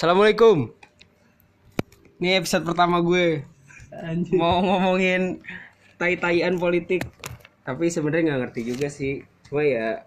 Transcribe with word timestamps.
Assalamualaikum. 0.00 0.72
Ini 2.24 2.40
episode 2.40 2.64
pertama 2.64 3.04
gue. 3.04 3.44
Mau 4.32 4.64
ngomongin 4.64 5.44
tai-taian 6.00 6.56
politik. 6.56 7.04
Tapi 7.68 7.92
sebenarnya 7.92 8.32
nggak 8.32 8.40
ngerti 8.48 8.60
juga 8.64 8.88
sih. 8.88 9.20
Cuma 9.44 9.60
ya 9.60 10.00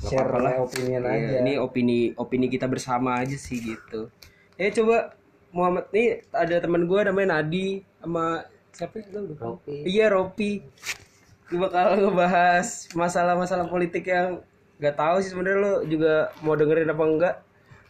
Share 0.00 0.40
lah. 0.40 0.64
opinion 0.64 1.04
Iya, 1.04 1.12
aja. 1.12 1.36
Ini 1.44 1.60
opini 1.60 2.16
opini 2.16 2.48
kita 2.48 2.64
bersama 2.72 3.20
aja 3.20 3.36
sih 3.36 3.60
gitu. 3.60 4.08
Eh 4.56 4.72
coba 4.72 5.12
Muhammad 5.52 5.92
nih 5.92 6.24
ada 6.32 6.56
teman 6.56 6.88
gue 6.88 7.00
namanya 7.04 7.36
Nadi 7.36 7.84
sama 8.00 8.48
siapa 8.72 9.04
ya? 9.04 9.12
Lu 9.12 9.28
lupa. 9.28 9.60
Ropi. 9.60 9.76
Iya 9.84 10.08
Ropi. 10.08 10.64
Gue 11.52 11.58
bakal 11.60 12.00
ngebahas 12.00 12.88
masalah-masalah 12.96 13.68
politik 13.68 14.08
yang 14.08 14.40
nggak 14.80 14.96
tahu 14.96 15.20
sih 15.20 15.36
sebenarnya 15.36 15.60
lo 15.60 15.74
juga 15.84 16.32
mau 16.40 16.56
dengerin 16.56 16.88
apa 16.88 17.04
enggak. 17.04 17.36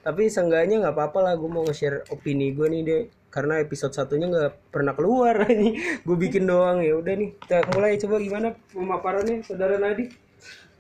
Tapi 0.07 0.31
seenggaknya 0.31 0.87
nggak 0.87 0.95
apa-apa 0.95 1.19
lah 1.19 1.35
gue 1.35 1.51
mau 1.51 1.67
nge-share 1.67 2.07
opini 2.15 2.55
gue 2.55 2.71
nih 2.71 2.83
deh. 2.87 3.03
Karena 3.27 3.59
episode 3.59 3.91
satunya 3.91 4.31
nggak 4.31 4.71
pernah 4.71 4.95
keluar 4.95 5.35
nih. 5.51 5.99
gue 6.07 6.17
bikin 6.17 6.47
doang 6.47 6.79
ya 6.79 6.95
udah 6.95 7.15
nih. 7.19 7.35
Kita 7.43 7.67
mulai 7.75 7.99
coba 7.99 8.17
gimana 8.23 8.49
pemaparannya 8.71 9.43
saudara 9.43 9.83
Nadi? 9.83 10.07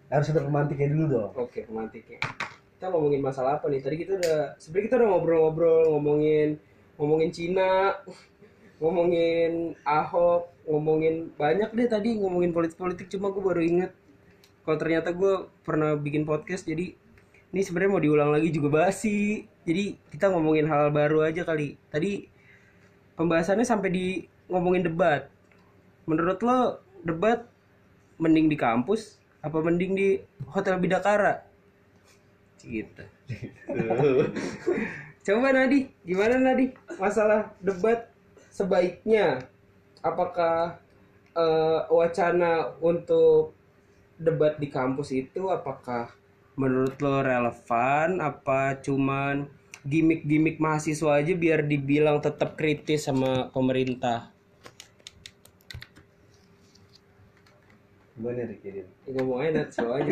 Harus 0.06 0.30
ada 0.30 0.46
pemantiknya 0.46 0.94
dulu 0.94 1.04
dong. 1.10 1.30
Oke, 1.34 1.66
pemantiknya. 1.66 2.22
Kita 2.78 2.86
ngomongin 2.94 3.18
masalah 3.18 3.58
apa 3.58 3.66
nih? 3.66 3.82
Tadi 3.82 3.96
kita 3.98 4.12
udah 4.22 4.38
sebenarnya 4.62 4.86
kita 4.86 4.94
udah 5.02 5.08
ngobrol-ngobrol 5.10 5.82
ngomongin 5.90 6.48
ngomongin 6.94 7.30
Cina, 7.34 7.98
ngomongin 8.80 9.74
Ahok, 9.82 10.54
ngomongin 10.70 11.30
banyak 11.38 11.70
deh 11.74 11.88
tadi 11.90 12.18
ngomongin 12.18 12.50
politik-politik 12.50 13.06
cuma 13.10 13.30
gue 13.30 13.42
baru 13.42 13.62
inget 13.62 13.90
kalau 14.66 14.76
ternyata 14.82 15.14
gue 15.14 15.46
pernah 15.62 15.94
bikin 15.94 16.26
podcast 16.26 16.66
jadi 16.66 16.98
ini 17.54 17.62
sebenarnya 17.62 17.92
mau 17.92 18.02
diulang 18.02 18.30
lagi 18.34 18.50
juga 18.50 18.82
basi. 18.82 19.46
Jadi 19.66 19.98
kita 20.10 20.30
ngomongin 20.30 20.66
hal 20.66 20.90
baru 20.90 21.26
aja 21.26 21.42
kali. 21.42 21.78
Tadi 21.90 22.26
pembahasannya 23.18 23.66
sampai 23.66 23.90
di 23.90 24.06
ngomongin 24.50 24.86
debat. 24.86 25.30
Menurut 26.06 26.38
lo 26.42 26.82
debat 27.02 27.46
mending 28.18 28.50
di 28.50 28.56
kampus 28.58 29.18
apa 29.42 29.58
mending 29.62 29.92
di 29.94 30.08
hotel 30.50 30.78
Bidakara? 30.82 31.46
Gitu. 32.62 33.04
Coba 35.26 35.50
Nadi, 35.50 35.90
gimana 36.06 36.38
Nadi? 36.38 36.70
Masalah 37.02 37.50
debat 37.58 38.10
sebaiknya 38.50 39.42
apakah 40.02 40.78
eh, 41.34 41.80
wacana 41.90 42.74
untuk 42.78 43.54
debat 44.16 44.56
di 44.56 44.70
kampus 44.70 45.12
itu 45.12 45.50
apakah 45.50 46.08
menurut 46.56 46.96
lo 47.04 47.20
relevan 47.20 48.24
apa 48.24 48.80
cuman 48.80 49.44
gimmick-gimmick 49.84 50.56
mahasiswa 50.58 51.20
aja 51.20 51.36
biar 51.36 51.62
dibilang 51.62 52.18
tetap 52.18 52.56
kritis 52.56 53.06
sama 53.06 53.52
pemerintah? 53.52 54.32
Gimana 58.16 58.48
Ricky? 58.48 58.80
Ya, 58.80 58.84
ngomong 59.12 59.44
aja 59.44 59.50
Nat, 59.60 59.68
slow 59.76 59.92
aja. 59.92 60.08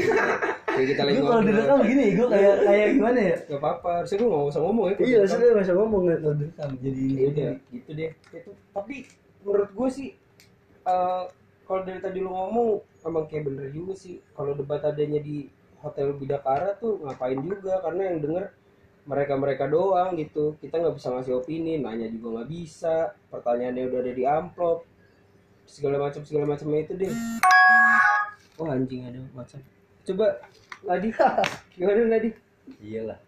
Kayak 0.69 0.89
kita 0.92 1.03
lagi 1.09 1.19
Gue 1.25 1.25
kalau 1.25 1.42
direkam 1.48 1.81
gini, 1.89 2.06
gue 2.12 2.28
kayak 2.28 2.55
kayak 2.69 2.89
gimana 3.01 3.19
ya? 3.19 3.36
Gak 3.48 3.61
apa-apa, 3.64 3.91
harusnya 4.05 4.17
gue 4.20 4.29
gak 4.29 4.45
usah 4.53 4.61
ngomong 4.61 4.84
ya. 4.84 4.95
Iya, 5.01 5.19
sudah 5.25 5.47
nggak 5.48 5.64
usah 5.64 5.77
ngomong 5.81 6.01
nggak 6.05 6.19
kalau 6.20 6.36
direkam 6.36 6.70
jadi 6.84 7.01
ini. 7.01 7.17
Ya 7.17 7.27
udah, 7.33 7.53
gitu 7.73 7.91
deh. 7.97 8.11
Itu. 8.12 8.51
Tapi 8.77 8.97
menurut 9.41 9.70
gue 9.73 9.89
sih, 9.89 10.08
eh, 10.84 11.25
kalau 11.64 11.81
dari 11.89 12.01
tadi 12.05 12.19
lu 12.20 12.29
ngomong, 12.29 12.69
emang 13.08 13.25
kayak 13.25 13.48
bener 13.48 13.67
juga 13.73 13.97
sih. 13.97 14.20
Kalau 14.36 14.53
debat 14.53 14.84
adanya 14.84 15.25
di 15.25 15.48
hotel 15.85 16.17
Bidakara 16.17 16.81
tuh 16.81 17.05
ngapain 17.05 17.37
juga, 17.37 17.85
karena 17.85 18.03
yang 18.09 18.19
denger 18.25 18.45
mereka-mereka 19.05 19.69
doang 19.69 20.17
gitu. 20.17 20.57
Kita 20.59 20.81
nggak 20.81 20.97
bisa 20.97 21.13
ngasih 21.13 21.45
opini, 21.45 21.77
nanya 21.77 22.09
juga 22.09 22.41
nggak 22.41 22.49
bisa. 22.49 23.13
Pertanyaannya 23.29 23.85
udah 23.93 24.01
ada 24.01 24.13
di 24.17 24.25
amplop, 24.25 24.89
segala 25.69 26.01
macam 26.01 26.25
segala 26.25 26.45
macam 26.49 26.73
itu 26.73 26.93
deh. 26.97 27.13
Oh 28.57 28.69
anjing 28.70 29.05
ada 29.05 29.20
WhatsApp. 29.35 29.64
Coba 30.05 30.41
Nadi, 30.85 31.08
gimana 31.77 32.01
Nadi? 32.07 32.31
Iyalah. 32.81 33.19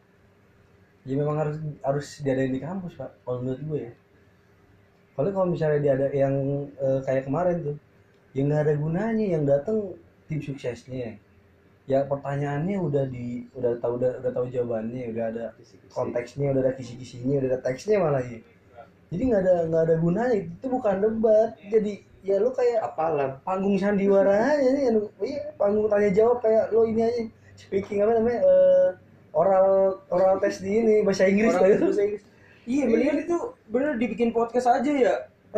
Ya 1.06 1.14
memang 1.16 1.36
harus 1.38 1.56
harus 1.82 2.06
diadain 2.20 2.52
di 2.52 2.60
kampus 2.60 2.94
pak. 2.94 3.10
Kalau 3.24 3.42
menurut 3.42 3.60
gue 3.64 3.80
ya. 3.90 3.92
Kalau 5.16 5.30
kalau 5.32 5.48
misalnya 5.48 5.80
dia 5.80 5.92
ada 5.96 6.08
yang 6.12 6.34
eh, 6.76 7.00
kayak 7.04 7.24
kemarin 7.26 7.56
tuh, 7.64 7.76
yang 8.36 8.52
nggak 8.52 8.62
ada 8.68 8.74
gunanya, 8.76 9.26
yang 9.26 9.42
datang 9.48 9.96
tim 10.28 10.40
suksesnya. 10.44 11.16
Ya 11.86 12.02
pertanyaannya 12.02 12.76
udah 12.82 13.04
di 13.06 13.46
udah 13.54 13.78
tahu 13.78 14.02
udah, 14.02 14.18
udah 14.18 14.32
tahu 14.34 14.46
jawabannya, 14.50 15.14
udah 15.14 15.24
ada 15.30 15.46
konteksnya, 15.94 16.50
udah 16.50 16.62
ada 16.66 16.72
kisi-kisinya, 16.74 17.38
udah 17.38 17.48
ada 17.54 17.60
teksnya 17.62 17.96
malah 18.02 18.22
ya. 18.26 18.42
Jadi 19.14 19.22
nggak 19.22 19.42
ada 19.46 19.54
nggak 19.70 19.82
ada 19.86 19.94
gunanya. 20.02 20.36
Itu 20.50 20.66
bukan 20.66 20.94
debat. 20.98 21.54
Jadi 21.70 22.02
ya 22.26 22.42
lu 22.42 22.50
kayak 22.50 22.82
apalan 22.82 23.38
panggung 23.46 23.78
sandiwara 23.78 24.34
aja 24.58 24.66
nih 24.74 24.90
iya 25.22 25.54
panggung 25.54 25.86
tanya 25.86 26.10
jawab 26.10 26.42
kayak 26.42 26.74
lo 26.74 26.82
ini 26.82 27.06
aja 27.06 27.22
speaking 27.54 28.02
apa 28.02 28.18
namanya 28.18 28.42
eh, 28.42 28.88
oral 29.30 30.00
oral 30.10 30.42
test 30.42 30.58
di 30.64 30.74
ini 30.74 30.94
bahasa 31.06 31.30
Inggris 31.30 31.54
lah 31.54 31.62
bahasa 31.62 32.02
Inggris. 32.02 32.24
Iya, 32.66 32.90
mendingan 32.90 33.18
itu 33.22 33.38
bener 33.70 33.94
dibikin 33.94 34.34
podcast 34.34 34.66
aja 34.66 34.90
ya. 34.90 35.14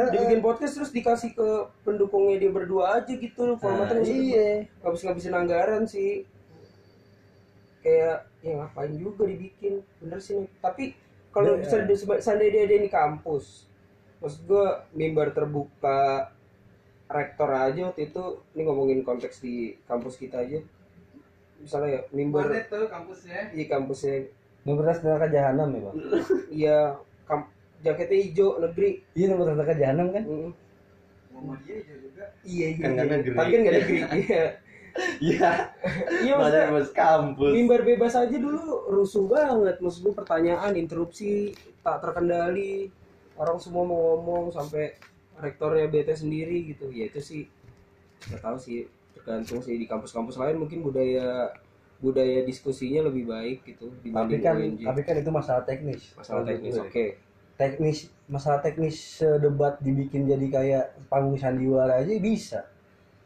Dibikin 0.06 0.38
podcast 0.38 0.72
terus 0.74 0.90
dikasih 0.90 1.30
ke 1.32 1.48
pendukungnya 1.82 2.38
dia 2.38 2.50
berdua 2.50 2.96
aja 2.96 3.10
gitu 3.10 3.56
formatnya 3.56 3.98
Nah, 3.98 3.98
nggak 3.98 4.06
usah 4.06 4.14
iya. 4.14 4.48
habis 4.80 5.00
ngabisin 5.02 5.34
anggaran 5.34 5.82
sih. 5.84 6.22
Kayak 7.80 8.18
ya 8.38 8.52
ngapain 8.56 8.92
juga 8.94 9.22
dibikin. 9.24 9.82
Bener 9.98 10.18
sih 10.18 10.38
nih. 10.38 10.48
Tapi 10.58 10.82
kalau 11.30 11.56
Iya. 11.56 11.82
di- 11.82 11.98
seandainya 12.20 12.52
dia 12.52 12.62
ada 12.64 12.76
di 12.78 12.90
kampus. 12.90 13.66
Maksud 14.18 14.40
gua 14.44 14.86
mimbar 14.92 15.30
terbuka 15.30 16.30
rektor 17.06 17.48
aja 17.48 17.88
waktu 17.88 18.06
itu 18.06 18.22
ini 18.52 18.62
ngomongin 18.62 19.00
konteks 19.00 19.40
di 19.40 19.78
kampus 19.84 20.14
kita 20.14 20.42
aja. 20.42 20.58
Misalnya 21.58 21.90
ya 21.90 22.00
mimbar 22.12 22.46
Mana 22.46 22.62
tuh 22.64 22.86
kampusnya 22.86 23.50
di 23.50 23.66
kampusnya 23.66 24.14
Universitas 24.62 25.02
Neraka 25.02 25.26
Jahanam 25.26 25.68
ya 25.72 25.80
bang 25.80 25.96
Iya, 26.52 26.80
jaketnya 27.84 28.18
hijau 28.18 28.48
negeri. 28.58 28.90
iya 29.14 29.24
Universitas 29.30 29.56
Neraka 29.58 29.74
Jahanam 29.78 30.08
kan 30.10 30.24
Mm. 30.26 30.50
Muhammadiyah 31.32 31.76
hijau 31.78 31.96
juga 32.02 32.24
Iya 32.42 32.66
iya. 32.74 32.82
Kan 32.82 32.90
iya. 32.90 32.94
nggak 32.96 33.08
negeri. 33.12 33.34
Tapi 33.36 33.50
kan 33.50 33.60
nggak 33.62 33.76
negeri. 33.76 33.98
Iya. 33.98 34.42
iya 35.22 35.50
Iya 36.26 36.34
bos 36.74 36.90
kampus 36.90 37.50
mimbar 37.54 37.86
bebas 37.86 38.14
aja 38.18 38.36
dulu 38.36 38.90
rusuh 38.90 39.30
banget. 39.30 39.78
Maksud 39.78 40.00
gue 40.10 40.14
pertanyaan, 40.16 40.74
interupsi 40.74 41.54
tak 41.86 42.02
terkendali. 42.02 42.90
Orang 43.38 43.62
semua 43.62 43.86
mau 43.86 44.18
ngomong 44.18 44.50
sampai 44.50 44.98
rektornya 45.38 45.86
bete 45.86 46.18
sendiri 46.18 46.66
gitu. 46.74 46.90
Ya 46.90 47.06
itu 47.06 47.22
sih 47.22 47.42
nggak 48.26 48.42
tahu 48.42 48.56
sih 48.58 48.90
tergantung 49.14 49.62
sih 49.62 49.78
di 49.78 49.86
kampus-kampus 49.86 50.34
lain 50.40 50.58
mungkin 50.58 50.82
budaya 50.82 51.54
budaya 51.98 52.46
diskusinya 52.46 53.10
lebih 53.10 53.26
baik 53.26 53.66
gitu 53.66 53.90
tapi 53.90 54.02
dibanding 54.06 54.42
kan 54.42 54.54
UNJ. 54.58 54.82
tapi 54.86 55.00
kan 55.02 55.14
itu 55.18 55.30
masalah 55.34 55.62
teknis 55.66 56.14
masalah 56.14 56.42
teknis 56.46 56.78
oke 56.78 57.04
teknis 57.58 58.06
masalah 58.30 58.62
teknis 58.62 59.18
debat 59.42 59.74
dibikin 59.82 60.30
jadi 60.30 60.46
kayak 60.46 60.84
panggung 61.10 61.34
sandiwara 61.34 61.98
aja 61.98 62.14
bisa. 62.22 62.60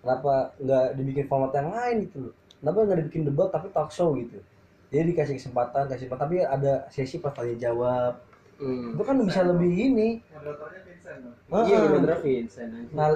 Kenapa 0.00 0.56
nggak 0.58 0.86
dibikin 0.98 1.26
format 1.28 1.52
yang 1.54 1.68
lain 1.70 1.96
gitu 2.08 2.16
loh? 2.26 2.34
Kenapa 2.58 2.78
nggak 2.88 2.98
dibikin 3.04 3.22
debat 3.28 3.48
tapi 3.52 3.68
talk 3.70 3.92
show 3.92 4.16
gitu? 4.16 4.40
Jadi 4.88 5.12
dikasih 5.14 5.36
kesempatan 5.36 5.86
kasih 5.86 6.08
kesempatan 6.08 6.24
tapi 6.26 6.36
ada 6.42 6.88
sesi 6.88 7.20
pertanyaan 7.20 7.60
jawab. 7.60 8.14
Hmm. 8.62 8.94
itu 8.94 9.02
kan 9.02 9.16
bisa 9.26 9.40
lebih 9.42 9.72
ini. 9.74 10.08
Moderatornya 10.30 10.80
Vincent 10.86 11.18
loh. 11.26 11.62
Iya 11.66 11.78
bener 11.82 12.18
Vincent 12.22 12.70
anjing. 12.70 12.94
nah 12.94 13.08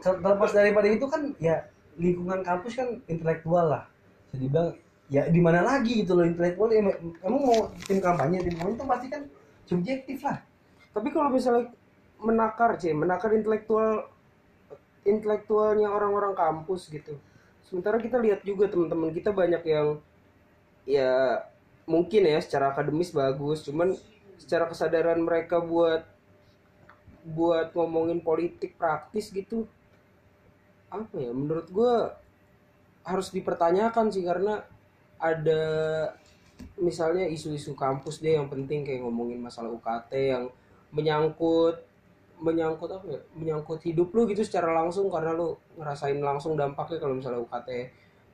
ter- 0.00 0.20
terlepas 0.22 0.50
daripada 0.56 0.88
itu 0.88 1.04
kan 1.04 1.22
ya 1.36 1.60
lingkungan 2.00 2.40
kampus 2.40 2.72
kan 2.72 2.88
intelektual 3.04 3.68
lah. 3.68 3.84
Jadi 4.32 4.48
bilang 4.48 4.68
ya 5.12 5.28
di 5.28 5.40
mana 5.44 5.60
lagi 5.60 6.02
gitu 6.02 6.16
loh 6.16 6.24
intelektual? 6.24 6.72
Ya, 6.72 6.80
em- 6.80 7.12
emang 7.20 7.42
mau 7.44 7.58
tim 7.84 8.00
kampanye 8.00 8.48
tim 8.48 8.56
kampanye 8.56 8.74
itu 8.80 8.86
pasti 8.88 9.06
kan 9.12 9.22
subjektif 9.68 10.18
lah 10.24 10.40
Tapi 10.94 11.08
kalau 11.10 11.28
misalnya 11.28 11.74
menakar, 12.22 12.78
C, 12.78 12.94
menakar 12.94 13.34
intelektual 13.34 14.08
intelektualnya 15.04 15.92
orang-orang 15.92 16.32
kampus 16.32 16.88
gitu. 16.88 17.18
Sementara 17.66 18.00
kita 18.00 18.16
lihat 18.22 18.40
juga 18.46 18.70
teman-teman 18.70 19.12
kita 19.12 19.34
banyak 19.34 19.62
yang 19.66 20.00
ya 20.88 21.44
mungkin 21.84 22.24
ya 22.24 22.40
secara 22.40 22.72
akademis 22.72 23.12
bagus, 23.12 23.66
cuman 23.66 23.92
secara 24.40 24.70
kesadaran 24.70 25.20
mereka 25.20 25.60
buat 25.60 26.06
buat 27.24 27.72
ngomongin 27.72 28.20
politik 28.20 28.76
praktis 28.76 29.32
gitu 29.32 29.64
apa 30.92 31.16
ya 31.16 31.32
menurut 31.32 31.66
gua 31.72 32.14
harus 33.02 33.32
dipertanyakan 33.32 34.12
sih 34.12 34.22
karena 34.22 34.60
ada 35.16 35.62
misalnya 36.78 37.24
isu-isu 37.26 37.72
kampus 37.72 38.20
deh 38.20 38.36
yang 38.36 38.46
penting 38.52 38.84
kayak 38.84 39.02
ngomongin 39.02 39.40
masalah 39.40 39.72
UKT 39.72 40.12
yang 40.12 40.44
menyangkut 40.94 41.82
menyangkut 42.38 42.90
apa 42.90 43.06
ya? 43.10 43.20
Menyangkut 43.34 43.82
hidup 43.82 44.14
lu 44.14 44.26
gitu 44.30 44.42
secara 44.46 44.70
langsung 44.74 45.10
karena 45.10 45.34
lu 45.34 45.58
ngerasain 45.78 46.18
langsung 46.18 46.54
dampaknya 46.54 46.98
kalau 47.02 47.14
misalnya 47.18 47.42
UKT 47.42 47.70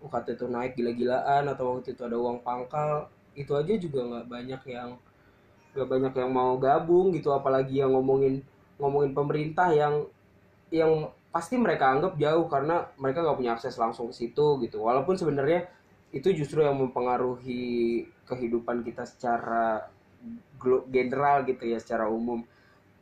UKT 0.01 0.27
tuh 0.41 0.49
naik 0.49 0.77
gila-gilaan 0.77 1.45
atau 1.49 1.77
waktu 1.77 1.93
itu 1.93 2.03
ada 2.05 2.17
uang 2.17 2.41
pangkal 2.41 3.13
itu 3.37 3.53
aja 3.53 3.73
juga 3.77 4.01
nggak 4.09 4.27
banyak 4.27 4.63
yang 4.73 4.91
nggak 5.77 5.89
banyak 5.89 6.13
yang 6.17 6.31
mau 6.33 6.57
gabung 6.57 7.13
gitu. 7.13 7.33
Apalagi 7.33 7.85
yang 7.85 7.93
ngomongin 7.93 8.41
ngomongin 8.81 9.13
pemerintah 9.13 9.69
yang 9.73 10.09
yang 10.73 11.13
pasti 11.31 11.55
mereka 11.55 11.93
anggap 11.95 12.19
jauh 12.19 12.47
karena 12.51 12.91
mereka 12.99 13.23
nggak 13.23 13.39
punya 13.39 13.53
akses 13.55 13.77
langsung 13.77 14.11
ke 14.11 14.15
situ 14.17 14.59
gitu. 14.65 14.83
Walaupun 14.83 15.15
sebenarnya 15.15 15.69
itu 16.11 16.35
justru 16.35 16.67
yang 16.67 16.75
mempengaruhi 16.75 18.03
kehidupan 18.27 18.83
kita 18.83 19.07
secara 19.07 19.87
general 20.93 21.47
gitu 21.49 21.65
ya 21.65 21.79
secara 21.81 22.07
umum. 22.09 22.45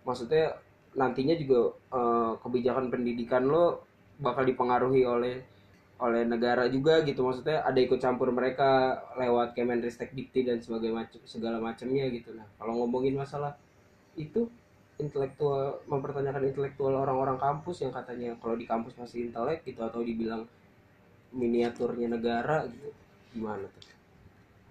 Maksudnya 0.07 0.59
nantinya 0.95 1.35
juga 1.37 1.75
eh, 1.95 2.33
kebijakan 2.43 2.91
pendidikan 2.91 3.47
lo 3.47 3.85
bakal 4.19 4.43
dipengaruhi 4.47 5.07
oleh 5.07 5.37
oleh 5.99 6.23
negara 6.23 6.71
juga 6.71 7.03
gitu. 7.03 7.27
Maksudnya 7.27 7.67
ada 7.67 7.79
ikut 7.79 7.99
campur 7.99 8.31
mereka 8.31 9.03
lewat 9.19 9.59
Kemenristek 9.59 10.15
Dikti 10.15 10.47
dan 10.47 10.63
sebagai 10.63 10.95
macam 10.95 11.19
segala 11.27 11.59
macamnya 11.59 12.07
gitu. 12.11 12.35
Nah 12.35 12.47
kalau 12.59 12.83
ngomongin 12.83 13.19
masalah 13.19 13.59
itu 14.15 14.47
intelektual 14.99 15.79
mempertanyakan 15.87 16.51
intelektual 16.51 16.91
orang-orang 16.99 17.39
kampus 17.39 17.87
yang 17.87 17.95
katanya 17.95 18.35
kalau 18.43 18.59
di 18.59 18.67
kampus 18.67 18.99
masih 18.99 19.31
intelek 19.31 19.63
gitu 19.63 19.87
atau 19.87 20.03
dibilang 20.03 20.43
miniaturnya 21.31 22.11
negara 22.11 22.67
gitu 22.67 22.91
gimana 23.31 23.71
tuh 23.71 23.98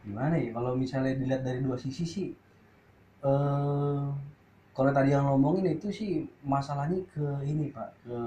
gimana 0.08 0.36
ya 0.40 0.50
kalau 0.56 0.72
misalnya 0.74 1.14
dilihat 1.20 1.44
dari 1.44 1.60
dua 1.60 1.76
sisi 1.76 2.04
sih 2.08 2.28
eh 3.28 4.04
kalau 4.78 4.92
tadi 4.94 5.10
yang 5.10 5.26
ngomongin 5.26 5.66
itu 5.74 5.90
sih 5.90 6.12
masalahnya 6.46 7.02
ke 7.10 7.26
ini 7.44 7.74
pak 7.74 7.90
ke 8.06 8.18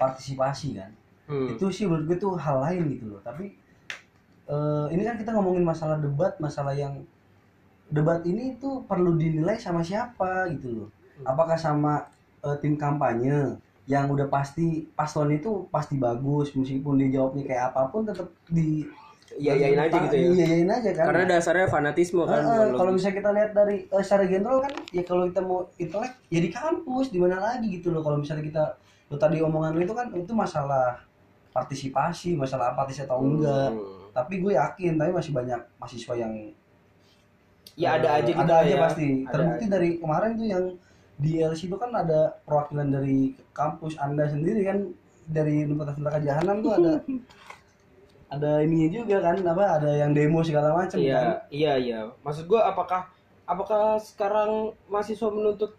partisipasi 0.00 0.78
kan 0.80 0.92
Hmm. 1.24 1.56
itu 1.56 1.72
sih 1.72 1.88
menurut 1.88 2.04
gue 2.04 2.18
tuh 2.20 2.36
hal 2.36 2.60
lain 2.60 2.84
gitu 2.92 3.08
loh 3.08 3.20
tapi 3.24 3.56
eh, 4.44 4.86
ini 4.92 5.08
kan 5.08 5.16
kita 5.16 5.32
ngomongin 5.32 5.64
masalah 5.64 5.96
debat 5.96 6.36
masalah 6.36 6.76
yang 6.76 7.00
debat 7.88 8.20
ini 8.28 8.60
tuh 8.60 8.84
perlu 8.84 9.16
dinilai 9.16 9.56
sama 9.56 9.80
siapa 9.80 10.52
gitu 10.52 10.68
loh 10.84 10.88
Hmm. 11.14 11.24
apakah 11.30 11.56
sama 11.56 12.12
eh, 12.44 12.56
tim 12.60 12.76
kampanye 12.76 13.56
yang 13.88 14.04
udah 14.12 14.28
pasti 14.28 14.84
paslon 14.92 15.32
itu 15.32 15.64
pasti 15.72 15.96
bagus 15.96 16.52
meskipun 16.52 17.00
dia 17.00 17.08
jawabnya 17.16 17.44
kayak 17.48 17.64
apa 17.72 17.88
pun 17.88 18.04
tetap 18.04 18.28
di 18.50 18.84
ya 19.40 19.52
yain 19.56 19.80
aja 19.80 19.96
gitu 20.08 20.16
ya. 20.16 20.26
Iya 20.30 20.46
yain 20.58 20.70
aja 20.70 20.90
kan. 20.94 21.04
Karena 21.10 21.24
dasarnya 21.36 21.66
fanatisme 21.66 22.22
kan 22.24 22.42
bukan 22.44 22.68
kalau 22.76 22.90
misalnya 22.94 23.16
kita 23.18 23.30
lihat 23.34 23.50
dari 23.56 23.76
eh, 23.88 24.02
secara 24.04 24.24
general 24.28 24.58
kan 24.62 24.72
ya 24.92 25.02
kalau 25.02 25.22
kita 25.26 25.40
mau 25.42 25.58
intelek 25.80 26.12
ya 26.30 26.40
di 26.40 26.50
kampus 26.52 27.06
di 27.10 27.18
mana 27.18 27.36
lagi 27.40 27.66
gitu 27.72 27.90
loh. 27.90 28.02
Kalau 28.04 28.20
misalnya 28.20 28.44
kita 28.44 28.64
lo 29.10 29.16
tadi 29.20 29.36
omongan 29.40 29.72
lo 29.76 29.80
itu 29.82 29.94
kan 29.94 30.08
itu 30.14 30.32
masalah 30.32 31.02
partisipasi 31.54 32.34
masalah 32.34 32.74
apatis 32.74 32.98
atau 33.02 33.22
enggak. 33.22 33.70
Hmm. 33.70 34.02
tapi 34.14 34.38
gue 34.38 34.54
yakin 34.54 34.94
tapi 34.94 35.10
masih 35.10 35.34
banyak 35.34 35.58
mahasiswa 35.74 36.14
yang 36.14 36.30
ya 37.74 37.98
ada 37.98 38.14
eh, 38.14 38.18
aja 38.22 38.30
gitu 38.30 38.42
ada 38.42 38.54
aja 38.62 38.74
ya. 38.74 38.78
pasti. 38.78 39.06
Ada 39.26 39.32
terbukti 39.34 39.64
dari 39.66 39.88
kemarin 39.98 40.30
tuh 40.38 40.46
yang 40.46 40.64
di 41.14 41.38
LC 41.38 41.70
itu 41.70 41.76
kan 41.78 41.94
ada 41.94 42.38
perwakilan 42.42 42.90
dari 42.90 43.38
kampus 43.54 43.94
anda 44.02 44.26
sendiri 44.26 44.66
kan 44.66 44.78
dari 45.30 45.62
Universitas 45.62 45.98
Neraka 46.02 46.20
Jahanam 46.20 46.56
tuh 46.60 46.72
ada 46.74 46.92
ada 48.34 48.52
ininya 48.60 48.90
juga 48.90 49.16
kan 49.22 49.36
apa 49.40 49.64
ada 49.78 49.90
yang 49.94 50.10
demo 50.10 50.42
segala 50.42 50.74
macam 50.74 50.98
kan? 50.98 51.02
Iya, 51.02 51.22
iya, 51.48 51.72
iya. 51.78 51.98
Maksud 52.20 52.44
gua 52.46 52.66
apakah 52.68 53.08
apakah 53.44 54.00
sekarang 54.00 54.72
mahasiswa 54.86 55.28
menuntut 55.28 55.76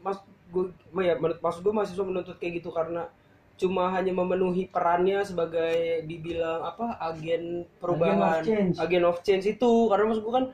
mas 0.00 0.20
gue 0.46 0.70
ya 1.02 1.18
menurut 1.18 1.42
maksud 1.42 1.60
gue 1.60 1.74
mahasiswa 1.74 2.04
menuntut 2.06 2.36
kayak 2.38 2.62
gitu 2.62 2.70
karena 2.70 3.10
cuma 3.56 3.88
hanya 3.88 4.12
memenuhi 4.12 4.68
perannya 4.68 5.24
sebagai 5.24 6.04
dibilang 6.04 6.60
apa 6.62 6.92
agen 7.00 7.64
perubahan 7.80 8.20
Agent 8.20 8.36
of 8.36 8.46
change. 8.46 8.74
agen 8.78 9.02
of 9.08 9.18
change 9.24 9.44
itu. 9.48 9.72
Karena 9.88 10.04
maksud 10.06 10.22
gue 10.22 10.34
kan 10.36 10.46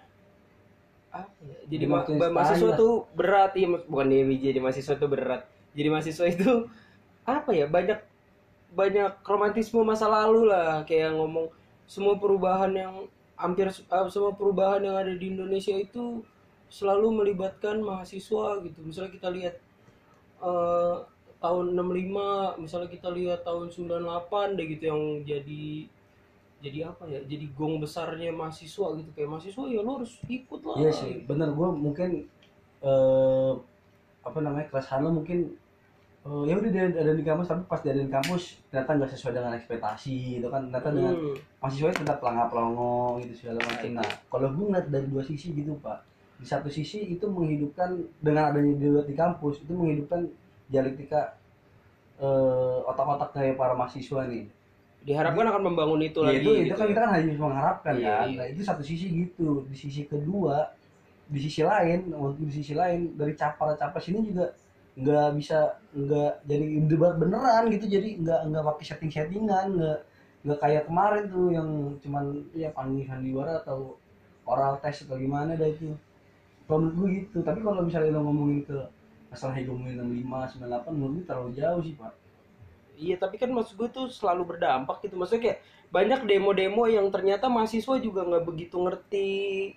apa 1.12 1.28
ya, 1.44 1.58
jadi 1.68 1.84
ma- 1.84 2.06
mahasiswa 2.08 2.72
tuh 2.72 3.04
berat. 3.12 3.52
Ya 3.58 3.68
mas- 3.68 3.84
bukan 3.84 4.06
dia 4.08 4.22
jadi 4.24 4.58
mahasiswa 4.62 4.94
tuh 4.96 5.08
berat. 5.10 5.42
Jadi 5.76 5.88
mahasiswa 5.92 6.24
itu 6.30 6.50
apa 7.26 7.50
ya 7.52 7.66
banyak 7.68 7.98
banyak 8.72 9.20
romantisme 9.24 9.80
masa 9.84 10.08
lalu 10.08 10.48
lah. 10.48 10.82
Kayak 10.88 11.16
ngomong 11.16 11.52
semua 11.84 12.16
perubahan 12.16 12.72
yang 12.72 12.94
hampir 13.36 13.68
eh, 13.68 14.06
semua 14.08 14.32
perubahan 14.32 14.80
yang 14.80 14.96
ada 14.96 15.12
di 15.12 15.26
Indonesia 15.28 15.74
itu 15.76 16.24
selalu 16.72 17.22
melibatkan 17.24 17.84
mahasiswa 17.84 18.60
gitu. 18.64 18.80
Misalnya 18.80 19.12
kita 19.12 19.28
lihat 19.28 19.54
eh, 20.40 20.96
tahun 21.42 21.74
65 21.74 22.62
misalnya 22.62 22.88
kita 22.88 23.08
lihat 23.10 23.42
tahun 23.42 23.68
98 23.74 24.56
deh 24.56 24.66
gitu 24.78 24.84
yang 24.94 25.02
jadi 25.26 25.64
jadi 26.62 26.78
apa 26.94 27.10
ya 27.10 27.18
jadi 27.26 27.50
gong 27.58 27.82
besarnya 27.82 28.30
mahasiswa 28.32 28.94
gitu. 28.96 29.10
Kayak 29.12 29.28
mahasiswa 29.36 29.64
ya 29.68 29.80
lo 29.82 30.00
harus 30.00 30.16
ikut 30.30 30.60
lah. 30.64 30.76
Iya 30.78 30.90
sih, 30.94 31.12
bener. 31.26 31.52
Gue 31.52 31.68
mungkin 31.74 32.10
eh 32.82 33.52
apa 34.22 34.38
namanya 34.38 34.70
keresahan 34.70 35.02
lo 35.02 35.10
mungkin 35.10 35.58
eh, 36.22 36.42
ya 36.46 36.54
udah 36.54 36.70
ada 36.94 37.12
di 37.12 37.24
kampus 37.24 37.46
tapi 37.46 37.62
pas 37.66 37.80
di 37.82 38.06
kampus 38.06 38.42
ternyata 38.70 38.90
nggak 38.94 39.10
sesuai 39.10 39.32
dengan 39.34 39.52
ekspektasi 39.54 40.38
itu 40.38 40.46
kan 40.46 40.70
ternyata 40.70 40.88
dengan 40.90 41.14
Hmm. 41.18 41.36
mahasiswanya 41.58 41.96
tetap 41.98 42.16
pelangap 42.22 42.46
pelongo 42.48 43.18
gitu 43.20 43.32
segala 43.36 43.58
macam. 43.62 43.90
Nah, 43.90 44.02
Nah 44.02 44.10
kalau 44.30 44.48
gue 44.50 44.64
ngeliat 44.70 44.86
dari 44.88 45.06
dua 45.06 45.22
sisi 45.22 45.50
gitu 45.50 45.74
pak, 45.78 45.98
di 46.38 46.46
satu 46.46 46.68
sisi 46.68 46.98
itu 47.08 47.26
menghidupkan 47.26 47.90
dengan 48.18 48.50
adanya 48.50 48.74
debat 48.76 49.04
di 49.04 49.14
kampus 49.14 49.62
itu 49.62 49.72
menghidupkan 49.72 50.26
dialektika 50.66 51.34
eh, 52.18 52.78
otak-otak 52.86 53.30
dari 53.32 53.52
para 53.54 53.74
mahasiswa 53.74 54.22
nih. 54.26 54.46
diharapkan 55.02 55.42
akan 55.50 55.62
membangun 55.66 55.98
itu 55.98 56.22
Ya, 56.22 56.30
lagi 56.30 56.46
itu, 56.46 56.50
itu 56.54 56.62
gitu 56.70 56.74
kan 56.78 56.86
ya. 56.86 56.90
kita 56.94 57.00
kan 57.02 57.10
hanya 57.10 57.34
mengharapkan 57.34 57.94
Iya, 57.98 58.06
kan. 58.06 58.26
iya. 58.30 58.36
Nah, 58.38 58.46
itu 58.46 58.60
satu 58.62 58.82
sisi 58.86 59.06
gitu. 59.10 59.66
Di 59.66 59.74
sisi 59.74 60.06
kedua, 60.06 60.70
di 61.26 61.42
sisi 61.42 61.66
lain, 61.66 62.14
di 62.38 62.52
sisi 62.54 62.70
lain 62.70 63.18
dari 63.18 63.34
capar 63.34 63.74
capres 63.74 64.06
ini 64.06 64.30
juga 64.30 64.54
nggak 64.92 65.28
bisa 65.40 65.80
nggak 65.96 66.44
jadi 66.44 66.64
debat 66.88 67.14
beneran 67.16 67.72
gitu. 67.72 67.86
Jadi 67.88 68.20
nggak 68.20 68.40
nggak 68.52 68.64
pakai 68.74 68.84
setting 68.84 69.12
settingan, 69.12 69.66
nggak 69.78 69.98
nggak 70.42 70.58
kayak 70.58 70.82
kemarin 70.90 71.24
tuh 71.30 71.46
yang 71.54 71.68
cuman 72.02 72.24
ya 72.52 72.68
panggilan 72.74 73.08
sandiwara 73.08 73.52
atau 73.62 73.96
oral 74.44 74.76
test 74.82 75.06
atau 75.06 75.16
gimana 75.16 75.54
dah 75.54 75.68
itu. 75.70 75.94
Kalau 76.66 76.78
menurut 76.88 76.94
gue 76.98 77.08
gitu. 77.22 77.38
Tapi 77.44 77.60
kalau 77.62 77.80
misalnya 77.84 78.16
lo 78.16 78.20
ngomongin 78.26 78.60
ke 78.66 78.78
masalah 79.32 79.56
hegemoni 79.56 79.96
65, 79.96 80.60
98 80.60 80.92
menurut 80.92 81.12
gue 81.16 81.24
terlalu 81.24 81.50
jauh 81.56 81.80
sih 81.80 81.94
pak. 81.96 82.12
Iya 83.00 83.16
tapi 83.16 83.40
kan 83.40 83.48
maksud 83.48 83.80
gue 83.80 83.88
tuh 83.88 84.06
selalu 84.12 84.54
berdampak 84.54 85.00
gitu 85.00 85.16
maksudnya 85.16 85.42
kayak 85.42 85.58
banyak 85.92 86.20
demo-demo 86.24 86.88
yang 86.88 87.08
ternyata 87.08 87.48
mahasiswa 87.48 88.00
juga 88.00 88.24
nggak 88.24 88.44
begitu 88.48 88.76
ngerti 88.80 89.28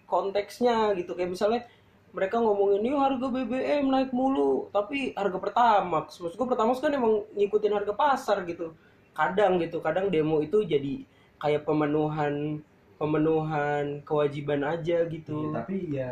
konteksnya 0.08 0.96
gitu 0.96 1.12
kayak 1.16 1.32
misalnya 1.36 1.68
mereka 2.16 2.40
ngomongin 2.40 2.80
nih 2.80 2.96
harga 2.96 3.28
BBM 3.28 3.92
naik 3.92 4.16
mulu. 4.16 4.72
Tapi 4.72 5.12
harga 5.12 5.36
Pertamax 5.36 6.24
maksud 6.24 6.40
gue 6.40 6.48
Pertamax 6.48 6.80
kan 6.80 6.96
emang 6.96 7.28
ngikutin 7.36 7.76
harga 7.76 7.92
pasar 7.92 8.48
gitu. 8.48 8.72
Kadang 9.12 9.60
gitu 9.60 9.84
kadang 9.84 10.08
demo 10.08 10.40
itu 10.40 10.64
jadi 10.64 11.04
kayak 11.44 11.68
pemenuhan 11.68 12.64
pemenuhan 12.96 14.00
kewajiban 14.08 14.64
aja 14.64 15.04
gitu. 15.12 15.52
Iya, 15.52 15.56
tapi 15.60 15.76
ya 15.92 16.12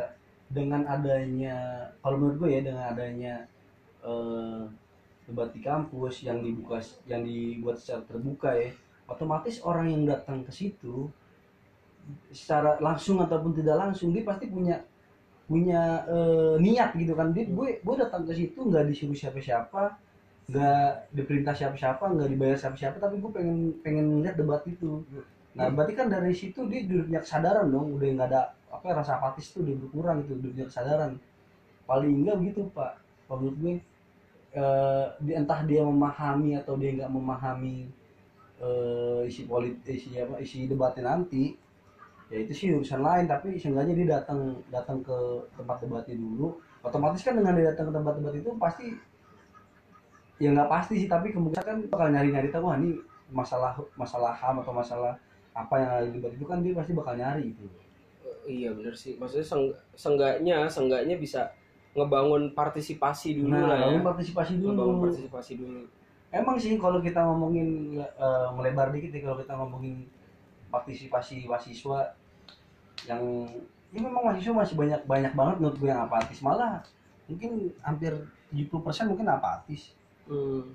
dengan 0.51 0.83
adanya 0.86 1.88
kalau 2.03 2.19
menurut 2.19 2.38
gue 2.43 2.50
ya 2.51 2.62
dengan 2.62 2.86
adanya 2.91 3.36
eh, 4.03 4.62
debat 5.24 5.50
di 5.55 5.63
kampus 5.63 6.27
yang 6.27 6.43
dibuka 6.43 6.83
yang 7.07 7.24
dibuat 7.24 7.79
secara 7.79 8.03
terbuka 8.03 8.51
ya 8.60 8.75
otomatis 9.07 9.63
orang 9.63 9.91
yang 9.91 10.03
datang 10.03 10.43
ke 10.43 10.51
situ 10.51 11.07
secara 12.36 12.75
langsung 12.83 13.24
ataupun 13.24 13.55
tidak 13.55 13.79
langsung 13.79 14.12
dia 14.12 14.27
pasti 14.27 14.51
punya 14.51 14.83
punya 15.50 15.81
eh, 16.09 16.53
niat 16.65 16.89
gitu 17.01 17.13
kan. 17.19 17.27
Dia 17.35 17.45
gue 17.57 17.69
gue 17.85 17.95
datang 18.03 18.23
ke 18.27 18.33
situ 18.39 18.59
nggak 18.69 18.83
disuruh 18.89 19.17
siapa-siapa 19.17 19.83
nggak 20.51 20.88
diperintah 21.17 21.55
siapa-siapa 21.55 22.03
nggak 22.15 22.29
dibayar 22.33 22.57
siapa-siapa 22.59 22.97
tapi 23.00 23.15
gue 23.23 23.31
pengen 23.38 23.57
pengen 23.85 24.07
lihat 24.23 24.35
debat 24.39 24.63
itu. 24.67 25.03
Nah 25.57 25.67
berarti 25.75 25.93
kan 26.00 26.07
dari 26.12 26.33
situ 26.35 26.67
dia 26.71 26.79
udah 26.88 27.05
punya 27.07 27.21
kesadaran 27.25 27.67
dong 27.73 27.88
udah 27.97 28.07
nggak 28.15 28.29
ada 28.31 28.41
apa 28.73 28.88
rasa 29.00 29.12
apatis 29.21 29.53
tuh 29.53 29.63
udah 29.65 29.75
berkurang 29.81 30.17
gitu 30.25 30.33
udah 30.41 30.51
punya 30.55 30.67
kesadaran. 30.71 31.12
Paling 31.89 32.13
enggak 32.23 32.38
begitu 32.41 32.62
pak 32.75 32.93
kalau 33.27 33.39
menurut 33.43 33.57
gue 33.63 33.75
eh, 34.62 35.05
di- 35.25 35.35
entah 35.39 35.62
dia 35.69 35.81
memahami 35.83 36.51
atau 36.62 36.73
dia 36.81 36.91
nggak 36.97 37.12
memahami 37.12 37.75
eh, 38.62 39.21
isi 39.29 39.43
politik 39.51 39.83
isi 39.97 40.09
apa 40.19 40.35
isi 40.45 40.59
debatnya 40.71 41.03
nanti 41.15 41.43
ya 42.34 42.42
itu 42.42 42.54
sih 42.58 42.68
urusan 42.74 43.06
lain 43.06 43.30
tapi 43.30 43.62
seenggaknya 43.62 43.94
dia 43.94 44.08
datang 44.18 44.58
datang 44.74 45.06
ke 45.06 45.18
tempat 45.54 45.78
debatnya 45.86 46.18
dulu. 46.18 46.58
Otomatis 46.82 47.22
kan 47.22 47.38
dengan 47.38 47.54
dia 47.54 47.70
datang 47.70 47.94
ke 47.94 47.94
tempat 47.94 48.13
debat 48.18 48.34
itu 48.34 48.50
pasti 48.58 48.88
ya 50.42 50.50
nggak 50.50 50.66
pasti 50.66 51.06
sih 51.06 51.10
tapi 51.10 51.30
kemungkinan 51.30 51.62
kan 51.62 51.78
bakal 51.94 52.08
nyari 52.10 52.34
nyari 52.34 52.50
tahu 52.50 52.74
wah 52.74 52.75
ini 52.82 52.98
masalah 53.30 53.78
masalah 53.94 54.34
ham 54.34 54.66
atau 54.66 54.74
masalah 54.74 55.13
apa 55.54 55.74
yang 55.78 55.90
ada 55.94 56.06
di 56.10 56.18
debat 56.18 56.34
itu 56.34 56.46
kan 56.50 56.66
dia 56.66 56.74
pasti 56.74 56.98
bakal 56.98 57.13
nyari 57.13 57.54
gitu. 57.54 57.70
Iya 58.50 58.74
bener 58.74 58.98
sih. 58.98 59.13
Maksudnya 59.22 59.46
seng- 59.46 59.78
seenggaknya 59.94 60.66
seenggaknya 60.68 61.16
bisa 61.22 61.54
ngebangun 61.94 62.58
partisipasi 62.58 63.38
dulu 63.38 63.54
nah 63.54 63.78
lah 63.78 63.94
ya. 63.94 64.02
partisipasi 64.02 64.58
dulu. 64.58 64.74
Ngebangun 64.74 64.98
partisipasi 65.06 65.54
dulu. 65.62 65.82
Emang 66.34 66.58
sih 66.58 66.74
kalau 66.82 66.98
kita 66.98 67.22
ngomongin 67.22 68.02
eh, 68.02 68.48
melebar 68.58 68.90
dikit 68.90 69.13
ya 69.13 69.22
kalau 69.30 69.38
kita 69.38 69.54
ngomongin 69.54 70.10
partisipasi 70.74 71.46
mahasiswa 71.46 72.18
yang 73.05 73.22
ya 73.93 74.00
memang 74.00 74.24
mahasiswa 74.24 74.53
masih 74.55 74.75
banyak 74.75 75.01
banyak 75.03 75.33
banget 75.33 75.55
menurut 75.60 75.77
gue 75.77 75.89
yang 75.89 76.01
apatis 76.01 76.39
malah 76.39 76.81
mungkin 77.25 77.72
hampir 77.81 78.12
70% 78.50 79.10
mungkin 79.10 79.27
apatis 79.27 79.93
Hmm. 80.24 80.72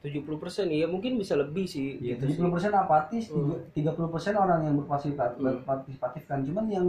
70% 0.00 0.24
iya 0.72 0.88
mungkin 0.88 1.20
bisa 1.20 1.36
lebih 1.36 1.68
sih 1.68 2.00
ya, 2.00 2.16
gitu 2.16 2.32
sih. 2.32 2.40
70% 2.40 2.72
apatis 2.72 3.28
Hmm. 3.28 3.52
tiga 3.76 3.92
30% 3.92 4.32
orang 4.34 4.64
yang 4.64 4.74
berpartisipatif 4.80 6.24
Hmm. 6.24 6.28
kan 6.30 6.40
cuman 6.40 6.66
yang 6.66 6.86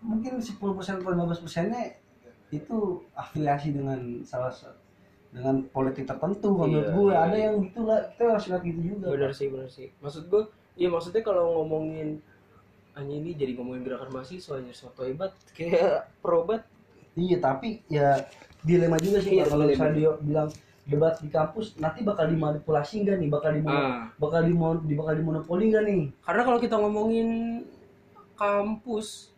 mungkin 0.00 0.38
10% 0.38 1.02
atau 1.02 1.10
15 1.10 1.42
persennya 1.42 1.98
itu 2.48 2.78
afiliasi 3.12 3.74
dengan 3.74 3.98
salah 4.22 4.50
satu 4.50 4.78
dengan 5.30 5.62
politik 5.70 6.06
tertentu 6.06 6.50
kalau 6.50 6.66
menurut 6.66 6.86
Iya, 6.86 6.94
gue 6.94 7.10
iya, 7.10 7.18
ada 7.20 7.36
iya. 7.38 7.44
yang 7.46 7.54
gitulah 7.62 7.98
kita 8.10 8.22
harus 8.26 8.46
lihat 8.50 8.62
gitu 8.62 8.80
juga 8.82 9.06
benar 9.10 9.30
sih 9.30 9.46
benar 9.46 9.68
sih 9.68 9.86
maksud 9.98 10.26
gue 10.26 10.42
iya 10.74 10.88
maksudnya 10.90 11.22
kalau 11.22 11.58
ngomongin 11.58 12.18
hanya 12.98 13.14
ini 13.14 13.36
jadi 13.38 13.52
ngomongin 13.54 13.86
gerakan 13.86 14.10
mahasiswa 14.10 14.58
anjir 14.58 14.74
soto 14.74 15.06
hebat. 15.06 15.34
Kayak 15.56 16.10
perobat 16.22 16.66
Iya 17.18 17.38
tapi 17.42 17.82
ya 17.90 18.22
dilema 18.62 19.00
juga 19.00 19.18
sih 19.18 19.40
Iya, 19.40 19.50
kalau 19.50 19.66
misalnya 19.66 19.94
dia 19.98 20.10
bilang 20.22 20.48
debat 20.86 21.14
di 21.22 21.28
kampus 21.30 21.78
nanti 21.78 22.02
bakal 22.02 22.26
dimanipulasi 22.30 23.02
nggak 23.02 23.16
nih? 23.18 23.28
Bakal 23.30 23.50
di 23.58 23.60
ah. 23.66 24.10
bakal 24.18 24.40
di 24.46 24.94
bakal 24.94 25.14
dimonopoli 25.18 25.64
nggak 25.70 25.84
nih? 25.86 26.02
Karena 26.22 26.42
kalau 26.46 26.58
kita 26.58 26.76
ngomongin 26.78 27.28
kampus 28.38 29.34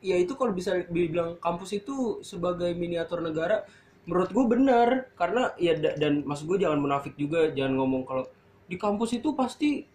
ya 0.00 0.16
itu 0.16 0.38
kalau 0.38 0.54
bisa 0.54 0.86
dibilang 0.86 1.34
kampus 1.42 1.76
itu 1.76 2.22
sebagai 2.22 2.70
miniatur 2.78 3.22
negara 3.22 3.66
menurut 4.06 4.30
gue 4.30 4.44
benar. 4.46 4.88
Karena 5.18 5.50
ya 5.58 5.74
da- 5.74 5.96
dan 5.98 6.22
maksud 6.22 6.46
gue 6.46 6.58
jangan 6.62 6.78
munafik 6.78 7.18
juga 7.18 7.50
jangan 7.50 7.74
ngomong 7.82 8.02
kalau 8.06 8.24
di 8.66 8.78
kampus 8.78 9.18
itu 9.18 9.34
pasti 9.34 9.86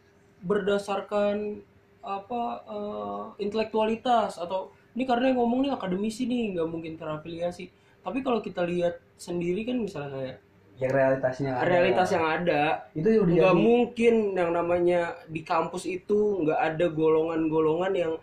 berdasarkan 0.42 1.60
apa 2.02 2.42
eh, 2.66 3.24
intelektualitas 3.46 4.42
atau 4.42 4.74
ini 4.98 5.08
karena 5.08 5.32
yang 5.32 5.40
ngomong 5.40 5.60
nih 5.66 5.72
akademisi 5.72 6.28
nih 6.28 6.58
nggak 6.58 6.68
mungkin 6.68 6.94
terafiliasi. 7.00 7.70
Tapi 8.02 8.20
kalau 8.26 8.42
kita 8.42 8.66
lihat 8.66 8.98
sendiri 9.16 9.62
kan 9.64 9.78
misalnya 9.78 10.18
kayak 10.18 10.38
yang 10.82 10.92
realitasnya 10.98 11.52
ada. 11.54 11.68
realitas 11.70 12.10
yang 12.10 12.26
ada 12.26 12.64
itu 12.98 13.10
udah 13.22 13.34
nggak 13.38 13.54
jadi 13.54 13.62
mungkin 13.62 14.14
yang 14.34 14.50
namanya 14.50 15.02
di 15.30 15.46
kampus 15.46 15.86
itu 15.86 16.42
nggak 16.42 16.58
ada 16.58 16.86
golongan-golongan 16.90 17.94
yang 17.94 18.14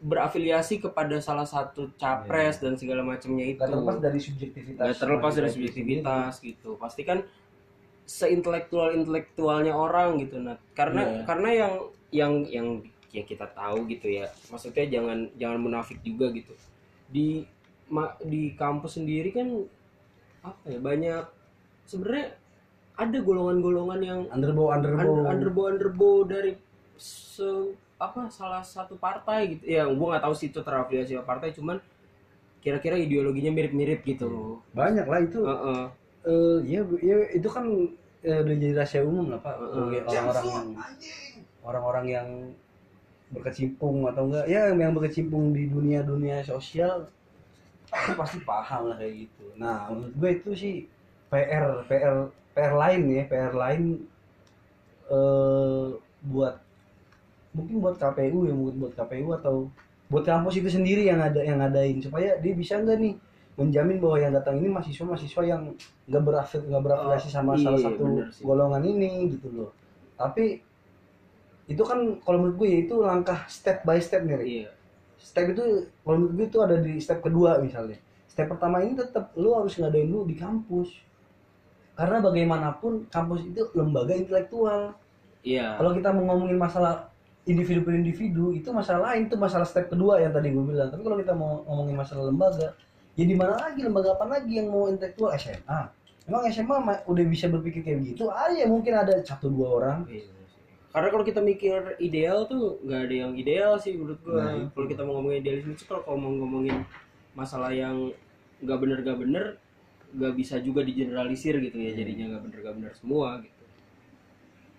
berafiliasi 0.00 0.80
kepada 0.80 1.20
salah 1.20 1.44
satu 1.44 1.92
capres 2.00 2.58
dan 2.58 2.80
segala 2.80 3.04
macamnya 3.04 3.44
itu. 3.44 3.60
nggak 3.60 3.70
terlepas 3.70 3.96
dari 4.00 4.18
subjektivitas. 4.18 4.82
Nggak 4.82 4.98
terlepas 4.98 5.32
dari 5.36 5.48
subjektivitas 5.52 6.32
gitu. 6.40 6.70
Pasti 6.80 7.02
kan 7.04 7.20
seintelektual 8.12 8.92
intelektualnya 8.98 9.72
orang 9.72 10.18
gitu 10.20 10.42
nah 10.42 10.58
karena 10.74 11.02
Iya. 11.06 11.22
karena 11.24 11.48
yang 11.54 11.74
yang 12.12 12.32
yang 12.50 12.68
ya 13.12 13.22
kita 13.22 13.44
tahu 13.52 13.84
gitu 13.86 14.08
ya. 14.08 14.26
Maksudnya 14.48 14.88
jangan 14.88 15.28
jangan 15.36 15.58
munafik 15.60 16.00
juga 16.00 16.32
gitu. 16.32 16.56
Di 17.12 17.44
ma- 17.92 18.16
di 18.24 18.56
kampus 18.56 18.96
sendiri 18.96 19.30
kan 19.30 19.48
apa 20.42 20.58
ya 20.66 20.80
banyak 20.80 21.22
sebenarnya 21.86 22.34
ada 22.96 23.18
golongan-golongan 23.20 24.00
yang 24.00 24.20
underbow 24.32 24.72
underbow. 24.72 25.12
Un- 25.22 25.28
underbow 25.28 25.64
underbow 25.68 26.14
dari 26.24 26.56
se 26.96 27.44
apa 28.00 28.26
salah 28.32 28.64
satu 28.64 28.96
partai 28.98 29.56
gitu. 29.56 29.62
Ya 29.68 29.84
gua 29.86 30.16
nggak 30.16 30.24
tahu 30.26 30.34
sih 30.34 30.48
itu 30.50 30.58
terafiliasi 30.58 31.14
partai 31.22 31.52
cuman 31.54 31.78
kira-kira 32.62 32.96
ideologinya 32.96 33.52
mirip-mirip 33.52 34.02
gitu. 34.02 34.58
Banyak 34.72 35.06
lah 35.06 35.20
itu. 35.20 35.40
Heeh. 35.44 35.84
eh 36.22 36.58
ya, 36.70 36.80
ya 37.02 37.16
itu 37.34 37.48
kan 37.50 37.66
eh, 38.22 38.38
udah 38.38 38.54
jadi 38.54 38.74
rahasia 38.78 39.02
umum 39.02 39.26
lah 39.34 39.42
pak. 39.42 39.58
Orang-orang 39.58 40.46
yang 40.46 40.66
orang-orang 41.62 42.06
yang 42.06 42.28
berkecimpung 43.32 44.04
atau 44.06 44.28
enggak. 44.28 44.46
Ya 44.46 44.68
yang 44.68 44.92
berkecimpung 44.92 45.56
di 45.56 45.66
dunia 45.66 46.04
dunia 46.04 46.44
sosial 46.44 47.08
itu 47.92 48.12
pasti 48.20 48.38
paham 48.44 48.92
lah 48.92 48.96
kayak 49.00 49.26
gitu. 49.26 49.44
Nah 49.56 49.88
menurut 49.88 50.14
gue 50.16 50.30
itu 50.36 50.50
sih 50.52 50.74
PR 51.32 51.84
PR 51.88 52.28
PR 52.52 52.72
lain 52.76 53.00
ya 53.08 53.22
PR 53.26 53.52
lain 53.56 53.82
eh 55.08 55.86
buat 56.22 56.54
mungkin 57.52 57.84
buat 57.84 57.96
KPU 58.00 58.48
ya 58.48 58.54
mungkin 58.56 58.76
buat 58.80 58.94
KPU 58.96 59.28
atau 59.36 59.68
buat 60.08 60.24
kampus 60.28 60.60
itu 60.60 60.68
sendiri 60.68 61.08
yang 61.08 61.20
ada 61.20 61.40
yang 61.40 61.60
ngadain. 61.60 62.00
Supaya 62.04 62.36
dia 62.40 62.52
bisa 62.52 62.76
enggak 62.80 63.00
nih 63.00 63.16
menjamin 63.52 64.00
bahwa 64.00 64.16
yang 64.16 64.32
datang 64.32 64.56
ini 64.60 64.68
mahasiswa-mahasiswa 64.72 65.42
yang 65.44 65.76
nggak 66.08 66.22
berafil 66.24 66.60
nggak 66.64 66.82
berafiliasi 66.88 67.28
Oh, 67.28 67.32
sama 67.32 67.52
iya, 67.56 67.64
salah 67.68 67.80
satu 67.84 68.04
golongan 68.40 68.82
ini 68.84 69.36
gitu 69.36 69.48
loh. 69.52 69.70
Tapi 70.16 70.64
itu 71.70 71.82
kan 71.86 72.18
kalau 72.26 72.38
menurut 72.42 72.56
gue 72.58 72.68
ya 72.68 72.78
itu 72.84 72.94
langkah 72.98 73.46
step 73.46 73.86
by 73.86 73.98
step 74.02 74.26
nih 74.26 74.38
iya. 74.42 74.68
Step 75.22 75.54
itu 75.54 75.86
kalau 76.02 76.16
menurut 76.18 76.34
gue 76.34 76.46
itu 76.50 76.58
ada 76.58 76.76
di 76.82 76.98
step 76.98 77.22
kedua 77.22 77.62
misalnya. 77.62 77.96
Step 78.26 78.50
pertama 78.50 78.82
ini 78.82 78.98
tetap 78.98 79.30
lu 79.38 79.54
harus 79.54 79.78
ngadain 79.78 80.10
dulu 80.10 80.26
di 80.26 80.34
kampus. 80.34 80.90
Karena 81.94 82.18
bagaimanapun 82.18 83.06
kampus 83.06 83.46
itu 83.46 83.62
lembaga 83.78 84.18
intelektual. 84.18 84.98
Iya. 85.46 85.78
Kalau 85.78 85.94
kita 85.94 86.10
mau 86.10 86.34
ngomongin 86.34 86.58
masalah 86.58 87.12
individu 87.46 87.82
per 87.86 87.94
individu 87.98 88.54
itu 88.54 88.70
masalah 88.70 89.14
lain 89.14 89.26
itu 89.26 89.34
masalah 89.38 89.66
step 89.66 89.90
kedua 89.90 90.18
yang 90.18 90.34
tadi 90.34 90.50
gue 90.50 90.64
bilang. 90.66 90.90
Tapi 90.90 91.02
kalau 91.06 91.16
kita 91.22 91.32
mau 91.38 91.62
ngomongin 91.70 91.96
masalah 92.02 92.26
lembaga 92.26 92.74
ya 93.14 93.24
di 93.24 93.36
mana 93.38 93.54
lagi? 93.62 93.80
Lembaga 93.86 94.18
apa 94.18 94.26
lagi 94.26 94.58
yang 94.58 94.74
mau 94.74 94.90
intelektual? 94.90 95.30
SMA 95.38 95.80
emang 96.26 96.42
SMA 96.50 96.76
ma- 96.82 97.02
udah 97.06 97.24
bisa 97.30 97.46
berpikir 97.46 97.86
kayak 97.86 97.98
begitu? 98.02 98.26
Aja 98.26 98.66
mungkin 98.66 98.92
ada 98.98 99.14
satu 99.22 99.46
dua 99.46 99.68
orang. 99.78 99.98
Iya. 100.10 100.41
Karena 100.92 101.08
kalau 101.08 101.24
kita 101.24 101.40
mikir 101.40 101.96
ideal 101.98 102.44
tuh 102.44 102.76
nggak 102.84 103.00
ada 103.08 103.14
yang 103.24 103.32
ideal 103.32 103.80
sih 103.80 103.96
menurut 103.96 104.20
gua. 104.20 104.44
Nah, 104.44 104.68
kalau 104.76 104.86
kita 104.86 105.00
mau 105.08 105.16
ngomongin 105.18 105.40
idealisme 105.40 105.72
itu 105.72 105.84
kalau 105.88 106.04
kalau 106.04 106.18
mau 106.20 106.32
ngomongin 106.36 106.84
masalah 107.32 107.72
yang 107.72 108.12
nggak 108.60 108.78
bener 108.78 108.98
nggak 109.00 109.18
bener 109.18 109.44
nggak 110.12 110.34
bisa 110.36 110.60
juga 110.60 110.84
digeneralisir 110.84 111.56
gitu 111.64 111.80
ya 111.80 111.96
jadinya 111.96 112.36
nggak 112.36 112.42
bener 112.44 112.58
nggak 112.60 112.76
bener 112.76 112.92
semua 112.92 113.40
gitu. 113.40 113.64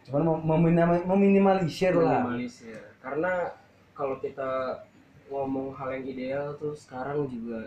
Cuman 0.05 0.22
mau 0.22 0.38
meminima- 0.38 1.01
meminimalisir 1.10 1.98
lah. 1.98 2.22
Minimalisir. 2.22 2.82
Karena 3.01 3.50
kalau 3.98 4.22
kita 4.22 4.86
ngomong 5.34 5.74
hal 5.74 5.98
yang 5.98 6.05
ideal 6.05 6.46
tuh 6.62 6.77
sekarang 6.77 7.25
juga 7.25 7.65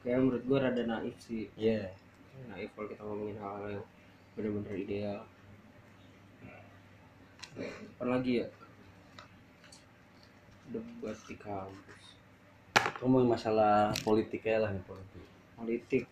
kayak 0.00 0.24
menurut 0.24 0.42
gua 0.48 0.58
rada 0.64 0.82
naif 0.88 1.20
sih. 1.20 1.52
Iya. 1.52 1.92
naif 2.48 2.72
kalau 2.72 2.88
kita 2.88 3.02
ngomongin 3.04 3.36
hal-hal 3.36 3.66
yang 3.76 3.84
bener-bener 4.38 4.74
ideal 4.78 5.20
apa 7.56 8.04
lagi 8.04 8.44
ya? 8.44 8.46
Debat 10.70 11.18
di 11.26 11.34
kampus. 11.34 12.02
Ngomongin 13.02 13.28
masalah 13.30 13.90
politik 14.04 14.44
ya 14.44 14.62
lah 14.62 14.70
nih 14.70 14.84
politik. 14.84 15.24
Politik. 15.58 16.04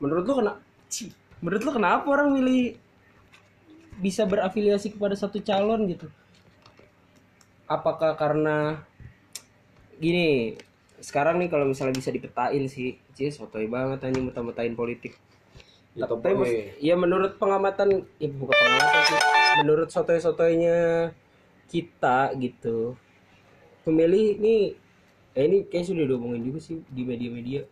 Menurut 0.00 0.24
lu 0.24 0.34
kena 0.40 0.52
menurut 1.40 1.62
lu 1.64 1.70
kenapa 1.72 2.04
orang 2.08 2.36
milih 2.36 2.76
bisa 4.00 4.24
berafiliasi 4.24 4.96
kepada 4.96 5.12
satu 5.16 5.40
calon 5.44 5.88
gitu? 5.88 6.08
Apakah 7.68 8.16
karena 8.16 8.80
gini 10.00 10.56
sekarang 11.00 11.40
nih 11.40 11.48
kalau 11.48 11.68
misalnya 11.68 11.96
bisa 11.96 12.12
dipetain 12.12 12.64
sih 12.68 12.96
cie 13.16 13.32
sotoy 13.32 13.68
banget 13.68 14.04
anjing 14.04 14.28
muta-mutain 14.28 14.72
politik. 14.76 15.16
Ya, 15.92 16.06
tapi 16.06 16.70
ya 16.78 16.94
menurut 16.94 17.36
pengamatan 17.36 18.06
ya 18.22 18.30
bukan 18.30 18.54
pengamatan 18.54 19.02
sih 19.10 19.39
menurut 19.58 19.88
sotoy-sotoynya 19.90 21.10
kita 21.66 22.34
gitu. 22.38 22.94
Pemilih 23.82 24.38
ini 24.38 24.54
eh 25.30 25.44
ini 25.46 25.66
kayak 25.66 25.86
sudah 25.86 26.04
diomongin 26.06 26.42
juga 26.42 26.58
sih 26.62 26.82
di 26.86 27.02
media-media. 27.02 27.66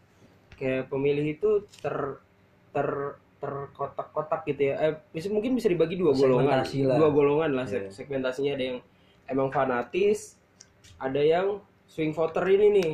Kayak 0.58 0.90
pemilih 0.90 1.26
itu 1.38 1.50
ter 1.78 2.18
ter 2.75 2.88
terkotak-kotak 3.38 4.42
gitu 4.50 4.75
ya. 4.75 4.75
Eh 4.82 4.92
bisa 5.14 5.30
mungkin 5.30 5.54
bisa 5.54 5.70
dibagi 5.70 5.94
dua 5.94 6.11
golongan. 6.11 6.58
lah. 6.90 6.97
dua 6.99 7.11
golongan 7.14 7.50
lah 7.54 7.66
seg- 7.70 7.90
segmentasinya. 7.94 8.58
Ada 8.58 8.64
yang 8.75 8.78
emang 9.30 9.49
fanatis 9.52 10.35
ada 10.99 11.20
yang 11.20 11.62
swing 11.87 12.11
voter 12.11 12.42
ini 12.50 12.66
nih. 12.75 12.92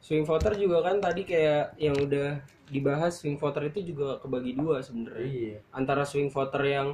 Swing 0.00 0.24
voter 0.24 0.56
juga 0.56 0.80
kan 0.80 1.02
tadi 1.02 1.26
kayak 1.28 1.76
yang 1.76 1.96
udah 1.98 2.40
dibahas 2.68 3.16
swing 3.16 3.36
voter 3.36 3.68
itu 3.68 3.80
juga 3.82 4.16
kebagi 4.20 4.56
dua 4.56 4.80
sebenarnya. 4.80 5.24
Iya. 5.28 5.56
Antara 5.72 6.04
swing 6.08 6.32
voter 6.32 6.62
yang 6.64 6.88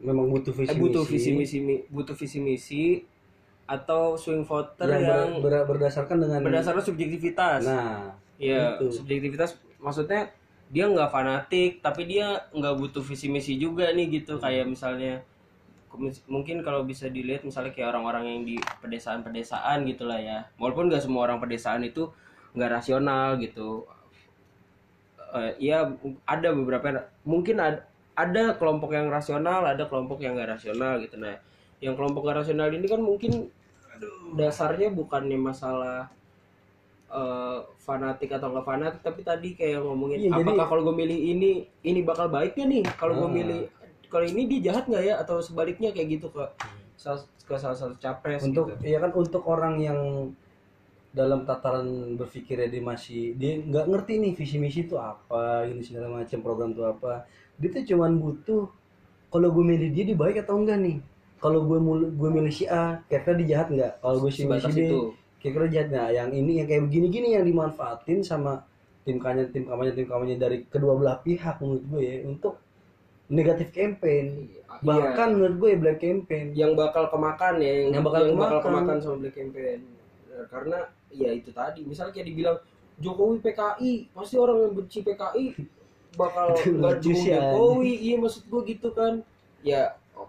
memang 0.00 0.32
butuh 0.32 0.52
visi 0.56 0.72
eh, 0.72 0.76
butuh 0.80 1.04
visi 1.04 1.30
misi 1.36 1.58
mi- 1.60 1.84
butuh 1.92 2.16
visi 2.16 2.38
misi 2.40 2.84
atau 3.68 4.18
swing 4.18 4.42
voter 4.42 4.88
yang, 4.88 5.02
yang, 5.04 5.28
ber- 5.38 5.62
ber- 5.62 5.66
berdasarkan 5.76 6.18
dengan 6.18 6.40
berdasarkan 6.42 6.82
subjektivitas. 6.82 7.62
Nah 7.68 8.16
ya 8.40 8.80
itu. 8.80 8.88
subjektivitas 8.88 9.60
maksudnya 9.76 10.32
dia 10.72 10.88
nggak 10.88 11.12
fanatik 11.12 11.84
tapi 11.84 12.08
dia 12.08 12.40
nggak 12.56 12.74
butuh 12.80 13.04
visi 13.04 13.28
misi 13.28 13.60
juga 13.60 13.92
nih 13.92 14.22
gitu 14.22 14.40
kayak 14.40 14.64
misalnya 14.64 15.20
mungkin 16.30 16.62
kalau 16.62 16.86
bisa 16.86 17.10
dilihat 17.10 17.42
misalnya 17.42 17.74
kayak 17.74 17.90
orang-orang 17.90 18.24
yang 18.30 18.40
di 18.46 18.56
pedesaan-pedesaan 18.78 19.82
gitulah 19.90 20.22
ya. 20.22 20.46
Walaupun 20.56 20.86
nggak 20.86 21.02
semua 21.02 21.26
orang 21.26 21.42
pedesaan 21.42 21.82
itu 21.82 22.06
nggak 22.54 22.70
rasional 22.80 23.36
gitu. 23.42 23.84
Eh, 25.34 25.70
ya 25.70 25.90
ada 26.26 26.48
beberapa 26.54 27.10
mungkin 27.26 27.58
ada 27.58 27.89
ada 28.20 28.44
kelompok 28.54 28.90
yang 28.90 29.08
rasional 29.08 29.64
ada 29.64 29.84
kelompok 29.84 30.18
yang 30.20 30.32
nggak 30.34 30.50
rasional 30.54 30.98
gitu. 30.98 31.16
Nah 31.16 31.36
yang 31.80 31.94
kelompok 31.94 32.22
nggak 32.22 32.38
rasional 32.40 32.68
ini 32.68 32.84
kan 32.84 33.00
mungkin 33.00 33.48
dasarnya 34.34 34.88
bukannya 34.90 35.36
masalah 35.36 36.08
eh, 37.10 37.58
fanatik 37.76 38.30
atau 38.30 38.48
nggak 38.48 38.62
fanatik 38.64 39.00
tapi 39.00 39.20
tadi 39.20 39.48
kayak 39.52 39.82
ngomongin 39.82 40.18
Iya, 40.20 40.30
jadi- 40.30 40.46
apakah 40.46 40.66
kalau 40.68 40.82
gue 40.86 40.96
milih 40.96 41.18
ini 41.18 41.50
ini 41.82 42.00
bakal 42.02 42.28
baiknya 42.28 42.64
nih? 42.66 42.82
Kalau 42.94 43.18
gue 43.18 43.26
Ah. 43.26 43.34
milih 43.34 43.60
kalau 44.06 44.22
ini 44.24 44.46
dia 44.46 44.70
jahat 44.70 44.86
nggak 44.86 45.04
ya? 45.04 45.14
Atau 45.18 45.38
sebaliknya 45.40 45.90
kayak 45.90 46.18
gitu 46.18 46.30
ke 46.30 46.42
salah, 46.94 47.18
ke 47.42 47.54
salah 47.56 47.74
satu 47.74 47.94
capres 47.96 48.42
untuk 48.42 48.70
gitu. 48.70 48.86
ya 48.86 48.98
kan 49.00 49.10
untuk 49.12 49.42
orang 49.44 49.78
yang 49.78 49.98
dalam 51.10 51.42
tataran 51.42 52.14
berpikirnya 52.14 52.70
dia 52.70 52.78
masih 52.80 53.34
dia 53.34 53.58
nggak 53.58 53.82
ngerti 53.84 54.12
nih 54.16 54.32
visi 54.32 54.56
misi 54.56 54.86
itu 54.86 54.94
apa 54.94 55.66
ini 55.66 55.82
segala 55.82 56.22
macam 56.22 56.38
program 56.38 56.70
itu 56.70 56.86
apa 56.86 57.26
dia 57.60 57.68
tuh 57.70 57.84
cuman 57.86 58.16
butuh 58.16 58.64
kalau 59.28 59.48
gue 59.52 59.64
milih 59.64 59.88
dia 59.92 60.04
dia 60.08 60.16
baik 60.16 60.42
atau 60.42 60.58
enggak 60.58 60.80
nih? 60.80 60.98
Kalau 61.40 61.64
gue 61.64 61.78
mul- 61.78 62.10
gue 62.10 62.30
milih 62.32 62.52
si 62.52 62.64
A 62.64 63.00
kira-kira 63.06 63.36
dia 63.40 63.48
jahat 63.56 63.68
nggak 63.70 63.92
kalau 64.00 64.16
gue 64.18 64.30
si 64.32 64.44
milih 64.44 64.64
si 64.64 64.80
B 64.80 64.92
kira-kira 65.40 65.66
jahat 65.68 65.88
nggak 65.88 66.08
yang 66.12 66.30
ini 66.32 66.52
yang 66.60 66.66
kayak 66.66 66.82
begini-gini 66.84 67.28
yang 67.36 67.44
dimanfaatin 67.44 68.20
sama 68.20 68.64
tim 69.04 69.16
kampanye 69.16 69.48
tim 69.48 69.64
kampanye 69.64 69.92
tim 69.92 70.04
kampanye 70.04 70.36
dari 70.36 70.68
kedua 70.68 70.96
belah 70.96 71.16
pihak 71.20 71.56
menurut 71.60 71.84
gue 71.88 72.02
ya 72.02 72.16
untuk 72.24 72.60
negatif 73.30 73.70
campaign. 73.70 74.26
Iya. 74.50 74.60
bahkan 74.80 75.36
menurut 75.36 75.56
gue 75.56 75.68
ya 75.70 75.78
black 75.78 75.98
campaign. 76.00 76.46
Yang 76.52 76.72
bakal 76.74 77.04
kemakan 77.08 77.54
ya 77.60 77.72
yang, 77.84 77.90
Yang 77.94 78.04
bakal 78.04 78.22
kemakan. 78.32 78.60
kemakan 78.64 78.96
sama 78.98 79.16
black 79.20 79.36
campaign. 79.36 79.78
Karena 80.48 80.78
ya 81.12 81.30
itu 81.30 81.50
tadi 81.52 81.80
misalnya 81.84 82.12
kayak 82.12 82.26
dibilang 82.26 82.56
Jokowi 83.00 83.40
PKI 83.40 83.92
pasti 84.12 84.36
orang 84.36 84.56
yang 84.60 84.72
benci 84.76 84.98
PKI 85.00 85.44
bakal 86.18 86.54
Itu 86.56 86.80
sih, 87.14 87.30
Jokowi. 87.30 87.92
Iya 88.10 88.16
maksud 88.18 88.42
gue 88.46 88.60
gitu 88.70 88.88
kan. 88.94 89.22
Ya 89.62 89.94
oh, 90.16 90.28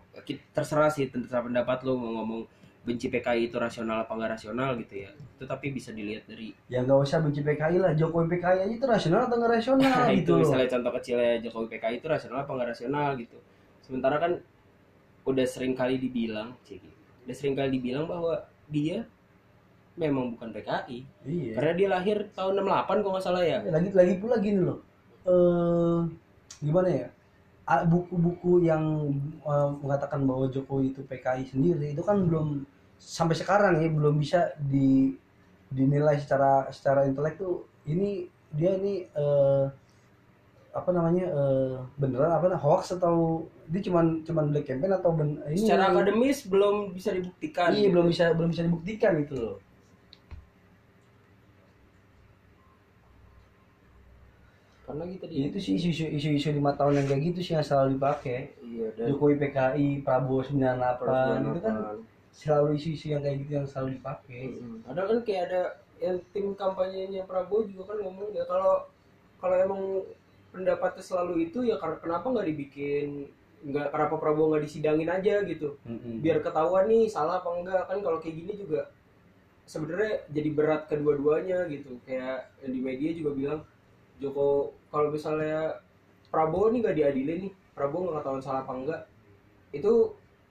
terserah 0.54 0.92
sih 0.92 1.10
terserah 1.10 1.48
pendapat 1.48 1.82
lu 1.88 1.98
mau 1.98 2.22
ngomong 2.22 2.42
benci 2.82 3.14
PKI 3.14 3.54
itu 3.54 3.62
rasional 3.62 4.10
apa 4.10 4.12
nggak 4.18 4.32
rasional 4.38 4.74
gitu 4.82 5.06
ya. 5.06 5.12
Itu 5.14 5.46
tapi 5.46 5.70
bisa 5.70 5.94
dilihat 5.94 6.26
dari 6.26 6.54
ya 6.66 6.82
nggak 6.82 7.00
usah 7.06 7.22
benci 7.22 7.42
PKI 7.46 7.78
lah. 7.78 7.92
Jokowi 7.94 8.38
PKI 8.38 8.58
aja 8.66 8.74
itu 8.74 8.86
rasional 8.86 9.30
atau 9.30 9.38
nggak 9.38 9.54
rasional 9.62 9.86
Nah, 9.86 10.10
itu 10.14 10.22
gitu 10.26 10.32
loh. 10.34 10.40
misalnya 10.46 10.68
contoh 10.70 10.92
kecilnya 10.98 11.34
Jokowi 11.46 11.68
PKI 11.78 11.96
itu 12.02 12.08
rasional 12.10 12.38
apa 12.42 12.52
nggak 12.52 12.70
rasional 12.74 13.10
gitu. 13.18 13.38
Sementara 13.82 14.18
kan 14.18 14.34
udah 15.22 15.46
sering 15.46 15.78
kali 15.78 16.02
dibilang 16.02 16.58
cik 16.66 16.82
udah 17.30 17.36
sering 17.38 17.54
kali 17.54 17.78
dibilang 17.78 18.10
bahwa 18.10 18.42
dia 18.74 19.06
memang 19.94 20.34
bukan 20.34 20.50
PKI 20.50 21.06
iya. 21.30 21.54
Karena 21.54 21.74
dia 21.78 21.88
lahir 21.94 22.18
tahun 22.34 22.66
68 22.66 23.06
kalau 23.06 23.12
nggak 23.14 23.26
salah 23.26 23.44
ya. 23.46 23.62
Lagi 23.62 23.94
lagi 23.94 24.14
pula 24.18 24.42
gini 24.42 24.66
loh 24.66 24.82
eh 25.28 26.00
gimana 26.62 26.90
ya 26.90 27.08
buku-buku 27.88 28.68
yang 28.68 29.14
eh, 29.42 29.70
mengatakan 29.80 30.28
bahwa 30.28 30.52
Jokowi 30.52 30.92
itu 30.92 31.02
PKI 31.08 31.48
sendiri 31.48 31.96
itu 31.96 32.04
kan 32.04 32.20
belum 32.28 32.68
sampai 33.02 33.34
sekarang 33.34 33.82
ya 33.82 33.90
belum 33.90 34.22
bisa 34.22 34.54
di 34.60 35.16
dinilai 35.72 36.20
secara 36.20 36.68
secara 36.70 37.08
intelek 37.08 37.40
tuh 37.40 37.66
ini 37.88 38.28
dia 38.52 38.76
ini 38.76 39.08
eh, 39.08 39.66
apa 40.72 40.90
namanya 40.92 41.26
eh, 41.28 41.76
beneran 42.00 42.32
apa 42.32 42.56
hoax 42.60 42.96
atau 42.96 43.48
dia 43.72 43.82
cuman 43.88 44.24
cuman 44.28 44.52
black 44.52 44.68
campaign 44.68 44.94
atau 44.96 45.12
ben, 45.16 45.40
ini 45.48 45.64
secara 45.64 45.92
akademis 45.92 46.48
belum 46.48 46.92
bisa 46.92 47.16
dibuktikan 47.16 47.72
iya 47.72 47.88
gitu. 47.88 47.92
belum 47.96 48.06
bisa 48.12 48.26
belum 48.36 48.50
bisa 48.52 48.64
dibuktikan 48.68 49.12
gitu 49.24 49.36
loh 49.36 49.56
karena 54.92 55.08
gitu 55.08 55.24
Ya, 55.24 55.32
dia 55.32 55.48
itu 55.48 55.60
sih 55.64 55.74
isu 55.80 55.90
isu 56.20 56.30
isu 56.36 56.50
lima 56.60 56.76
tahun 56.76 57.00
yang 57.00 57.08
kayak 57.08 57.22
gitu 57.32 57.40
sih 57.40 57.54
yang 57.56 57.64
selalu 57.64 57.96
dipakai. 57.96 58.40
Iya 58.60 58.88
dan 59.00 59.06
Jokowi 59.08 59.36
PKI 59.40 59.88
Prabowo 60.04 60.44
98 60.44 61.00
Prabowo 61.00 61.34
itu 61.40 61.62
kan 61.64 61.76
98. 61.96 62.36
selalu 62.36 62.70
isu-isu 62.76 63.06
yang 63.16 63.22
kayak 63.24 63.38
gitu 63.48 63.52
yang 63.56 63.68
selalu 63.68 63.90
dipakai. 63.96 64.42
Mm-mm. 64.52 64.78
Ada 64.92 65.02
kan 65.08 65.18
kayak 65.24 65.44
ada 65.48 65.62
yang 66.04 66.18
tim 66.36 66.48
kampanyenya 66.60 67.22
Prabowo 67.24 67.64
juga 67.64 67.96
kan 67.96 67.98
ngomong 68.04 68.30
ya 68.36 68.44
kalau 68.44 68.84
kalau 69.40 69.56
emang 69.56 69.82
pendapatnya 70.52 71.04
selalu 71.04 71.48
itu 71.48 71.64
ya 71.64 71.80
kenapa 71.80 72.28
nggak 72.28 72.48
dibikin? 72.52 73.32
Nggak 73.64 73.96
kenapa 73.96 74.16
Prabowo 74.20 74.52
nggak 74.52 74.64
disidangin 74.68 75.08
aja 75.08 75.40
gitu? 75.48 75.80
Biar 76.20 76.44
ketahuan 76.44 76.92
nih 76.92 77.08
salah 77.08 77.40
apa 77.40 77.48
enggak 77.56 77.84
kan 77.88 78.04
kalau 78.04 78.20
kayak 78.20 78.36
gini 78.44 78.60
juga 78.60 78.92
sebenarnya 79.64 80.28
jadi 80.28 80.50
berat 80.52 80.92
kedua-duanya 80.92 81.64
gitu. 81.72 81.96
Kayak 82.04 82.52
yang 82.60 82.72
di 82.76 82.82
media 82.84 83.10
juga 83.16 83.32
bilang 83.32 83.62
Joko 84.22 84.72
kalau 84.94 85.10
misalnya 85.10 85.82
Prabowo 86.30 86.70
nih 86.72 86.80
nggak 86.86 86.98
diadilin 86.98 87.40
nih 87.50 87.54
Prabowo 87.74 88.14
nggak 88.14 88.24
ketahuan 88.24 88.44
salah 88.46 88.62
apa 88.64 88.74
enggak 88.78 89.02
itu 89.74 89.92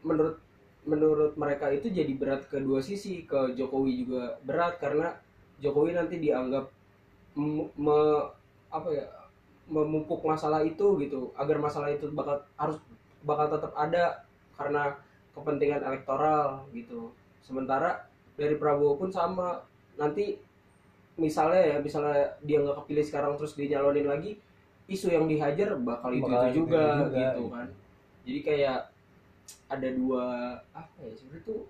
menurut 0.02 0.36
menurut 0.84 1.32
mereka 1.36 1.68
itu 1.70 1.92
jadi 1.92 2.12
berat 2.16 2.42
kedua 2.50 2.80
sisi 2.82 3.22
ke 3.28 3.54
Jokowi 3.54 4.04
juga 4.04 4.36
berat 4.42 4.80
karena 4.82 5.14
Jokowi 5.62 5.94
nanti 5.94 6.18
dianggap 6.18 6.66
me- 7.36 8.28
apa 8.70 8.88
ya 8.90 9.06
memupuk 9.70 10.26
masalah 10.26 10.66
itu 10.66 10.98
gitu 10.98 11.30
agar 11.38 11.56
masalah 11.62 11.94
itu 11.94 12.10
bakal 12.10 12.42
harus 12.58 12.78
bakal 13.22 13.46
tetap 13.54 13.72
ada 13.76 14.26
karena 14.58 14.98
kepentingan 15.36 15.82
elektoral 15.84 16.66
gitu. 16.74 17.14
Sementara 17.44 18.08
dari 18.34 18.56
Prabowo 18.58 18.98
pun 18.98 19.10
sama 19.14 19.62
nanti 19.94 20.40
misalnya 21.20 21.60
ya 21.60 21.76
misalnya 21.84 22.32
dia 22.40 22.64
nggak 22.64 22.76
kepilih 22.82 23.04
sekarang 23.04 23.32
terus 23.36 23.52
dia 23.52 23.76
nyalonin 23.76 24.08
lagi 24.08 24.40
isu 24.88 25.12
yang 25.12 25.28
dihajar 25.28 25.76
bakal 25.76 26.10
itu 26.10 26.24
itu 26.24 26.64
juga, 26.64 26.82
juga, 27.04 27.12
gitu 27.12 27.20
gitu. 27.20 27.44
kan 27.52 27.68
jadi 28.24 28.40
kayak 28.42 28.80
ada 29.68 29.88
dua 29.92 30.24
apa 30.72 30.98
ya 31.04 31.12
sebenarnya 31.14 31.44
tuh 31.44 31.62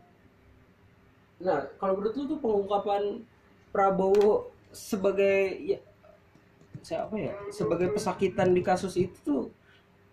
nah 1.40 1.58
kalau 1.82 1.98
menurut 1.98 2.14
lu 2.14 2.24
tuh 2.30 2.38
pengungkapan 2.38 3.02
Prabowo 3.70 4.50
sebagai 4.70 5.58
ya 5.66 5.78
siapa 6.80 7.14
ya 7.18 7.34
sebagai 7.50 7.92
pesakitan 7.92 8.54
di 8.54 8.62
kasus 8.64 8.96
itu 8.96 9.18
tuh 9.20 9.42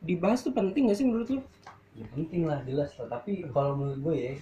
dibahas 0.03 0.43
tuh 0.43 0.53
penting 0.53 0.91
gak 0.91 0.99
sih 0.99 1.07
menurut 1.07 1.29
lu? 1.29 1.41
ya 1.97 2.05
penting 2.13 2.45
lah 2.45 2.61
jelas 2.67 2.93
lah 3.01 3.07
tapi 3.09 3.45
kalau 3.49 3.73
menurut 3.73 3.99
gue 4.03 4.15
ya 4.17 4.35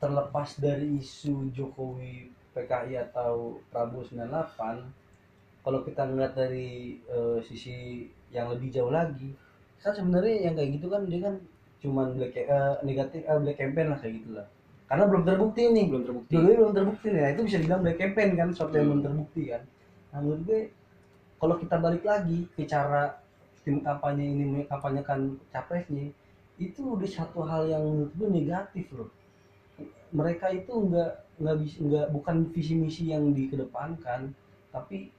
terlepas 0.00 0.56
dari 0.56 1.00
isu 1.00 1.52
Jokowi 1.52 2.33
PKI 2.54 2.94
atau 3.10 3.58
Prabowo 3.68 4.06
98 4.06 4.86
kalau 5.64 5.80
kita 5.82 6.06
ngeliat 6.06 6.32
dari 6.38 7.00
eh, 7.04 7.38
sisi 7.42 8.06
yang 8.30 8.48
lebih 8.52 8.70
jauh 8.70 8.92
lagi 8.94 9.34
kan 9.82 9.92
sebenarnya 9.92 10.48
yang 10.48 10.54
kayak 10.56 10.70
gitu 10.80 10.86
kan 10.88 11.04
dia 11.04 11.20
kan 11.20 11.34
cuman 11.84 12.16
black 12.16 12.32
eh, 12.38 12.74
negatif 12.86 13.20
eh, 13.26 13.38
black 13.42 13.58
campaign 13.60 13.86
lah 13.92 13.98
kayak 14.00 14.14
gitulah. 14.22 14.46
Karena 14.84 15.04
belum 15.08 15.22
terbukti 15.24 15.62
nih. 15.72 15.84
Belum 15.88 16.04
terbukti. 16.04 16.32
dulu 16.36 16.50
belum 16.56 16.72
terbukti 16.76 17.06
nih. 17.12 17.20
Nah, 17.20 17.30
itu 17.32 17.42
bisa 17.44 17.56
dibilang 17.60 17.82
black 17.84 17.98
campaign 18.00 18.28
kan 18.36 18.48
sesuatu 18.52 18.74
yang 18.76 18.84
Hmm. 18.84 18.92
belum 18.92 19.02
terbukti 19.04 19.42
kan. 19.52 19.62
Nah 20.12 20.18
menurut 20.22 20.42
gue 20.46 20.60
kalau 21.40 21.54
kita 21.60 21.76
balik 21.76 22.04
lagi 22.06 22.38
ke 22.56 22.62
cara 22.64 23.02
tim 23.64 23.80
kampanye 23.80 24.24
ini 24.24 24.44
mengkampanyekan 24.44 25.40
capresnya 25.48 26.12
itu 26.60 26.80
udah 26.84 27.08
satu 27.08 27.42
hal 27.42 27.66
yang 27.66 27.82
menurut 27.82 28.12
gue 28.14 28.28
negatif 28.30 28.86
loh 28.94 29.08
mereka 30.14 30.48
itu 30.54 30.70
nggak 30.70 31.12
nggak 31.42 31.56
bisa 31.60 31.76
nggak 31.82 32.06
bukan 32.14 32.36
visi 32.54 32.74
misi 32.78 33.10
yang 33.10 33.34
dikedepankan 33.34 34.30
tapi 34.70 35.10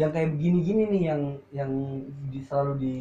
yang 0.00 0.10
kayak 0.10 0.32
begini-gini 0.32 0.82
nih 0.96 1.02
yang 1.12 1.22
yang 1.52 1.72
di, 2.32 2.40
selalu 2.40 2.72
di 2.80 2.94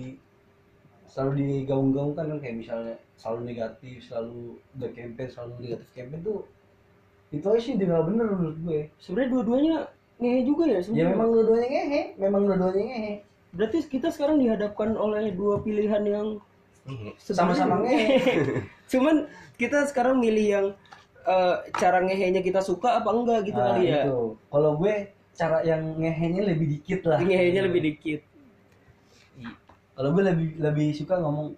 selalu 1.07 1.31
digaung-gaungkan 1.39 2.25
kan 2.35 2.39
kayak 2.43 2.57
misalnya 2.59 2.95
selalu 3.15 3.55
negatif 3.55 4.03
selalu 4.05 4.59
black 4.75 4.93
campaign 4.93 5.29
selalu 5.31 5.53
negatif 5.63 5.89
campaign 5.95 6.21
tuh 6.21 6.39
itu 7.29 7.45
aja 7.45 7.61
sih 7.61 7.73
udah 7.77 7.87
nggak 7.87 8.05
bener 8.09 8.25
menurut 8.33 8.57
gue. 8.65 8.81
Sebenarnya 8.97 9.29
dua-duanya 9.29 9.75
ngehe 10.19 10.41
juga 10.43 10.63
ya 10.65 10.73
ya 10.73 10.79
sebenarnya. 10.83 11.09
memang 11.13 11.29
dua-duanya 11.31 11.67
ngehe 11.69 12.01
memang 12.17 12.41
dua-duanya 12.49 12.85
ngehe. 12.89 13.13
Berarti 13.53 13.77
kita 13.85 14.07
sekarang 14.09 14.37
dihadapkan 14.41 14.89
oleh 14.97 15.33
dua 15.33 15.61
pilihan 15.61 16.03
yang 16.09 16.27
sama-sama 17.21 17.85
ngehe. 17.85 18.17
Cuman 18.91 19.29
kita 19.61 19.85
sekarang 19.85 20.17
milih 20.17 20.47
yang 20.49 20.65
eh, 21.29 21.55
cara 21.73 22.01
ngehenya 22.01 22.41
kita 22.41 22.59
suka 22.59 22.97
apa 22.97 23.09
enggak 23.09 23.45
gitu 23.45 23.55
Nah, 23.55 23.67
kali 23.71 23.85
ya. 23.87 24.03
itu. 24.03 24.19
kalau 24.49 24.71
gue 24.75 24.95
cara 25.31 25.57
yang 25.61 25.81
ngehenya 25.95 26.41
lebih 26.43 26.67
dikit 26.69 27.01
lah 27.05 27.19
Ngehenya 27.19 27.61
lebih 27.63 27.81
dikit. 27.85 28.21
kalau 29.93 30.09
gue 30.11 30.23
lebih 30.25 30.47
lebih 30.57 30.87
suka 30.93 31.15
ngomong 31.15 31.55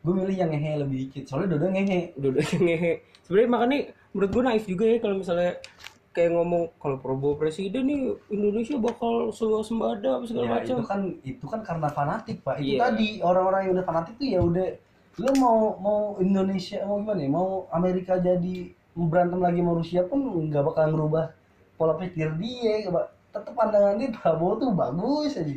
gue 0.00 0.14
milih 0.14 0.32
yang 0.34 0.48
ngehe 0.48 0.80
lebih 0.80 0.96
dikit 1.06 1.28
soalnya 1.28 1.54
dua 1.54 1.68
ngehe 1.68 2.14
Dua-dua 2.16 2.40
ngehe. 2.58 2.92
Sebenarnya 3.22 3.50
makanya 3.50 3.78
menurut 4.10 4.30
gue 4.30 4.42
naif 4.42 4.64
juga 4.64 4.84
ya 4.86 4.96
kalau 4.96 5.16
misalnya 5.18 5.60
kayak 6.10 6.30
ngomong 6.32 6.72
kalau 6.76 6.96
Prabowo 6.98 7.36
presiden 7.36 7.86
nih 7.86 8.00
Indonesia 8.28 8.74
bakal 8.76 9.30
swasembada 9.30 10.18
apa 10.18 10.24
segala 10.26 10.44
ya, 10.44 10.52
macam. 10.56 10.74
itu 10.74 10.84
kan 10.84 11.00
itu 11.22 11.44
kan 11.46 11.60
karena 11.62 11.88
fanatik 11.88 12.36
pak 12.40 12.58
itu 12.58 12.74
Iya. 12.74 12.78
tadi 12.80 13.08
orang-orang 13.20 13.60
yang 13.62 13.72
udah 13.76 13.86
fanatik 13.86 14.14
tuh 14.16 14.26
ya 14.26 14.40
udah 14.40 14.66
lu 15.18 15.30
mau 15.36 15.58
mau 15.76 15.98
Indonesia 16.18 16.82
mau 16.82 16.98
gimana 16.98 17.20
ya 17.20 17.30
mau 17.30 17.48
Amerika 17.70 18.18
jadi 18.18 18.72
berantem 19.08 19.40
lagi 19.40 19.60
sama 19.62 19.72
Rusia 19.78 20.02
pun 20.04 20.20
nggak 20.50 20.64
bakal 20.66 20.84
ngerubah 20.92 21.24
pola 21.80 21.96
pikir 21.96 22.36
dia 22.36 22.84
tetap 23.30 23.54
pandangan 23.54 23.96
dia 23.96 24.10
Prabowo 24.12 24.58
tuh 24.58 24.70
bagus 24.74 25.38
aja. 25.38 25.56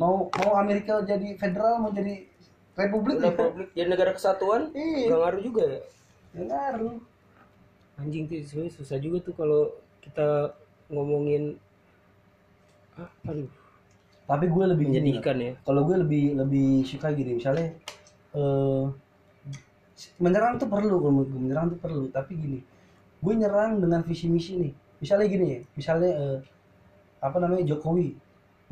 Mau 0.00 0.32
mau 0.32 0.52
Amerika 0.58 1.04
jadi 1.04 1.36
federal 1.36 1.78
mau 1.78 1.92
jadi 1.92 2.24
republik. 2.74 3.20
Ya 3.20 3.30
Republik 3.30 3.68
jadi 3.76 3.88
negara 3.92 4.10
kesatuan 4.16 4.72
iya. 4.72 5.12
nggak 5.12 5.20
ngaruh 5.20 5.42
juga 5.44 5.62
ya. 5.62 5.80
nggak 6.32 6.46
ngaruh. 6.48 6.96
Anjing 8.00 8.24
tuh 8.26 8.40
sebenarnya 8.42 8.72
susah 8.72 8.98
juga 8.98 9.16
tuh 9.20 9.34
kalau 9.36 9.62
kita 10.00 10.56
ngomongin 10.88 11.60
ah, 12.96 13.10
aduh. 13.28 13.50
Tapi 14.22 14.48
gue 14.48 14.64
lebih 14.64 14.86
gini, 14.88 14.96
menyedihkan 15.12 15.36
ya. 15.36 15.52
Kalau 15.60 15.84
gue 15.84 15.96
lebih 16.00 16.24
lebih 16.40 16.88
suka 16.88 17.12
gini 17.12 17.36
misalnya 17.36 17.76
eh 18.32 18.84
menyerang 20.18 20.58
tuh 20.58 20.66
perlu 20.66 20.98
kalau 20.98 21.12
menurut 21.20 21.28
gue 21.28 21.40
menyerang 21.44 21.66
tuh 21.76 21.78
perlu. 21.78 22.08
Tapi 22.08 22.32
gini 22.40 22.71
gue 23.22 23.34
nyerang 23.38 23.78
dengan 23.78 24.02
visi 24.02 24.26
misi 24.26 24.58
nih. 24.58 24.72
Misalnya 25.02 25.26
gini 25.30 25.46
ya 25.46 25.58
misalnya 25.78 26.10
eh, 26.10 26.38
apa 27.22 27.38
namanya 27.38 27.64
Jokowi. 27.70 28.18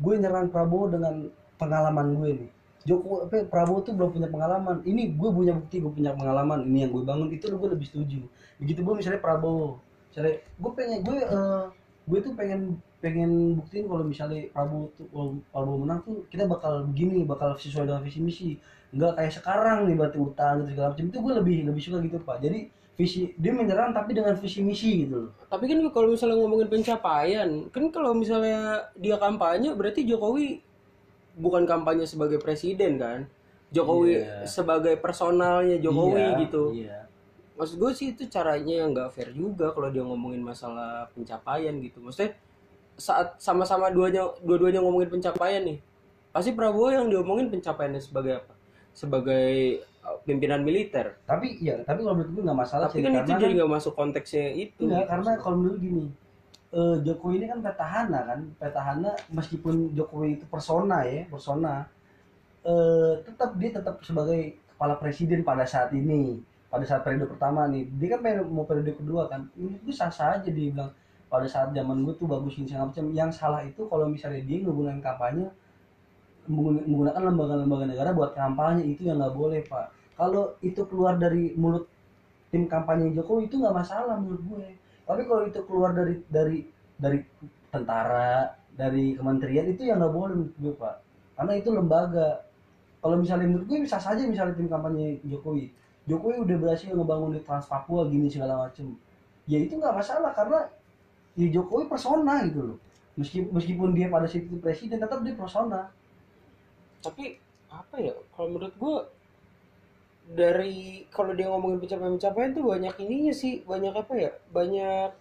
Gue 0.01 0.13
nyerang 0.19 0.51
Prabowo 0.51 0.91
dengan 0.91 1.29
pengalaman 1.55 2.17
gue 2.19 2.29
nih 2.45 2.51
Jokowi 2.81 3.29
apa 3.29 3.35
Prabowo 3.45 3.79
tuh 3.85 3.93
belum 3.93 4.09
punya 4.11 4.27
pengalaman. 4.27 4.81
Ini 4.81 5.13
gue 5.13 5.29
punya 5.29 5.53
bukti 5.53 5.77
gue 5.79 5.91
punya 5.93 6.11
pengalaman 6.17 6.65
ini 6.65 6.87
yang 6.87 6.91
gue 6.91 7.03
bangun. 7.05 7.29
Itu 7.29 7.53
gue 7.53 7.69
lebih 7.69 7.87
setuju. 7.87 8.21
Begitu 8.57 8.79
gue 8.81 8.95
misalnya 8.97 9.21
Prabowo. 9.21 9.77
Misalnya 10.09 10.41
gue 10.41 10.71
pengen 10.73 10.99
gue 11.05 11.17
eh, 11.21 11.65
gue 12.09 12.19
tuh 12.19 12.33
pengen 12.33 12.81
pengen 13.01 13.57
buktiin 13.57 13.85
kalau 13.85 14.05
misalnya 14.05 14.49
Prabowo 14.49 14.89
tuh 14.97 15.07
kalau 15.13 15.29
Prabowo 15.53 15.77
menang 15.85 15.99
tuh 16.01 16.25
kita 16.29 16.49
bakal 16.49 16.85
begini 16.89 17.25
bakal 17.25 17.53
sesuai 17.57 17.85
dengan 17.85 18.01
visi 18.01 18.19
misi 18.21 18.49
nggak 18.91 19.13
kayak 19.15 19.33
sekarang 19.33 19.77
nih 19.87 19.95
berarti 19.95 20.17
utang 20.19 20.53
gitu 20.63 20.75
segala 20.75 20.87
macam. 20.91 21.05
Itu 21.07 21.17
gue 21.23 21.33
lebih 21.39 21.55
lebih 21.71 21.81
suka 21.81 21.97
gitu 22.03 22.17
pak. 22.21 22.37
Jadi 22.43 22.59
visi 22.99 23.31
dia 23.39 23.51
menyerang 23.55 23.95
tapi 23.95 24.11
dengan 24.13 24.35
visi 24.35 24.59
misi 24.61 25.07
gitu 25.07 25.27
loh. 25.27 25.31
Tapi 25.47 25.63
kan 25.65 25.79
kalau 25.95 26.11
misalnya 26.11 26.37
ngomongin 26.37 26.67
pencapaian 26.67 27.49
kan 27.71 27.83
kalau 27.89 28.11
misalnya 28.11 28.91
dia 28.99 29.15
kampanye 29.15 29.71
berarti 29.73 30.03
Jokowi 30.03 30.59
bukan 31.39 31.63
kampanye 31.63 32.03
sebagai 32.03 32.37
presiden 32.43 32.99
kan? 32.99 33.25
Jokowi 33.71 34.19
Iya. 34.19 34.43
sebagai 34.43 34.99
personalnya 34.99 35.79
Jokowi 35.79 36.19
Iya, 36.19 36.39
gitu. 36.43 36.63
iya. 36.75 36.99
Maksud 37.55 37.79
gue 37.79 37.91
sih 37.95 38.07
itu 38.11 38.27
caranya 38.27 38.83
yang 38.83 38.91
nggak 38.91 39.15
fair 39.15 39.31
juga 39.31 39.71
kalau 39.71 39.87
dia 39.87 40.03
ngomongin 40.03 40.43
masalah 40.43 41.07
pencapaian 41.15 41.71
gitu. 41.79 42.03
Maksudnya 42.03 42.35
saat 42.99 43.39
sama-sama 43.39 43.87
duanya 43.89 44.27
dua-duanya 44.43 44.83
ngomongin 44.83 45.09
pencapaian 45.09 45.63
nih 45.65 45.79
pasti 46.29 46.53
Prabowo 46.53 46.93
yang 46.93 47.09
diomongin 47.09 47.49
pencapaiannya 47.49 47.97
sebagai 47.97 48.43
apa 48.43 48.53
sebagai 48.91 49.81
uh, 50.03 50.17
pimpinan 50.23 50.61
militer. 50.61 51.17
Tapi 51.23 51.59
iya 51.63 51.81
tapi 51.83 52.03
kalau 52.03 52.19
menurut 52.19 52.31
gue 52.35 52.43
nggak 52.47 52.59
masalah 52.59 52.87
tapi 52.91 52.99
sih, 52.99 53.03
kan 53.07 53.23
itu 53.23 53.31
jadi 53.35 53.53
nggak 53.61 53.71
masuk 53.71 53.93
konteksnya 53.95 54.45
itu. 54.53 54.87
Enggak, 54.87 55.03
gitu. 55.05 55.11
karena 55.11 55.31
kalau 55.39 55.55
menurut 55.59 55.79
gini 55.79 56.05
eh, 56.71 56.95
Jokowi 57.03 57.33
ini 57.43 57.47
kan 57.51 57.59
petahana 57.59 58.19
kan 58.23 58.39
petahana 58.55 59.11
meskipun 59.31 59.91
Jokowi 59.91 60.39
itu 60.39 60.45
persona 60.47 61.03
ya 61.03 61.27
persona 61.27 61.85
eh, 62.63 63.13
tetap 63.27 63.59
dia 63.59 63.69
tetap 63.75 63.99
sebagai 64.07 64.55
kepala 64.71 64.95
presiden 64.97 65.43
pada 65.43 65.67
saat 65.67 65.91
ini 65.93 66.39
pada 66.71 66.87
saat 66.87 67.03
periode 67.03 67.27
pertama 67.27 67.67
nih. 67.67 67.83
Dia 67.99 68.15
kan 68.15 68.23
mau 68.47 68.63
periode 68.63 68.95
kedua 68.95 69.27
kan. 69.27 69.51
Menurut 69.59 69.83
gue 69.83 69.93
sah 69.93 70.07
sah 70.07 70.39
aja 70.39 70.47
dia 70.47 70.71
bilang 70.71 70.95
pada 71.27 71.43
saat 71.43 71.75
zaman 71.75 72.07
gue 72.07 72.15
tuh 72.15 72.31
bagus 72.31 72.55
ini 72.55 72.71
segala 72.71 72.87
macam. 72.87 73.11
Yang 73.11 73.31
salah 73.35 73.61
itu 73.67 73.83
kalau 73.91 74.07
misalnya 74.07 74.39
dia 74.39 74.63
menggunakan 74.63 75.03
kampanye 75.03 75.51
menggunakan 76.49 77.21
lembaga-lembaga 77.21 77.85
negara 77.85 78.09
buat 78.17 78.33
kampanye 78.33 78.89
itu 78.89 79.05
yang 79.05 79.21
nggak 79.21 79.35
boleh 79.37 79.61
pak. 79.69 79.93
Kalau 80.17 80.57
itu 80.65 80.81
keluar 80.89 81.17
dari 81.17 81.53
mulut 81.53 81.85
tim 82.49 82.65
kampanye 82.65 83.13
Jokowi 83.13 83.47
itu 83.47 83.61
nggak 83.61 83.75
masalah 83.75 84.17
menurut 84.17 84.41
gue. 84.41 84.67
Tapi 85.05 85.21
kalau 85.25 85.43
itu 85.45 85.59
keluar 85.69 85.93
dari 85.93 86.21
dari 86.27 86.65
dari 86.97 87.19
tentara 87.69 88.57
dari 88.73 89.13
kementerian 89.13 89.65
itu 89.69 89.85
yang 89.85 90.01
nggak 90.01 90.13
boleh 90.13 90.33
menurut 90.33 90.55
gue 90.57 90.73
pak. 90.77 90.95
Karena 91.37 91.53
itu 91.57 91.69
lembaga. 91.69 92.29
Kalau 93.01 93.17
misalnya 93.17 93.49
menurut 93.49 93.65
gue 93.65 93.79
bisa 93.81 93.97
saja 93.97 94.21
misalnya 94.25 94.57
tim 94.57 94.69
kampanye 94.69 95.21
Jokowi. 95.25 95.73
Jokowi 96.09 96.41
udah 96.41 96.57
berhasil 96.57 96.89
ngebangun 96.93 97.37
di 97.37 97.41
Trans 97.45 97.69
Papua 97.69 98.09
gini 98.09 98.29
segala 98.29 98.65
macem. 98.65 98.97
Ya 99.45 99.57
itu 99.57 99.77
nggak 99.77 99.93
masalah 99.93 100.33
karena 100.33 100.69
ya 101.37 101.47
Jokowi 101.49 101.85
persona 101.85 102.45
gitu 102.49 102.73
loh. 102.73 102.77
Meskipun 103.53 103.93
dia 103.93 104.09
pada 104.09 104.25
saat 104.25 104.47
itu 104.47 104.57
presiden 104.57 104.97
tetap 104.97 105.21
dia 105.21 105.35
persona 105.37 105.91
tapi 107.01 107.37
apa 107.67 107.95
ya 107.97 108.13
kalau 108.31 108.47
menurut 108.49 108.75
gue 108.75 108.95
dari 110.31 111.03
kalau 111.09 111.33
dia 111.33 111.49
ngomongin 111.49 111.81
pencapaian-pencapaian 111.81 112.51
tuh 112.53 112.63
banyak 112.63 112.93
ininya 112.99 113.33
sih 113.33 113.65
banyak 113.65 113.91
apa 113.91 114.13
ya 114.15 114.31
banyak 114.49 115.11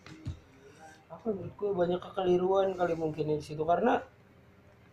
apa 1.11 1.27
menurut 1.27 1.55
gue 1.57 1.71
banyak 1.73 2.01
kekeliruan 2.01 2.69
kali 2.77 2.95
mungkin 2.95 3.33
di 3.33 3.43
situ 3.43 3.65
karena 3.65 4.05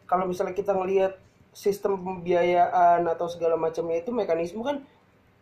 kalau 0.07 0.25
misalnya 0.25 0.55
kita 0.55 0.73
ngelihat 0.73 1.19
sistem 1.51 1.99
pembiayaan 1.99 3.05
atau 3.05 3.27
segala 3.27 3.53
macamnya 3.53 3.99
itu 3.99 4.09
mekanisme 4.09 4.63
kan 4.63 4.81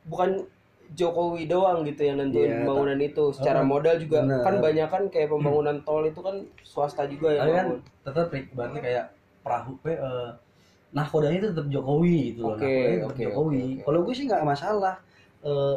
bukan 0.03 0.43
Jokowi 0.85 1.49
doang 1.49 1.81
gitu 1.81 2.05
yang 2.05 2.21
nentuin 2.21 2.45
Iya, 2.45 2.57
pembangunan 2.61 2.99
itu 3.01 3.33
secara 3.33 3.65
Oh, 3.65 3.67
modal 3.67 3.97
juga 3.97 4.21
bener. 4.21 4.45
kan 4.45 4.55
banyak 4.61 4.87
kan 4.87 5.03
kayak 5.09 5.33
pembangunan 5.33 5.81
tol 5.81 6.05
itu 6.05 6.21
kan 6.21 6.45
swasta 6.61 7.09
juga 7.09 7.33
tapi 7.35 7.51
kan 7.51 7.67
tetap 8.05 8.25
berarti 8.53 8.77
kayak 8.81 9.05
perahu 9.41 9.73
eh, 9.81 10.29
nahkodanya 10.95 11.37
itu 11.43 11.49
tetap 11.51 11.67
Jokowi 11.67 12.15
gitu 12.31 12.39
loh 12.47 12.55
Oke, 12.55 12.63
nahkodanya 12.63 12.95
tetap 12.95 13.11
oke, 13.11 13.21
Jokowi 13.21 13.59
oke, 13.59 13.67
oke. 13.67 13.83
kalau 13.83 13.99
gue 14.07 14.13
sih 14.15 14.25
nggak 14.25 14.43
masalah 14.47 14.95
eh, 15.43 15.75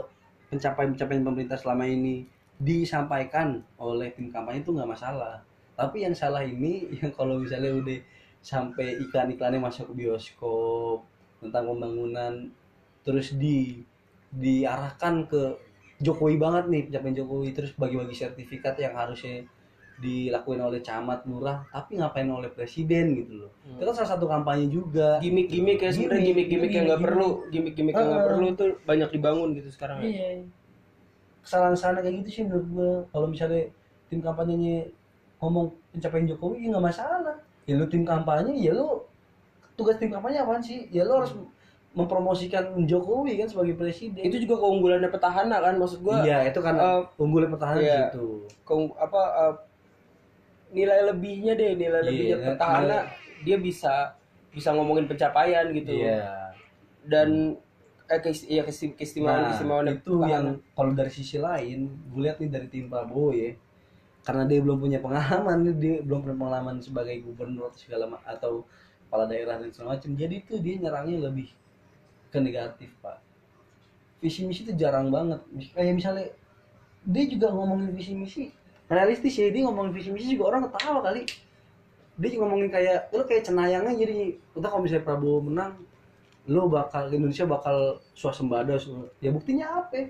pencapaian-pencapaian 0.48 1.22
pemerintah 1.26 1.58
selama 1.58 1.84
ini 1.84 2.24
disampaikan 2.58 3.62
oleh 3.78 4.14
tim 4.14 4.30
kampanye 4.30 4.62
itu 4.62 4.70
nggak 4.70 4.90
masalah 4.90 5.42
tapi 5.74 6.06
yang 6.06 6.14
salah 6.14 6.46
ini 6.46 6.86
yang 7.02 7.10
kalau 7.12 7.42
misalnya 7.42 7.74
udah 7.74 7.98
sampai 8.38 9.02
iklan-iklannya 9.02 9.58
masuk 9.58 9.92
ke 9.92 10.06
bioskop 10.06 11.02
tentang 11.42 11.66
pembangunan 11.66 12.50
terus 13.02 13.34
di 13.34 13.82
diarahkan 14.30 15.26
ke 15.26 15.42
Jokowi 15.98 16.38
banget 16.38 16.70
nih 16.70 16.82
pencapaian 16.86 17.16
Jokowi 17.18 17.48
terus 17.50 17.74
bagi-bagi 17.74 18.14
sertifikat 18.14 18.78
yang 18.78 18.94
harusnya 18.94 19.42
dilakuin 19.98 20.60
oleh 20.60 20.78
camat 20.78 21.22
lurah 21.24 21.66
tapi 21.68 21.96
ngapain 21.96 22.24
oleh 22.24 22.48
presiden 22.48 23.12
gitu 23.14 23.32
loh 23.36 23.50
Hmm. 23.60 23.76
itu 23.76 23.84
kan 23.84 23.94
salah 23.96 24.10
satu 24.12 24.24
kampanye 24.24 24.66
juga 24.68 25.18
gimmick-gimmick 25.18 25.78
ya 25.78 25.90
sebenarnya 25.90 26.22
Gimmick, 26.22 26.46
gimmick-gimmick 26.48 26.72
yang 26.72 26.84
nggak 26.86 26.96
gimmick. 26.96 27.12
perlu 27.12 27.28
gimmick-gimmick 27.48 27.94
yang 27.94 28.06
nggak 28.06 28.20
Ah. 28.20 28.28
perlu 28.28 28.46
tuh 28.54 28.68
banyak 28.82 29.08
dibangun 29.10 29.48
gitu 29.52 29.68
sekarang 29.68 29.96
ya. 29.98 30.06
iya 30.06 30.28
kesalahan-kesalahan 31.40 31.96
kayak 31.98 32.14
gitu 32.20 32.30
sih 32.30 32.42
menurut 32.44 32.66
gue 32.68 32.90
kalau 33.08 33.26
misalnya 33.26 33.62
tim 34.06 34.20
kampanyenya 34.20 34.76
ngomong 35.38 35.66
pencapaian 35.90 36.26
Jokowi 36.26 36.56
ya 36.60 36.68
nggak 36.70 36.86
masalah 36.86 37.36
ya 37.64 37.74
lu 37.74 37.86
tim 37.86 38.02
kampanye 38.02 38.52
ya 38.56 38.72
lu 38.72 39.02
tugas 39.74 39.96
tim 39.96 40.08
kampanye 40.08 40.38
apaan 40.38 40.60
sih 40.60 40.88
ya 40.88 41.02
lu 41.02 41.14
harus 41.16 41.32
mempromosikan 41.90 42.84
Jokowi 42.84 43.34
kan 43.36 43.48
sebagai 43.48 43.74
presiden 43.74 44.20
itu 44.20 44.38
juga 44.40 44.60
keunggulannya 44.60 45.08
petahana 45.08 45.58
kan 45.58 45.74
maksud 45.74 46.00
gua 46.00 46.20
iya 46.20 46.44
itu 46.44 46.58
kan 46.58 46.74
eh, 46.74 47.00
unggulnya 47.16 47.48
pertahanan 47.48 47.80
iya. 47.80 48.00
gitu 48.06 48.44
keung- 48.62 48.94
apa 48.94 49.20
eh, 49.42 49.54
nilai 50.70 51.00
lebihnya 51.08 51.52
deh 51.54 51.72
nilai 51.74 52.00
Iya, 52.00 52.06
lebihnya 52.06 52.36
nilai- 52.36 52.48
petahana 52.54 52.98
dia 53.40 53.56
bisa 53.56 53.94
bisa 54.50 54.74
ngomongin 54.74 55.06
pencapaian 55.06 55.66
gitu. 55.70 55.92
Iya. 55.94 56.52
Dan 57.04 57.56
eh 58.08 58.20
keist- 58.20 58.48
iya 58.48 58.64
keist- 58.64 58.96
keistimewaan 58.96 59.44
Nah, 59.44 59.48
keistimewaan 59.52 59.86
itu 59.92 60.12
yang 60.24 60.44
kalau 60.72 60.92
dari 60.92 61.12
sisi 61.12 61.36
lain 61.36 61.88
gue 62.08 62.20
lihat 62.24 62.40
nih 62.40 62.48
dari 62.48 62.66
tim 62.66 62.88
Prabowo 62.88 63.32
ya 63.32 63.52
karena 64.24 64.44
dia 64.44 64.60
belum 64.64 64.80
punya 64.80 64.98
pengalaman 65.00 65.56
dia 65.76 66.00
belum 66.00 66.24
punya 66.24 66.36
pengalaman 66.36 66.76
sebagai 66.80 67.20
gubernur 67.20 67.68
atau 67.68 67.76
segala 67.76 68.08
atau 68.24 68.64
kepala 69.04 69.24
daerah 69.24 69.56
dan 69.56 69.68
segala 69.68 69.96
macam 69.96 70.12
jadi 70.12 70.34
itu 70.36 70.56
dia 70.56 70.74
nyerangnya 70.80 71.28
lebih 71.28 71.48
ke 72.28 72.38
negatif 72.40 72.92
pak. 73.00 73.20
Visi 74.20 74.42
misi 74.44 74.64
itu 74.66 74.72
jarang 74.74 75.08
banget. 75.08 75.40
Kayak 75.72 75.94
misalnya 75.94 76.26
dia 77.04 77.24
juga 77.24 77.52
ngomongin 77.52 77.92
visi 77.92 78.12
misi 78.12 78.42
realistis 78.88 79.36
ya. 79.38 79.48
Dia 79.52 79.68
ngomongin 79.68 79.92
visi 79.94 80.10
misi 80.10 80.34
juga 80.34 80.56
orang 80.56 80.68
ketawa 80.68 81.00
kali. 81.04 81.22
Dia 82.18 82.28
ngomongin 82.40 82.68
kayak 82.72 83.14
lo 83.14 83.22
kayak 83.28 83.46
cenayangnya 83.46 83.94
jadi 83.94 84.34
udah 84.58 84.68
kalau 84.68 84.82
misalnya 84.82 85.06
Prabowo 85.06 85.38
menang 85.44 85.78
lo 86.48 86.66
bakal 86.66 87.12
Indonesia 87.12 87.44
bakal 87.44 88.00
swasembada 88.16 88.80
ya 89.20 89.28
buktinya 89.28 89.84
apa 89.84 89.92
ya? 89.92 90.06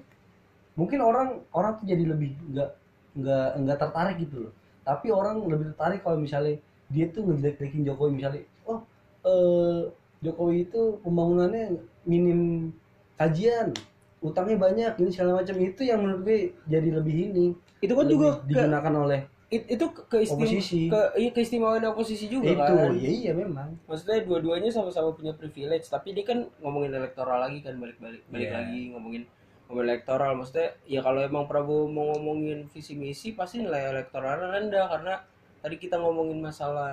mungkin 0.79 1.03
orang 1.03 1.43
orang 1.51 1.83
tuh 1.83 1.91
jadi 1.91 2.07
lebih 2.07 2.38
nggak 2.55 2.71
nggak 3.19 3.49
nggak 3.67 3.79
tertarik 3.83 4.17
gitu 4.23 4.47
loh. 4.47 4.53
Tapi 4.87 5.11
orang 5.11 5.43
lebih 5.43 5.75
tertarik 5.75 6.01
kalau 6.07 6.23
misalnya 6.23 6.57
dia 6.88 7.11
tuh 7.11 7.27
ngejelek-jelekin 7.27 7.83
Jokowi. 7.91 8.11
Misalnya 8.14 8.43
oh 8.64 8.87
eh, 9.27 9.91
Jokowi 10.23 10.71
itu 10.71 11.03
pembangunannya 11.03 11.83
minim 12.07 12.71
kajian 13.19 13.75
utangnya 14.18 14.57
banyak 14.57 14.92
ini 14.98 15.11
segala 15.11 15.40
macam. 15.40 15.54
Itu 15.57 15.83
yang 15.83 16.00
menurut 16.00 16.22
gue 16.22 16.38
jadi 16.64 16.88
lebih 16.90 17.14
ini. 17.31 17.46
Itu 17.78 17.92
kan 17.92 18.04
lebih 18.04 18.14
juga 18.14 18.28
ke, 18.38 18.46
digunakan 18.50 18.94
oleh 18.98 19.20
it- 19.48 19.68
itu 19.70 19.85
ke 19.88 20.02
keistim- 20.09 20.44
Oposisi. 20.44 20.81
ke 20.87 21.00
iya 21.16 21.31
keistimewaan 21.33 21.81
oposisi 21.87 22.26
juga 22.26 22.50
itu 22.50 22.61
kan? 22.61 22.92
ya 22.94 23.09
iya 23.09 23.33
memang. 23.33 23.72
Maksudnya 23.87 24.20
dua-duanya 24.22 24.68
sama-sama 24.68 25.09
punya 25.11 25.33
privilege 25.33 25.88
tapi 25.88 26.12
dia 26.12 26.22
kan 26.22 26.44
ngomongin 26.61 26.92
elektoral 26.92 27.40
lagi 27.40 27.62
kan 27.62 27.74
balik-balik 27.74 28.20
balik 28.28 28.48
Iya. 28.48 28.57
lagi 28.61 28.81
ngomongin 28.92 29.22
ngomongin 29.64 29.87
elektoral. 29.88 30.37
Maksudnya 30.37 30.68
ya 30.85 31.00
kalau 31.00 31.20
emang 31.20 31.48
Prabowo 31.48 31.87
mau 31.87 32.12
ngomongin 32.12 32.68
visi 32.68 32.92
misi 32.92 33.33
pasti 33.33 33.61
nilai 33.61 33.88
elektoralnya 33.88 34.52
rendah 34.52 34.85
karena 34.85 35.14
tadi 35.59 35.76
kita 35.76 35.96
ngomongin 35.96 36.38
masalah 36.38 36.92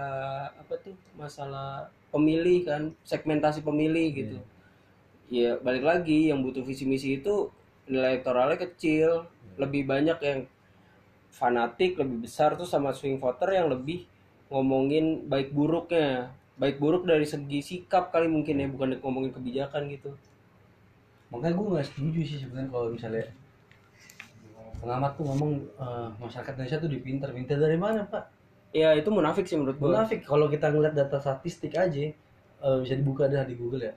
apa 0.49 0.73
tuh 0.79 0.95
masalah 1.13 1.85
pemilih 2.09 2.63
kan 2.63 2.81
segmentasi 3.03 3.61
pemilih 3.61 4.07
gitu 4.15 4.37
ya 5.29 5.57
balik 5.57 5.81
lagi 5.81 6.29
yang 6.29 6.45
butuh 6.45 6.61
visi 6.61 6.85
misi 6.85 7.17
itu 7.17 7.49
nilai 7.89 8.17
elektoralnya 8.17 8.57
kecil. 8.61 9.29
Lebih 9.55 9.87
banyak 9.87 10.19
yang 10.19 10.39
fanatik 11.31 11.95
lebih 11.99 12.27
besar 12.27 12.59
tuh 12.59 12.67
sama 12.67 12.91
swing 12.91 13.19
voter 13.19 13.55
yang 13.55 13.71
lebih 13.71 14.05
ngomongin 14.51 15.25
baik 15.25 15.55
buruknya. 15.55 16.31
Baik 16.55 16.79
buruk 16.79 17.03
dari 17.03 17.27
segi 17.27 17.59
sikap 17.59 18.15
kali 18.15 18.31
mungkin 18.31 18.63
ya 18.63 18.67
bukan 18.71 18.99
ngomongin 19.03 19.31
kebijakan 19.35 19.91
gitu. 19.91 20.15
Makanya 21.31 21.53
gue 21.55 21.65
nggak 21.75 21.87
setuju 21.87 22.21
sih 22.23 22.37
sebenarnya 22.39 22.71
kalau 22.71 22.87
misalnya 22.95 23.27
pengamat 24.79 25.11
tuh 25.19 25.25
ngomong 25.27 25.51
eh, 25.75 26.07
masyarakat 26.19 26.51
Indonesia 26.55 26.79
tuh 26.79 26.91
dipinter. 26.91 27.29
Pinter 27.35 27.57
dari 27.59 27.75
mana 27.75 28.07
pak? 28.07 28.31
Ya 28.75 28.91
itu 28.95 29.07
munafik 29.07 29.47
sih 29.47 29.59
menurut 29.59 29.79
gue 29.79 29.87
munafik. 29.87 30.23
Kalau 30.23 30.47
kita 30.47 30.71
ngeliat 30.71 30.95
data 30.95 31.19
statistik 31.19 31.75
aja 31.75 32.11
eh, 32.63 32.77
bisa 32.79 32.95
dibuka 32.95 33.27
dah 33.27 33.43
di 33.43 33.55
Google 33.59 33.91
ya 33.91 33.95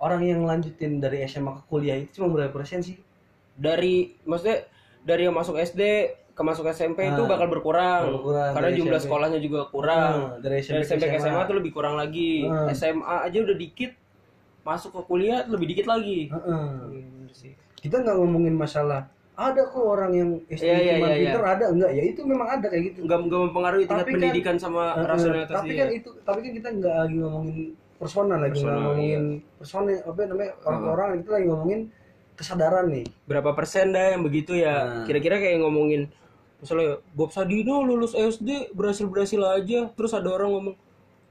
orang 0.00 0.22
yang 0.22 0.40
lanjutin 0.42 0.96
dari 0.96 1.20
SMA 1.22 1.52
ke 1.54 1.62
kuliah 1.66 1.94
itu 1.94 2.18
cuma 2.18 2.28
berapa 2.30 2.50
persen 2.50 2.80
sih 2.80 2.96
dari 3.52 4.16
maksudnya 4.22 4.64
dari 5.00 5.24
yang 5.24 5.32
masuk 5.32 5.54
SD 5.54 5.82
ke 6.30 6.42
masuk 6.42 6.64
SMP 6.66 7.04
itu 7.04 7.20
Ah, 7.20 7.28
bakal 7.28 7.48
berkurang, 7.48 8.08
berkurang. 8.10 8.52
karena 8.52 8.70
jumlah 8.72 8.96
SMP. 8.96 9.04
sekolahnya 9.06 9.38
juga 9.38 9.60
kurang 9.66 10.16
Ah, 10.32 10.40
dari 10.40 10.58
dari 10.58 10.80
SMP 10.80 11.04
ke 11.06 11.18
SMA 11.18 11.42
tuh 11.44 11.54
lebih 11.54 11.70
kurang 11.70 11.94
lagi 11.94 12.44
Ah. 12.44 12.68
SMA 12.70 13.02
aja 13.22 13.38
udah 13.38 13.54
dikit 13.54 13.92
masuk 14.60 14.90
ke 14.90 15.02
kuliah 15.04 15.44
lebih 15.44 15.66
dikit 15.66 15.86
lagi 15.86 16.28
bener 16.28 17.28
sih. 17.30 17.52
kita 17.76 17.96
nggak 17.98 18.12
ngomongin 18.14 18.52
masalah 18.54 19.04
ada 19.34 19.64
kok 19.64 19.80
orang 19.80 20.12
yang 20.12 20.30
SD 20.46 20.60
Iya, 20.62 20.76
iya, 20.76 20.92
cuma 20.94 21.06
iya, 21.06 21.12
iya. 21.14 21.20
pinter 21.26 21.42
ada 21.46 21.64
enggak 21.66 21.90
ya 21.90 22.02
itu 22.06 22.20
memang 22.22 22.48
ada 22.50 22.66
kayak 22.68 22.82
gitu 22.86 22.98
nggak 23.04 23.18
nggak 23.22 23.40
mempengaruhi 23.42 23.82
tingkat 23.82 23.96
Tapi 23.98 24.04
kan- 24.06 24.16
pendidikan 24.18 24.56
sama 24.56 24.84
Heeh, 24.90 25.06
rasionalitas 25.06 25.54
tapi 25.54 25.68
dia 25.70 25.78
kan 25.78 25.88
itu 25.90 26.10
tapi 26.20 26.38
kan 26.38 26.52
kita 26.54 26.68
nggak 26.74 26.94
lagi 26.98 27.16
ngomongin 27.18 27.56
personal 28.00 28.40
lagi 28.40 28.56
nggak 28.56 28.64
Personal, 28.64 28.80
ngomongin 28.80 29.22
personal 29.54 29.84
apa 30.00 30.20
namanya 30.24 30.52
orang-orang 30.64 31.08
kita 31.20 31.30
lagi 31.30 31.46
ngomongin 31.46 31.80
kesadaran 32.32 32.86
nih. 32.88 33.04
Berapa 33.28 33.52
persen 33.52 33.92
dah 33.92 34.16
yang 34.16 34.24
begitu 34.24 34.56
ya? 34.56 34.72
Nah. 34.72 35.04
kira-kira 35.04 35.36
kayak 35.36 35.60
ngomongin 35.60 36.08
misalnya 36.56 37.04
Bob 37.12 37.28
Sadino 37.30 37.80
lulus 37.80 38.12
SD 38.12 38.72
berhasil 38.72 39.04
berhasil 39.04 39.40
aja. 39.44 39.92
Terus 39.92 40.12
ada 40.12 40.28
orang 40.28 40.50
ngomong 40.50 40.76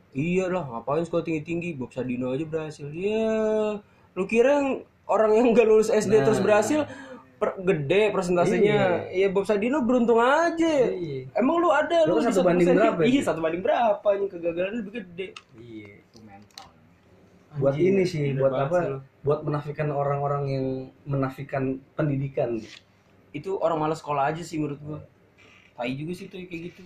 iya 0.10 0.46
lah 0.46 0.66
ngapain 0.66 1.02
sekolah 1.02 1.22
tinggi 1.22 1.42
tinggi 1.42 1.70
Bob 1.74 1.90
Sadino 1.90 2.30
aja 2.30 2.46
berhasil. 2.46 2.86
Ya 2.90 3.82
lu 4.14 4.24
kira 4.24 4.62
yang 4.62 4.70
orang 5.06 5.34
yang 5.34 5.50
gak 5.52 5.66
lulus 5.66 5.90
SD 5.90 6.14
Nah. 6.14 6.24
terus 6.24 6.38
berhasil 6.38 6.86
per- 7.36 7.58
gede 7.58 8.12
persentasenya. 8.12 9.10
Iya. 9.10 9.28
Bob 9.30 9.46
Sadino 9.46 9.82
beruntung 9.82 10.18
aja. 10.18 10.74
Iya. 10.86 11.26
emang 11.34 11.58
lu 11.58 11.70
ada 11.70 12.06
Lu 12.06 12.14
lu, 12.14 12.22
kan 12.22 12.30
di 12.30 12.30
satu 12.30 12.46
banding 12.46 12.68
1%. 12.68 12.78
berapa 12.78 13.02
iya 13.02 13.18
itu? 13.18 13.26
satu 13.26 13.40
banding 13.40 13.64
berapa? 13.64 14.08
Ini 14.12 14.26
kegagalan 14.28 14.74
lebih 14.78 14.94
gede. 14.94 15.28
Iya. 15.58 15.90
itu 16.00 16.09
mental 16.40 17.60
buat 17.60 17.76
ini 17.76 18.04
sih 18.04 18.34
buat 18.34 18.54
apa? 18.54 18.78
sih 18.78 18.94
buat 19.20 19.40
menafikan 19.42 19.90
orang-orang 19.90 20.44
yang 20.48 20.66
menafikan 21.04 21.64
pendidikan. 21.92 22.56
Itu 23.30 23.58
orang 23.58 23.78
malas 23.80 24.00
sekolah 24.00 24.32
aja 24.32 24.40
sih 24.40 24.56
menurut 24.56 24.80
gua. 24.80 25.00
Tai 25.74 25.92
juga 25.92 26.14
sih 26.14 26.26
tuh 26.26 26.40
kayak 26.40 26.72
gitu. 26.72 26.82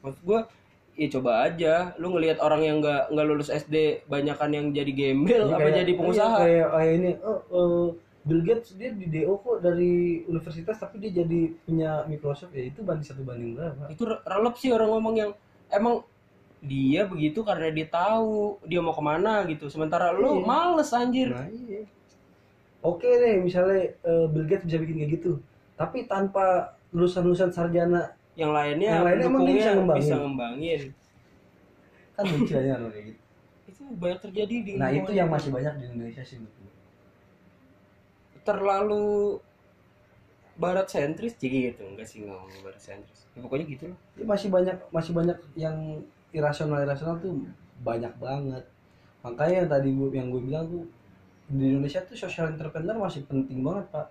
Maksud 0.00 0.22
gua 0.22 0.46
ya 0.92 1.08
coba 1.10 1.30
aja. 1.44 1.90
Lu 1.96 2.12
ngelihat 2.12 2.38
orang 2.38 2.62
yang 2.62 2.76
nggak 2.78 3.10
nggak 3.10 3.26
lulus 3.26 3.48
SD 3.48 4.06
banyakan 4.06 4.50
yang 4.52 4.66
jadi 4.70 4.92
gembel 4.92 5.42
Ini 5.42 5.52
apa 5.52 5.60
kayak- 5.60 5.78
jadi 5.80 5.92
pengusaha? 5.96 6.36
iya, 6.36 6.44
kayak 6.44 6.68
kayak 6.70 6.92
ini 6.92 7.10
oh, 7.18 7.38
eh, 7.50 7.86
Bill 8.22 8.42
Gates 8.46 8.78
dia 8.78 8.90
di 8.94 9.06
DO 9.08 9.34
kok 9.34 9.58
dari 9.58 9.92
universitas 10.22 10.78
tapi 10.78 11.02
dia 11.02 11.10
jadi 11.10 11.40
punya 11.66 12.06
Microsoft. 12.06 12.54
Ya 12.54 12.70
itu 12.70 12.78
banding 12.80 13.02
satu 13.04 13.26
banding 13.26 13.58
berapa? 13.58 13.90
Itu 13.90 14.06
re- 14.06 14.22
relep 14.22 14.54
sih 14.54 14.70
orang 14.70 14.86
ngomong 14.88 15.14
yang 15.16 15.30
emang 15.66 16.06
dia 16.62 17.02
begitu 17.04 17.42
karena 17.42 17.68
dia 17.68 17.84
tahu 17.84 18.56
dia 18.62 18.78
mau 18.78 18.94
ke 18.94 19.02
mana 19.02 19.42
gitu 19.44 19.66
sementara 19.66 20.10
lu 20.10 20.38
Iya. 20.38 20.46
males 20.46 20.90
anjir 20.92 21.28
Nah 21.28 21.46
iya. 21.48 21.82
Oke 22.80 23.06
deh, 23.06 23.38
misalnya 23.38 23.94
eh, 23.96 24.26
Bill 24.26 24.42
Gates 24.44 24.66
bisa 24.66 24.78
bikin 24.78 24.98
kayak 24.98 25.10
gitu, 25.16 25.38
tapi 25.76 26.02
tanpa 26.04 26.70
lulusan-lulusan 26.90 27.50
sarjana 27.50 28.10
yang 28.34 28.50
lainnya 28.50 28.90
Yang 28.92 29.04
lainnya 29.06 29.26
emang 29.28 29.42
dia 29.42 29.54
bisa 29.54 29.70
ngembangin. 29.72 30.00
bisa 30.00 30.14
ngembangin 30.16 30.80
kan 32.12 32.24
lucu 32.26 32.52
aja 32.52 32.74
loh 32.76 32.90
kayak 32.90 33.04
gitu. 33.08 33.20
itu 33.70 33.82
banyak 33.94 34.18
terjadi 34.20 34.56
di 34.60 34.72
Nah 34.76 34.90
itu 34.90 35.10
yang 35.12 35.28
masih 35.28 35.50
banyak 35.50 35.74
di 35.76 35.84
Indonesia 35.88 36.22
sih 36.22 36.36
gue. 36.36 36.50
terlalu 38.42 39.38
barat 40.52 40.86
sentris 40.86 41.34
jadi 41.34 41.70
gitu 41.70 41.86
enggak 41.86 42.04
sih 42.04 42.22
ngomong 42.22 42.50
barat 42.60 42.78
sentris 42.78 43.24
ya, 43.30 43.40
pokoknya 43.40 43.64
gitu 43.68 43.84
loh 43.88 43.98
Ya, 44.12 44.24
masih 44.26 44.48
banyak 44.48 44.76
masih 44.90 45.12
banyak 45.12 45.38
yang 45.54 46.02
irasional 46.38 46.80
irasional 46.86 47.16
tuh 47.24 47.32
banyak 47.88 48.12
banget. 48.24 48.64
Makanya 49.24 49.54
yang 49.64 49.70
tadi 49.74 49.88
gue 49.98 50.08
yang 50.18 50.28
gue 50.32 50.42
bilang 50.48 50.64
tuh 50.72 50.84
di 51.48 51.64
Indonesia 51.72 52.00
tuh 52.08 52.16
social 52.18 52.46
entrepreneur 52.52 52.96
masih 53.06 53.22
penting 53.30 53.60
banget 53.66 53.86
pak. 53.94 54.08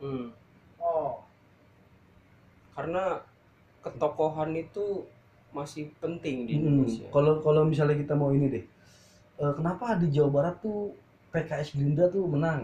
Hmm. 0.00 0.30
oh 0.78 1.26
karena 2.76 3.02
ketokohan 3.84 4.50
itu 4.56 5.04
masih 5.54 5.90
penting 6.02 6.46
di 6.48 6.54
Hmm, 6.54 6.60
Indonesia. 6.60 7.08
Kalau 7.14 7.32
kalau 7.44 7.62
misalnya 7.70 7.96
kita 8.02 8.14
mau 8.20 8.30
ini 8.36 8.46
deh, 8.54 8.64
eh, 9.42 9.52
kenapa 9.58 9.96
di 10.02 10.08
Jawa 10.14 10.30
Barat 10.36 10.54
tuh 10.64 10.94
PKS 11.32 11.68
Gerindra 11.76 12.06
tuh 12.16 12.24
menang, 12.34 12.60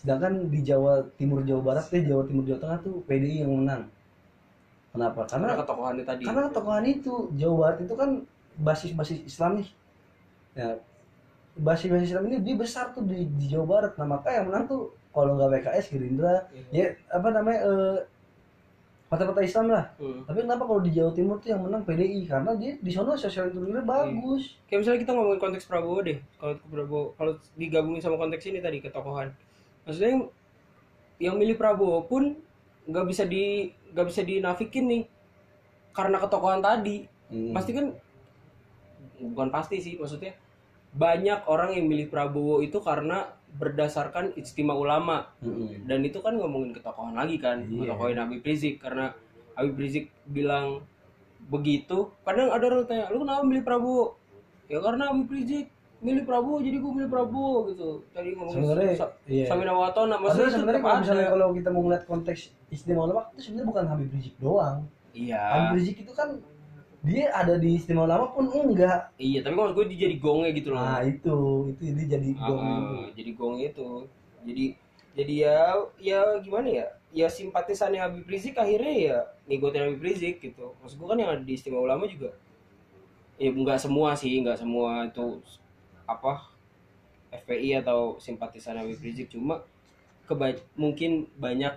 sedangkan 0.00 0.34
di 0.52 0.60
Jawa 0.68 0.92
Timur 1.18 1.40
Jawa 1.48 1.62
Barat 1.68 1.86
deh 1.92 2.04
Jawa 2.10 2.22
Timur 2.28 2.44
Jawa 2.48 2.60
Tengah 2.62 2.78
tuh 2.86 2.94
PDI 3.08 3.44
yang 3.46 3.54
menang. 3.62 3.82
Kenapa? 4.94 5.26
Karena 5.26 5.46
Karena 5.50 5.60
ketokohan 5.66 5.94
itu 5.98 6.06
tadi. 6.06 6.22
karena 6.22 6.44
tokohan 6.54 6.84
itu 6.86 7.14
Jawa 7.34 7.54
Barat 7.58 7.78
itu 7.82 7.94
kan 7.98 8.10
basis-basis 8.62 9.18
Islam 9.26 9.50
nih. 9.58 9.68
Ya, 10.54 10.70
basis-basis 11.58 12.14
Islam 12.14 12.30
ini 12.30 12.38
dia 12.46 12.54
besar 12.54 12.94
tuh 12.94 13.02
di, 13.02 13.26
di 13.26 13.50
Jawa 13.50 13.66
Barat. 13.66 13.92
Nah 13.98 14.06
maka 14.06 14.30
yang 14.30 14.46
menang 14.46 14.70
tuh 14.70 14.94
kalau 15.10 15.34
nggak 15.34 15.50
PKS 15.66 15.86
Gerindra, 15.94 16.46
ya 16.70 16.94
apa 17.10 17.28
namanya 17.34 17.58
eh, 17.66 17.98
partai-partai 19.10 19.46
Islam 19.46 19.66
lah. 19.70 19.84
Hmm. 19.98 20.26
Tapi 20.26 20.38
kenapa 20.42 20.62
kalau 20.66 20.80
di 20.82 20.90
Jawa 20.90 21.10
Timur 21.14 21.36
tuh 21.38 21.54
yang 21.54 21.62
menang 21.62 21.82
PDI? 21.86 22.26
Karena 22.26 22.50
dia 22.58 22.74
di 22.78 22.90
sana 22.90 23.14
sosial 23.14 23.50
entrepreneur 23.50 23.82
bagus. 23.86 24.58
Kayak 24.66 24.78
misalnya 24.82 25.00
kita 25.06 25.12
ngomongin 25.14 25.40
konteks 25.42 25.66
Prabowo 25.70 25.98
deh. 26.02 26.18
Kalau 26.38 26.54
Prabowo, 26.66 27.02
kalau 27.14 27.32
digabungin 27.54 28.02
sama 28.02 28.18
konteks 28.18 28.46
ini 28.50 28.58
tadi 28.58 28.78
ketokohan. 28.82 29.30
Maksudnya 29.86 30.10
yang, 30.18 30.22
yang 31.18 31.34
milih 31.38 31.54
Prabowo 31.54 32.02
pun 32.10 32.34
nggak 32.84 33.06
bisa 33.08 33.24
di 33.24 33.68
nggak 33.92 34.06
bisa 34.08 34.20
dinafikin 34.22 34.84
nih 34.90 35.02
karena 35.94 36.18
ketokohan 36.18 36.60
tadi. 36.60 37.06
Hmm. 37.30 37.52
Pasti 37.56 37.70
kan 37.72 37.86
bukan 39.20 39.48
pasti 39.48 39.80
sih 39.80 39.94
maksudnya 39.96 40.34
banyak 40.94 41.46
orang 41.50 41.74
yang 41.74 41.90
milih 41.90 42.06
Prabowo 42.06 42.62
itu 42.62 42.78
karena 42.78 43.34
berdasarkan 43.54 44.34
istimewa 44.34 44.78
ulama 44.78 45.30
Mm-mm. 45.38 45.86
dan 45.86 46.02
itu 46.02 46.18
kan 46.18 46.34
ngomongin 46.34 46.74
ketokohan 46.74 47.14
lagi 47.14 47.38
kan 47.38 47.62
Iya. 47.66 47.94
ngetokohin 47.94 48.18
Habib 48.18 48.42
Rizik 48.42 48.82
karena 48.82 49.14
Habib 49.54 49.78
Rizik 49.78 50.10
bilang 50.26 50.82
begitu 51.46 52.10
kadang 52.26 52.50
ada 52.50 52.64
orang 52.66 52.86
tanya 52.86 53.06
lu 53.14 53.22
kenapa 53.22 53.42
milih 53.46 53.62
Prabowo 53.62 54.18
ya 54.66 54.82
karena 54.82 55.10
Habib 55.10 55.30
Rizik 55.30 55.70
milih 56.04 56.22
Prabowo 56.28 56.60
jadi 56.60 56.76
gue 56.76 56.92
milih 56.92 57.08
Prabowo 57.08 57.72
gitu 57.72 58.04
tadi 58.12 58.36
ngomongin 58.36 58.60
Sebenarnya 58.60 58.92
iya. 59.24 59.46
Samina 59.48 59.72
Watona 59.72 60.20
Padahal 60.20 60.22
maksudnya 60.28 60.50
sebenarnya 60.52 60.80
kalau 60.84 60.96
misalnya 61.00 61.26
kalau 61.32 61.46
kita 61.56 61.68
mau 61.72 61.82
ngeliat 61.88 62.04
konteks 62.04 62.40
istimewa 62.68 63.02
ulama 63.08 63.20
itu 63.32 63.40
sebenarnya 63.48 63.68
bukan 63.72 63.84
Habib 63.88 64.10
Rizik 64.12 64.34
doang. 64.36 64.76
iya 65.16 65.40
Habib 65.48 65.80
Rizik 65.80 66.04
itu 66.04 66.12
kan 66.12 66.28
dia 67.00 67.32
ada 67.32 67.56
di 67.56 67.76
istimewa 67.76 68.04
ulama 68.04 68.28
pun 68.36 68.52
enggak. 68.52 69.16
iya 69.16 69.40
tapi 69.40 69.56
maksud 69.56 69.72
gue 69.80 69.86
dia 69.96 69.98
jadi 70.04 70.16
gongnya 70.20 70.50
gitu 70.52 70.68
loh 70.76 70.80
Nah 70.84 71.00
itu 71.08 71.36
itu 71.72 71.80
dia 71.88 72.06
jadi 72.20 72.28
Ah, 72.36 72.46
gong 72.52 72.60
ah, 72.60 72.76
itu. 72.76 72.96
jadi 73.16 73.30
gong 73.32 73.54
itu 73.64 73.88
jadi 74.44 74.64
jadi 75.14 75.32
ya 75.40 75.58
ya 75.96 76.20
gimana 76.44 76.68
ya 76.68 76.86
ya 77.16 77.26
simpatisannya 77.32 78.00
Habib 78.02 78.28
Rizik 78.28 78.60
akhirnya 78.60 78.92
ya 78.92 79.18
ngikutin 79.48 79.80
Habib 79.88 80.02
Rizik 80.04 80.44
gitu 80.44 80.76
maksud 80.84 81.00
gue 81.00 81.08
kan 81.08 81.16
yang 81.16 81.32
ada 81.32 81.40
di 81.40 81.56
istimewa 81.56 81.88
ulama 81.88 82.04
juga 82.04 82.36
ya 83.40 83.48
nggak 83.50 83.80
semua 83.80 84.12
sih 84.12 84.36
nggak 84.44 84.60
semua 84.60 85.08
itu 85.08 85.40
apa 86.04 86.48
FPI 87.34 87.82
atau 87.82 88.16
simpatisan 88.22 88.78
Habib 88.78 89.00
Rizik 89.02 89.32
cuma 89.34 89.64
keba 90.24 90.54
mungkin 90.78 91.26
banyak 91.36 91.74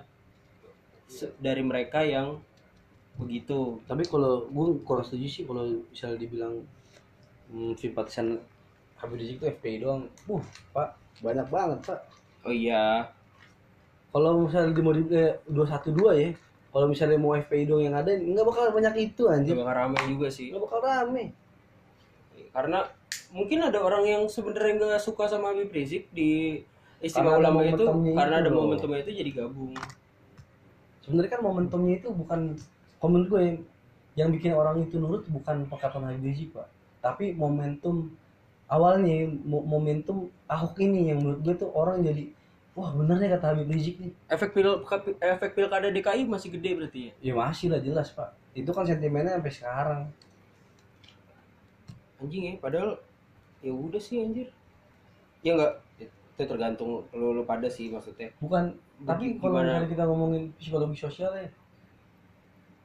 dari 1.40 1.64
mereka 1.64 2.04
yang 2.04 2.38
begitu 3.18 3.82
Tapi 3.90 4.06
kalau 4.06 4.46
gue 4.46 4.78
kurang 4.86 5.02
setuju 5.02 5.26
sih 5.26 5.44
kalau 5.48 5.66
misalnya 5.90 6.22
dibilang 6.22 6.54
hmm, 7.50 7.74
simpatisan 7.74 8.38
Habib 8.98 9.18
Rizik 9.18 9.42
itu 9.42 9.46
FPI 9.50 9.82
doang. 9.82 10.06
Uh, 10.30 10.42
Pak, 10.74 10.90
banyak 11.22 11.48
banget, 11.50 11.80
Pak. 11.86 12.00
oh 12.46 12.54
iya 12.54 13.10
Kalau 14.10 14.46
misalnya 14.46 14.74
di 14.74 14.82
mau 14.82 14.94
di 14.94 15.04
eh, 15.14 15.38
212 15.46 15.94
ya, 16.18 16.30
kalau 16.70 16.86
misalnya 16.90 17.18
mau 17.18 17.34
FPI 17.34 17.64
doang 17.66 17.84
yang 17.86 17.96
ada 17.98 18.10
nggak 18.14 18.46
bakal 18.46 18.70
banyak 18.70 18.94
itu 19.10 19.24
anjir. 19.30 19.54
juga 19.58 19.74
ramai 19.74 20.02
juga 20.10 20.28
sih 20.30 20.50
Nggak 20.54 20.64
bakal 20.66 20.80
rame. 20.82 21.26
karena 22.54 22.80
mungkin 23.32 23.60
ada 23.60 23.80
orang 23.84 24.04
yang 24.08 24.24
sebenarnya 24.28 24.80
nggak 24.80 25.04
suka 25.04 25.28
sama 25.28 25.52
Habib 25.52 25.72
Rizik 25.72 26.08
di 26.12 26.62
istimewa 27.04 27.38
ulama 27.38 27.62
itu 27.62 27.84
karena 28.16 28.36
ada 28.42 28.50
momentumnya 28.50 29.04
itu 29.04 29.12
jadi 29.14 29.32
gabung. 29.44 29.76
Sebenarnya 31.04 31.32
kan 31.38 31.42
momentumnya 31.44 31.96
itu 32.00 32.10
bukan 32.12 32.56
komen 32.98 33.30
gue 33.30 33.40
yang 33.42 33.58
yang 34.18 34.30
bikin 34.34 34.58
orang 34.58 34.82
itu 34.82 34.98
nurut 34.98 35.24
bukan 35.30 35.68
perkataan 35.70 36.08
Habib 36.10 36.24
Rizik 36.26 36.56
pak. 36.56 36.68
Tapi 37.04 37.36
momentum 37.38 38.12
awalnya 38.68 39.30
mo- 39.46 39.64
momentum 39.64 40.28
Ahok 40.48 40.80
ini 40.80 41.12
yang 41.12 41.20
menurut 41.22 41.40
gue 41.44 41.56
tuh 41.68 41.70
orang 41.76 42.02
jadi 42.02 42.32
wah 42.74 42.94
bener 42.96 43.18
ya 43.22 43.38
kata 43.38 43.46
Habib 43.54 43.68
Rizik 43.70 44.00
nih. 44.02 44.12
Efek 44.32 44.56
pil 44.56 44.82
efek 45.22 45.52
pilkada 45.54 45.92
DKI 45.92 46.26
masih 46.26 46.50
gede 46.56 46.72
berarti 46.80 47.00
ya? 47.12 47.12
Ya 47.22 47.34
masih 47.36 47.68
lah 47.70 47.80
jelas 47.84 48.10
pak. 48.16 48.34
Itu 48.58 48.74
kan 48.74 48.88
sentimennya 48.88 49.38
sampai 49.38 49.54
sekarang. 49.54 50.02
Anjing 52.18 52.44
ya 52.50 52.54
padahal 52.58 52.98
ya 53.62 53.74
udah 53.74 54.02
sih 54.02 54.22
anjir. 54.22 54.48
Ya 55.42 55.58
enggak 55.58 55.74
itu 56.38 56.44
tergantung 56.46 57.02
lu, 57.14 57.34
lu 57.34 57.44
pada 57.46 57.66
sih 57.66 57.90
maksudnya. 57.90 58.30
Bukan 58.38 58.78
tapi 59.06 59.38
kalau 59.42 59.62
Gimana? 59.62 59.82
misalnya 59.82 59.90
kita 59.90 60.04
ngomongin 60.06 60.44
psikologi 60.58 60.98
sosial 60.98 61.34
ya, 61.34 61.50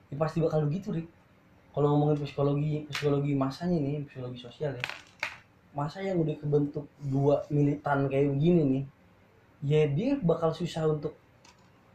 ya 0.08 0.16
pasti 0.16 0.40
bakal 0.40 0.64
begitu 0.68 0.92
Rik. 0.92 1.08
Kalau 1.72 1.96
ngomongin 1.96 2.20
psikologi 2.20 2.84
psikologi 2.88 3.32
masanya 3.36 3.80
nih 3.80 4.04
psikologi 4.08 4.38
sosial 4.40 4.72
ya. 4.76 4.84
Masa 5.72 6.04
yang 6.04 6.20
udah 6.20 6.36
kebentuk 6.36 6.84
dua 7.00 7.40
militan 7.48 8.04
kayak 8.08 8.28
begini 8.36 8.62
nih 8.64 8.84
ya 9.64 9.82
dia 9.88 10.20
bakal 10.20 10.52
susah 10.52 10.84
untuk 10.84 11.16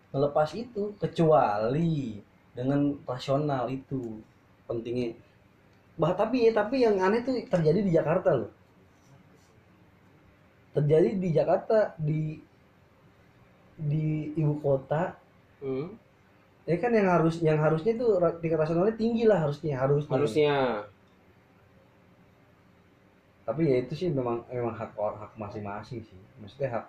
melepas 0.10 0.50
itu 0.58 0.98
kecuali 0.98 2.18
dengan 2.58 2.98
rasional 3.06 3.70
itu 3.70 4.18
pentingnya. 4.66 5.14
Bah 5.94 6.18
tapi 6.18 6.50
ya 6.50 6.52
tapi 6.58 6.82
yang 6.82 6.98
aneh 6.98 7.22
tuh 7.22 7.38
terjadi 7.38 7.86
di 7.86 7.94
Jakarta 7.94 8.34
loh 8.34 8.57
terjadi 10.78 11.10
di 11.18 11.30
Jakarta 11.34 11.98
di 11.98 12.38
di 13.78 14.34
ibu 14.38 14.62
kota. 14.62 15.18
Hmm. 15.58 15.98
ya 16.68 16.78
kan 16.78 16.92
yang 16.94 17.08
harus 17.10 17.42
yang 17.42 17.58
harusnya 17.58 17.96
itu 17.96 18.06
tingkat 18.44 18.60
rasionalnya 18.62 18.94
tinggi 18.94 19.26
lah 19.26 19.42
harusnya 19.42 19.74
harusnya. 19.80 20.14
Harusnya. 20.14 20.56
Tapi 23.48 23.62
ya 23.66 23.76
itu 23.82 23.94
sih 23.96 24.12
memang 24.12 24.44
memang 24.52 24.76
hak 24.76 24.94
orang 25.00 25.18
hak 25.24 25.32
masing-masing 25.40 26.04
sih. 26.04 26.20
Maksudnya 26.38 26.78
hak 26.78 26.86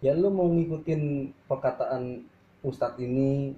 ya 0.00 0.14
lu 0.16 0.32
mau 0.32 0.48
ngikutin 0.48 1.34
perkataan 1.50 2.24
ustadz 2.62 3.00
ini 3.02 3.52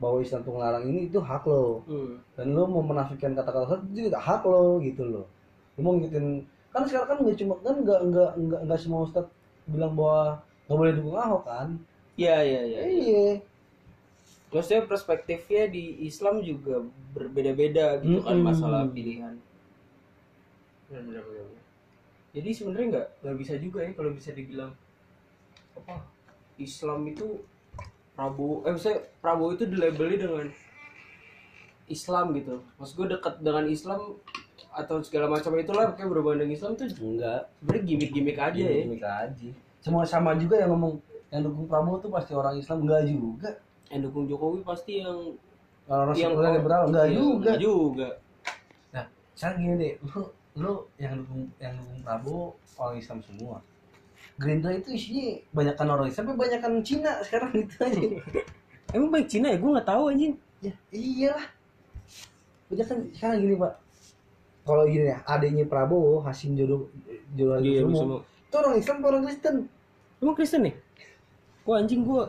bahwa 0.00 0.24
Islam 0.24 0.40
tuh 0.42 0.52
ngelarang 0.56 0.84
ini 0.88 1.00
itu 1.12 1.18
hak 1.20 1.44
lo. 1.44 1.84
Hmm. 1.84 2.18
dan 2.34 2.46
lu 2.56 2.64
mau 2.66 2.80
menafikan 2.80 3.36
kata-kata 3.36 3.64
ustadz 3.68 3.88
itu 3.92 4.08
juga 4.10 4.18
hak 4.18 4.42
lo 4.48 4.80
gitu 4.80 5.02
loh 5.04 5.26
lu 5.76 5.80
mau 5.84 5.92
ngikutin 5.94 6.26
kan 6.70 6.82
sekarang 6.86 7.08
kan 7.10 7.18
nggak 7.26 7.36
cuma 7.42 7.54
kan 7.60 7.76
nggak 7.82 8.00
nggak 8.10 8.30
nggak 8.38 8.60
nggak 8.66 8.80
semua 8.80 9.02
ustadz 9.06 9.32
bilang 9.66 9.94
bahwa 9.98 10.38
nggak 10.66 10.78
boleh 10.78 10.92
dukung 10.94 11.18
ahok 11.18 11.42
kan? 11.46 11.68
Iya 12.14 12.36
iya 12.46 12.60
iya 12.66 12.80
iya. 12.86 13.28
Maksudnya 14.50 14.86
perspektifnya 14.86 15.70
di 15.70 16.02
Islam 16.06 16.42
juga 16.42 16.82
berbeda-beda 17.14 18.02
gitu 18.02 18.22
kan 18.22 18.34
Mm-mm. 18.38 18.46
masalah 18.50 18.82
pilihan. 18.90 19.38
Jadi 22.30 22.50
sebenarnya 22.54 22.86
nggak 22.94 23.08
nggak 23.22 23.36
bisa 23.38 23.54
juga 23.58 23.78
ya 23.86 23.90
kalau 23.94 24.10
bisa 24.14 24.30
dibilang 24.34 24.74
apa 25.74 26.02
Islam 26.58 27.06
itu 27.06 27.42
Prabowo 28.14 28.66
eh 28.66 28.74
misalnya 28.74 29.06
Prabowo 29.22 29.54
itu 29.54 29.64
dilabeli 29.70 30.16
dengan 30.18 30.46
Islam 31.90 32.34
gitu. 32.38 32.62
Maksud 32.78 32.94
gue 32.94 33.06
dekat 33.18 33.34
dengan 33.42 33.66
Islam 33.66 34.18
atau 34.70 35.02
segala 35.02 35.26
macam 35.26 35.50
itulah 35.58 35.92
kayak 35.98 36.08
berhubungan 36.08 36.46
dengan 36.46 36.54
Islam 36.54 36.72
tuh 36.78 36.86
enggak 36.86 37.40
sebenarnya 37.58 37.82
gimmick-gimmick 37.86 38.38
aja 38.38 38.60
ya 38.60 38.72
gimmick 38.86 39.04
aja 39.04 39.48
semua 39.82 40.04
sama 40.06 40.36
juga 40.38 40.62
yang 40.62 40.70
ngomong 40.76 41.02
yang 41.30 41.42
dukung 41.46 41.66
Prabowo 41.66 41.96
tuh 41.98 42.10
pasti 42.10 42.32
orang 42.34 42.54
Islam 42.58 42.78
enggak 42.86 43.02
juga 43.10 43.50
yang 43.90 44.00
dukung 44.06 44.24
Jokowi 44.30 44.60
pasti 44.62 45.02
yang 45.02 45.18
orang 45.90 46.14
yang 46.14 46.32
sekuler 46.34 46.52
liberal 46.54 46.82
enggak 46.86 47.06
iya, 47.10 47.16
juga 47.18 47.34
enggak 47.34 47.58
juga 47.58 48.08
Nah, 48.94 49.04
sekarang 49.34 49.56
gini 49.62 49.74
deh, 49.78 49.92
lu 50.02 50.20
lu 50.58 50.72
yang 50.98 51.12
dukung 51.18 51.42
yang 51.62 51.72
dukung 51.78 51.98
Prabowo 52.02 52.44
orang 52.78 52.96
Islam 52.98 53.18
semua. 53.22 53.56
Gerindra 54.40 54.72
itu 54.72 54.88
isinya 54.96 55.26
banyakkan 55.52 55.86
orang 55.88 56.06
Islam, 56.08 56.24
tapi 56.32 56.38
banyakkan 56.38 56.72
Cina 56.82 57.12
sekarang 57.24 57.50
gitu 57.64 57.76
aja. 57.82 58.00
emang 58.90 59.10
baik 59.14 59.30
Cina 59.30 59.54
ya 59.54 59.58
gue 59.62 59.70
nggak 59.70 59.86
tahu 59.86 60.02
anjing 60.10 60.34
ya 60.60 60.74
iyalah. 60.90 61.46
Banyakan 62.70 62.98
sekarang 63.14 63.38
gini 63.42 63.54
pak. 63.58 63.72
Kalau 64.60 64.84
gini 64.84 65.08
ya, 65.08 65.18
adanya 65.24 65.64
Prabowo, 65.64 66.20
Hasim 66.20 66.54
Jodoh 66.54 66.86
Jodoh 67.32 67.58
Iya, 67.58 67.82
Kusumo, 67.82 67.96
semua. 67.96 68.20
itu 68.22 68.56
orang 68.56 68.74
Islam 68.76 68.96
atau 68.96 69.08
orang 69.08 69.22
Kristen? 69.24 69.54
Emang 70.20 70.34
Kristen 70.34 70.60
nih? 70.62 70.74
Wah 71.62 71.76
anjing 71.78 72.02
gua 72.02 72.22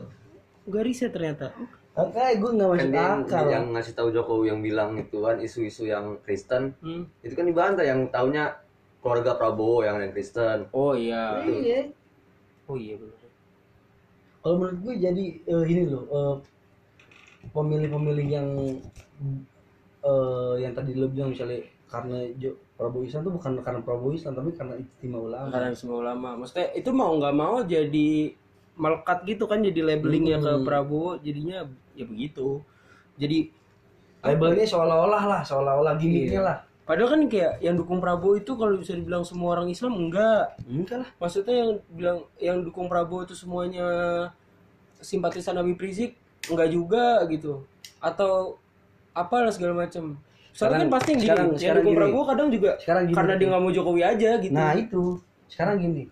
gak 0.64 0.84
riset 0.84 1.12
ternyata. 1.12 1.52
Makanya 1.92 2.34
gue 2.34 2.52
nggak 2.56 2.68
kan 2.68 2.76
masuk 2.78 2.92
yang, 2.94 3.20
akal. 3.20 3.46
yang 3.50 3.66
ngasih 3.76 3.94
tahu 3.94 4.10
Jokowi 4.10 4.46
yang 4.48 4.62
bilang 4.62 4.96
itu 4.96 5.18
kan 5.20 5.36
isu-isu 5.38 5.84
yang 5.86 6.16
Kristen 6.22 6.72
Hmm. 6.80 7.04
itu 7.20 7.34
kan 7.34 7.44
dibantah 7.44 7.84
yang 7.84 8.08
taunya 8.08 8.56
keluarga 9.00 9.36
Prabowo 9.36 9.84
yang 9.84 10.00
yang 10.00 10.10
Kristen 10.10 10.72
Oh 10.72 10.96
iya. 10.96 11.44
Iya. 11.44 11.92
Oh 12.64 12.80
iya 12.80 12.96
benar. 12.96 13.18
kalau 14.40 14.56
menurut 14.58 14.80
gue 14.80 14.94
jadi 15.04 15.26
eh, 15.44 15.64
ini 15.68 15.84
loh 15.86 16.04
eh, 16.08 16.36
pemilih-pemilih 17.52 18.28
yang 18.30 18.48
eh, 20.02 20.54
yang 20.60 20.72
tadi 20.72 20.96
lo 20.96 21.08
bilang 21.08 21.36
misalnya 21.36 21.60
karena 21.92 22.24
Jo- 22.36 22.56
Prabowo 22.74 23.04
Islam 23.04 23.22
tuh 23.22 23.34
bukan 23.36 23.52
karena 23.60 23.80
Prabowo 23.80 24.10
Islam 24.10 24.34
tapi 24.34 24.50
karena 24.52 24.74
istimewa 24.74 25.28
ulama 25.28 25.52
Karena 25.52 25.76
semua 25.76 25.98
ulama. 26.00 26.30
Maksudnya 26.36 26.72
itu 26.72 26.90
mau 26.90 27.12
nggak 27.14 27.36
mau 27.36 27.56
jadi 27.62 28.10
melekat 28.74 29.20
gitu 29.26 29.44
kan 29.46 29.60
jadi 29.60 29.80
labelingnya 29.86 30.40
ke 30.40 30.52
Hmm. 30.54 30.64
Prabowo 30.64 31.20
jadinya 31.20 31.68
ya 31.92 32.06
begitu. 32.06 32.64
Jadi 33.16 33.52
labelnya 34.22 34.64
seolah-olah 34.64 35.24
lah 35.26 35.42
seolah-olah 35.42 35.94
gimmicknya 35.96 36.32
Iya. 36.34 36.42
lah 36.42 36.58
padahal 36.82 37.10
kan 37.10 37.22
kayak 37.26 37.60
yang 37.60 37.76
dukung 37.76 37.98
Prabowo 37.98 38.36
itu 38.36 38.52
kalau 38.54 38.76
bisa 38.76 38.92
dibilang 38.92 39.22
semua 39.22 39.56
orang 39.56 39.68
Islam 39.68 39.94
enggak. 39.98 40.58
enggak 40.64 40.98
lah 41.00 41.10
Maksudnya 41.18 41.56
yang 41.58 41.72
bilang 41.90 42.18
yang 42.38 42.58
dukung 42.62 42.86
Prabowo 42.86 43.24
itu 43.24 43.34
semuanya 43.34 43.86
simpatisan 45.00 45.56
Habib 45.56 45.78
Rizik 45.78 46.18
enggak 46.48 46.70
juga 46.70 47.06
gitu. 47.28 47.64
Atau 48.00 48.58
apalah 49.12 49.50
segala 49.50 49.86
macam. 49.86 50.18
Soalnya 50.52 50.84
Sekarang- 50.84 50.84
kan 50.84 50.90
pasti 50.92 51.10
yang 51.10 51.20
gini, 51.20 51.28
sekarang- 51.32 51.48
yang 51.48 51.60
sekarang 51.60 52.12
dukung 52.12 52.28
kadang 52.28 52.48
juga 52.52 52.72
sekarang 52.84 53.04
gini 53.08 53.16
karena 53.16 53.34
dia 53.40 53.48
nggak 53.48 53.62
mau 53.64 53.72
Jokowi 53.72 54.02
aja 54.04 54.32
gitu. 54.38 54.52
nah 54.54 54.72
itu 54.76 55.04
sekarang 55.48 55.76
gini 55.80 56.04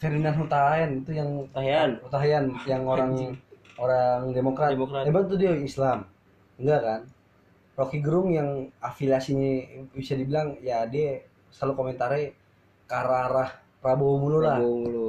Ferdinand 0.00 0.36
Hutahian 0.40 0.90
itu 1.04 1.10
yang 1.12 1.28
Tahian. 1.52 1.90
Hutahian 2.00 2.44
yang 2.64 2.82
orang 2.88 3.12
orang 3.76 4.32
Demokrat. 4.32 4.72
Demokrat. 4.72 5.04
Emang 5.04 5.28
tuh 5.28 5.36
dia 5.36 5.52
Islam. 5.52 6.08
Enggak 6.56 6.80
kan? 6.80 7.00
Rocky 7.76 8.00
Gerung 8.00 8.32
yang 8.32 8.48
afiliasinya 8.80 9.84
bisa 9.92 10.16
dibilang 10.16 10.56
ya 10.64 10.88
dia 10.88 11.20
selalu 11.52 11.72
komentarnya 11.76 12.32
ke 12.88 12.94
arah 12.96 13.52
Prabowo 13.80 14.16
mulu 14.20 14.40
lah. 14.40 14.56
Prabowo 14.56 14.76
mulu. 14.88 15.08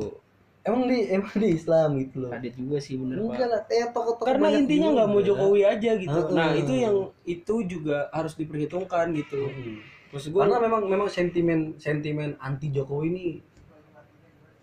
Emang 0.61 0.85
dia 0.85 1.17
emang 1.17 1.33
dia 1.41 1.51
Islam 1.57 1.89
gitu 1.97 2.15
loh. 2.21 2.29
Ada 2.29 2.49
juga 2.53 2.77
sih 2.77 2.93
bener 3.01 3.17
Enggak 3.17 3.37
Pak. 3.41 3.49
lah, 3.49 3.61
eh 3.73 3.87
tokoh-tokoh 3.89 4.27
Karena 4.29 4.45
banyak 4.45 4.61
intinya 4.61 4.87
nggak 4.93 5.09
mau 5.09 5.21
Jokowi 5.25 5.61
aja 5.65 5.91
gitu. 5.97 6.19
Heeh. 6.21 6.37
Nah 6.37 6.51
itu 6.53 6.73
yang 6.77 6.95
itu 7.25 7.55
juga 7.65 7.97
harus 8.13 8.33
diperhitungkan 8.37 9.09
gitu. 9.17 9.41
Hmm. 9.49 9.81
Maksud 10.13 10.29
gue 10.29 10.41
Karena 10.43 10.57
memang 10.61 10.81
memang 10.85 11.09
sentimen 11.09 11.79
sentimen 11.81 12.37
anti 12.37 12.69
Jokowi 12.69 13.05
ini 13.09 13.25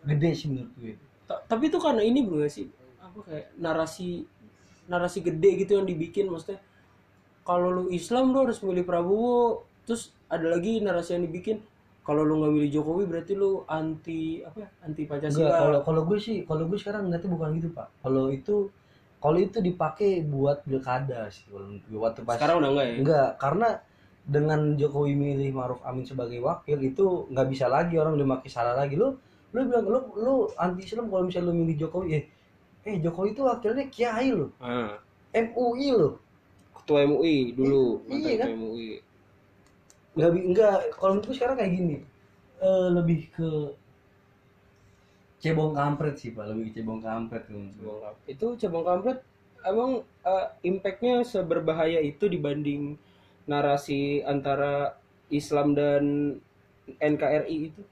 gede 0.07 0.31
sih 0.39 0.47
menurut 0.55 0.71
gue. 0.79 0.95
Ta- 1.27 1.43
tapi 1.45 1.69
itu 1.69 1.77
karena 1.83 2.01
ini 2.01 2.25
bro 2.25 2.41
nggak 2.41 2.53
sih 2.53 2.71
apa 3.03 3.19
kayak 3.21 3.47
narasi 3.61 4.25
narasi 4.89 5.21
gede 5.21 5.67
gitu 5.67 5.77
yang 5.77 5.85
dibikin 5.85 6.33
maksudnya 6.33 6.63
kalau 7.45 7.69
lu 7.69 7.85
Islam 7.93 8.33
lu 8.33 8.49
harus 8.49 8.65
milih 8.65 8.85
Prabowo 8.89 9.65
terus 9.85 10.17
ada 10.33 10.49
lagi 10.49 10.81
narasi 10.81 11.17
yang 11.21 11.29
dibikin 11.29 11.61
kalau 12.09 12.25
lu 12.25 12.41
nggak 12.41 12.53
milih 12.57 12.71
Jokowi 12.81 13.05
berarti 13.05 13.37
lu 13.37 13.69
anti 13.69 14.41
apa 14.41 14.65
ya 14.65 14.69
anti 14.81 15.05
Pancasila. 15.05 15.53
Kalau 15.61 15.79
kalau 15.85 16.03
gue 16.09 16.17
sih, 16.17 16.49
kalau 16.49 16.65
gue 16.65 16.81
sekarang 16.81 17.13
ngeliatnya 17.13 17.29
bukan 17.29 17.49
gitu, 17.61 17.69
Pak. 17.77 17.89
Kalau 18.01 18.33
itu 18.33 18.73
kalau 19.21 19.37
itu 19.37 19.61
dipakai 19.61 20.25
buat 20.25 20.65
pilkada 20.65 21.29
sih 21.29 21.45
kalau 21.53 21.69
waktu 22.01 22.25
pas 22.25 22.41
sekarang 22.41 22.65
udah 22.65 22.71
enggak 22.73 22.87
ya? 22.89 22.95
Enggak, 22.97 23.29
karena 23.37 23.69
dengan 24.25 24.61
Jokowi 24.81 25.13
milih 25.13 25.53
Maruf 25.53 25.85
Amin 25.85 26.09
sebagai 26.09 26.41
wakil 26.41 26.81
itu 26.81 27.29
nggak 27.29 27.47
bisa 27.53 27.69
lagi 27.69 28.01
orang 28.01 28.17
udah 28.17 28.29
makin 28.41 28.49
salah 28.49 28.73
lagi. 28.73 28.97
Lu 28.97 29.13
lu 29.53 29.61
bilang 29.69 29.85
lu 29.85 29.99
lu 30.17 30.35
anti 30.57 30.89
Islam 30.89 31.13
kalau 31.13 31.29
misalnya 31.29 31.53
lu 31.53 31.61
milih 31.61 31.77
Jokowi 31.77 32.09
eh 32.17 32.25
eh 32.89 32.97
Jokowi 33.05 33.37
itu 33.37 33.43
wakilnya 33.45 33.85
kiai 33.93 34.33
lo 34.33 34.49
Ah, 34.65 34.97
MUI 35.37 35.89
lo 35.93 36.21
ketua 36.73 37.05
MUI 37.05 37.53
dulu 37.53 38.01
Iya, 38.09 38.17
mantan 38.17 38.39
kan? 38.41 38.49
MUI 38.57 38.89
nggak 40.19 40.31
bi- 40.35 40.47
nggak 40.53 40.77
kalau 40.99 41.11
menurut 41.17 41.27
gue 41.31 41.37
sekarang 41.39 41.57
kayak 41.61 41.75
gini 41.79 41.97
Eh, 42.59 42.89
lebih 42.91 43.31
ke 43.35 43.51
cebong 45.43 45.73
kampret 45.79 46.15
sih 46.21 46.31
pak 46.37 46.45
lebih 46.51 46.65
ke 46.71 46.73
cebong 46.83 47.01
kampret. 47.09 47.43
Cebong 47.47 48.01
kampret. 48.05 48.27
itu 48.33 48.47
cebong 48.61 48.85
kampret 48.89 49.19
emang 49.71 49.91
eh, 50.27 50.47
impactnya 50.71 51.15
seberbahaya 51.33 52.01
itu 52.11 52.25
dibanding 52.35 52.83
narasi 53.51 54.23
antara 54.33 54.99
Islam 55.31 55.69
dan 55.79 56.05
NKRI 57.13 57.57
itu 57.71 57.83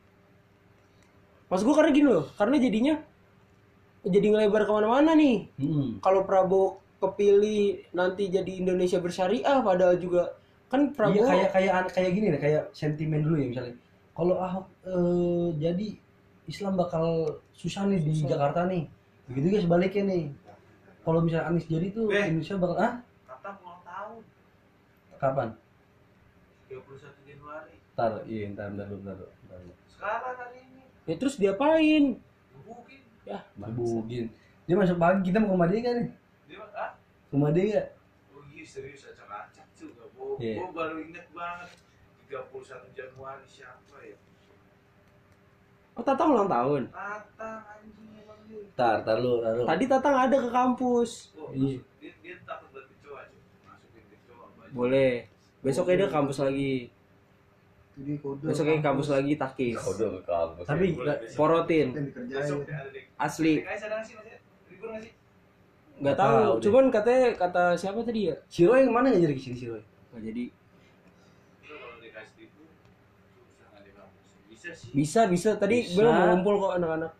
Maksud 1.50 1.64
gue 1.66 1.76
karena 1.78 1.90
gini 1.94 2.08
loh 2.10 2.26
karena 2.38 2.56
jadinya 2.58 2.94
jadi 4.06 4.26
ngelebar 4.32 4.62
ke 4.68 4.72
mana-mana 4.72 5.12
nih 5.18 5.50
Mm-mm. 5.60 5.98
kalau 6.04 6.22
Prabowo 6.28 6.78
kepilih 7.02 7.84
nanti 7.92 8.30
jadi 8.30 8.52
Indonesia 8.62 8.98
bersyariah 9.02 9.58
padahal 9.60 9.96
juga 10.00 10.32
kan 10.66 10.80
Iya 10.82 10.92
Prabowo 10.92 11.22
kayak 11.24 11.50
kayak 11.52 11.72
kayak 11.90 12.10
gini 12.12 12.26
deh 12.28 12.40
kayak 12.40 12.62
sentimen 12.72 13.22
dulu 13.22 13.36
ya 13.36 13.46
misalnya 13.48 13.74
kalau 14.12 14.34
Ahok 14.36 14.66
eh, 14.82 15.48
jadi 15.60 15.88
Islam 16.46 16.74
bakal 16.74 17.06
susah 17.52 17.86
nih 17.86 18.00
di 18.00 18.12
Jakarta 18.22 18.66
nih 18.66 18.86
begitu 19.26 19.46
juga 19.50 19.60
sebaliknya 19.62 20.02
nih 20.06 20.24
kalau 21.02 21.22
misalnya 21.22 21.46
Anies 21.48 21.66
jadi 21.66 21.86
tuh 21.90 22.10
Beh. 22.10 22.26
Indonesia 22.26 22.54
bakal 22.56 22.76
ah 22.76 22.92
Kata 23.24 23.50
ulang 23.56 23.80
tahun 23.82 24.16
kapan 25.16 25.48
31 26.66 26.82
Januari. 27.24 27.74
ntar 27.94 28.12
iya 28.26 28.44
ntar 28.50 28.68
ntar 28.70 28.86
ntar 28.90 29.16
ntar. 29.16 29.58
Sekarang 29.88 30.34
hari 30.36 30.58
ini. 30.60 30.82
ya 31.06 31.14
terus 31.16 31.34
diapain 31.36 32.04
Gebukin. 32.52 33.00
ya 33.22 33.38
Mabugin. 33.54 34.26
dia 34.66 34.74
masuk 34.74 34.98
pagi 34.98 35.30
kita 35.30 35.38
mau 35.38 35.48
ke 35.48 35.54
rumah 35.54 35.68
dia 35.68 35.80
kan 35.80 35.94
nih 35.96 36.08
Dia 36.46 36.58
ah? 36.74 36.90
Ke 37.26 37.32
rumah 37.32 37.50
dia? 37.50 37.82
Oh 38.30 38.42
iya 38.46 38.62
serius 38.62 39.06
Gua, 40.26 40.36
Iya. 40.36 40.54
gua 40.58 40.68
baru 40.74 40.96
inget 41.00 41.26
banget 41.30 41.70
31 42.26 42.90
Januari 42.92 43.46
siapa 43.46 43.96
ya? 44.00 44.16
oh 45.92 46.02
tatang 46.02 46.28
ulang 46.30 46.44
tahun 46.46 46.82
Tatang 46.90 47.56
anjing 47.64 48.10
emang 48.18 48.40
dia. 48.44 48.60
Ntar, 48.74 48.94
ntar 49.00 49.16
lu, 49.18 49.40
ntar 49.40 49.52
lu. 49.54 49.64
tadi 49.64 49.84
tatang 49.86 50.16
ada 50.18 50.36
ke 50.36 50.50
kampus 50.50 51.10
Oh, 51.34 51.48
Iya. 51.50 51.78
dia, 51.96 52.12
dia 52.20 52.34
takut 52.42 52.68
buat 52.70 52.84
kecoa 52.84 53.20
cuy. 53.24 53.40
Masukin 53.62 54.04
kecoa 54.10 54.44
baju. 54.50 54.70
boleh 54.74 55.10
besoknya 55.62 55.94
dia 55.96 56.06
ke 56.06 56.12
kampus 56.12 56.38
lagi 56.40 56.72
dia 57.96 58.16
kode. 58.18 58.44
besoknya 58.44 58.76
ke 58.76 58.84
kampus 58.84 59.08
lagi 59.08 59.32
takis 59.36 59.76
Udah 59.80 60.10
ke 60.12 60.22
kampus. 60.22 60.64
Tapi 60.66 60.86
nggak- 60.92 61.20
besok. 61.22 61.36
porotin. 61.38 61.86
Besok 62.28 62.60
asli 63.16 63.54
Guys 63.62 63.82
ada 63.82 63.96
nggak 65.96 66.12
tahu 66.14 66.60
cuman 66.60 66.92
katanya 66.92 67.32
kata 67.34 67.72
siapa 67.72 68.04
tadi 68.04 68.28
ya 68.28 68.36
si 68.52 68.68
Roy 68.68 68.84
yang 68.84 68.92
mana 68.92 69.08
nggak 69.08 69.22
jadi 69.24 69.32
nggak 69.32 69.84
jadi 70.18 70.44
Itu 70.46 71.72
kalau 71.72 71.98
dikasih 71.98 72.38
itu 72.46 72.62
susah 73.34 73.66
nggak 73.70 73.82
di 73.82 73.92
kampus. 73.92 74.26
Bisa 74.46 74.70
sih. 74.72 74.88
bisa 74.92 75.20
bisa 75.26 75.48
tadi 75.56 75.76
Bisa. 75.84 75.96
bilang 75.96 76.14
mau 76.14 76.26
ngumpul 76.32 76.54
kok 76.58 76.72
anak-anak 76.76 77.12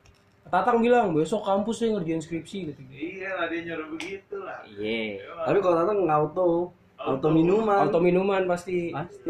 tatang 0.47 0.79
bilang 0.79 1.11
besok 1.11 1.43
kampus 1.43 1.75
saya 1.77 1.91
ngerjain 1.93 2.23
skripsi 2.23 2.59
gitu 2.71 2.81
Iya 2.87 3.35
lah 3.35 3.47
dia 3.51 3.61
nyuruh 3.67 3.89
begitu 3.93 4.37
lah. 4.39 4.63
iya 4.79 5.19
Tapi 5.43 5.59
kalau 5.59 5.75
datang 5.77 5.99
auto, 6.07 6.71
auto 6.97 7.29
minuman. 7.35 7.83
auto 7.83 7.99
minuman 7.99 8.47
pasti 8.47 8.95
Pasti. 8.95 9.27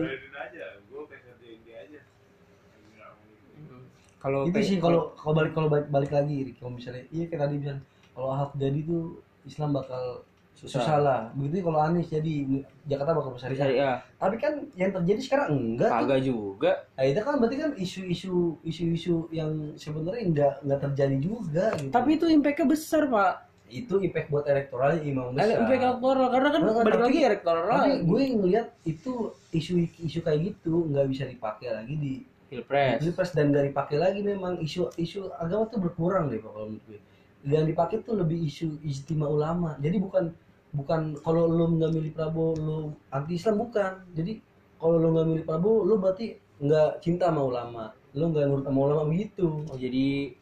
Kalau 4.17 4.49
Itu 4.49 4.59
sih 4.59 4.77
kalau 4.83 5.15
kalau 5.15 5.35
balik 5.39 5.53
kalau 5.55 5.69
balik, 5.71 5.87
balik 5.87 6.11
lagi, 6.11 6.51
kalau 6.59 6.75
misalnya 6.75 7.05
iya 7.15 7.25
kayak 7.31 7.43
tadi 7.47 7.57
bilang 7.63 7.81
kalau 8.11 8.29
Ahok 8.35 8.53
jadi 8.59 8.79
tuh 8.83 9.23
Islam 9.47 9.71
bakal 9.77 10.27
susah, 10.57 10.81
Susah. 10.81 10.97
lah. 10.99 11.21
Begitu 11.33 11.61
kalau 11.63 11.79
Anies 11.79 12.09
jadi 12.09 12.65
Jakarta 12.83 13.13
bakal 13.13 13.31
besar. 13.31 13.53
syariah 13.53 14.01
Tapi 14.17 14.37
kan 14.37 14.53
yang 14.73 14.89
terjadi 14.91 15.21
sekarang 15.21 15.49
enggak. 15.53 15.91
kagak 15.91 16.21
juga 16.23 16.73
Nah, 16.93 17.05
itu 17.05 17.21
kan 17.21 17.35
berarti 17.37 17.57
kan 17.59 17.71
isu-isu 17.77 18.35
isu-isu 18.63 19.29
yang 19.31 19.51
sebenarnya 19.75 20.23
enggak 20.25 20.53
enggak 20.63 20.81
terjadi 20.83 21.17
juga 21.19 21.65
gitu. 21.77 21.93
tapi 21.93 22.17
itu 22.17 22.27
impactnya 22.27 22.67
besar 22.67 23.05
pak 23.07 23.35
itu 23.67 23.99
impact 23.99 24.29
buat 24.29 24.47
elektoralnya 24.47 25.03
imam 25.03 25.35
besar. 25.35 25.59
Impact 25.59 25.83
elektoral 25.83 26.27
karena 26.31 26.49
kan 26.49 26.61
Enggak, 26.63 26.77
balik 26.79 26.95
tapi- 26.95 27.05
lagi 27.05 27.19
elektoral 27.21 27.65
Tapi 27.67 27.77
lagi. 27.91 28.03
gue 28.03 28.23
ngeliat 28.33 28.67
itu 28.85 29.13
isu-isu 29.51 30.19
kayak 30.21 30.41
gitu 30.47 30.75
nggak 30.87 31.07
bisa 31.07 31.25
dipakai 31.27 31.69
lagi 31.71 31.95
di 31.95 32.13
pilpres 32.47 33.03
pilpres 33.03 33.31
dan 33.33 33.51
nggak 33.51 33.67
dipakai 33.67 33.97
lagi 33.97 34.21
memang 34.23 34.57
isu 34.59 34.95
isu 34.95 35.35
agama 35.35 35.67
tuh 35.67 35.83
berkurang 35.83 36.27
deh 36.27 36.39
Pak, 36.39 36.49
kalau 36.49 36.67
menurut 36.71 36.87
gue. 36.87 37.01
Yang 37.45 37.65
dipakai 37.69 37.97
tuh 38.01 38.15
lebih 38.17 38.39
isu 38.41 38.79
ijtima 38.81 39.27
ulama. 39.27 39.75
Jadi 39.77 39.97
bukan 39.99 40.31
bukan 40.77 41.17
kalau 41.25 41.49
lo 41.49 41.73
nggak 41.73 41.91
milih 41.97 42.13
Prabowo 42.13 42.53
lo 42.61 42.79
anti 43.09 43.41
Islam 43.41 43.57
bukan. 43.65 43.93
Jadi 44.13 44.33
kalau 44.77 45.01
lo 45.01 45.09
nggak 45.17 45.27
milih 45.33 45.45
Prabowo 45.49 45.89
lo 45.89 45.95
berarti 45.97 46.37
nggak 46.61 47.01
cinta 47.01 47.33
sama 47.33 47.43
ulama. 47.43 47.85
Lo 48.13 48.29
nggak 48.29 48.45
nurut 48.45 48.65
sama 48.69 48.81
ulama 48.85 49.03
begitu. 49.09 49.65
oh, 49.65 49.79
jadi 49.81 50.37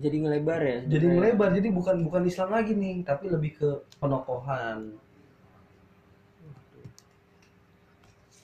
jadi 0.00 0.16
ngelebar 0.24 0.60
ya 0.64 0.78
Jadi 0.88 1.04
sebenarnya. 1.04 1.18
melebar. 1.20 1.48
Jadi 1.52 1.68
bukan 1.70 1.96
bukan 2.06 2.22
Islam 2.26 2.48
lagi 2.50 2.72
nih, 2.74 2.96
tapi 3.04 3.24
lebih 3.28 3.50
ke 3.60 3.68
penokohan. 4.00 4.96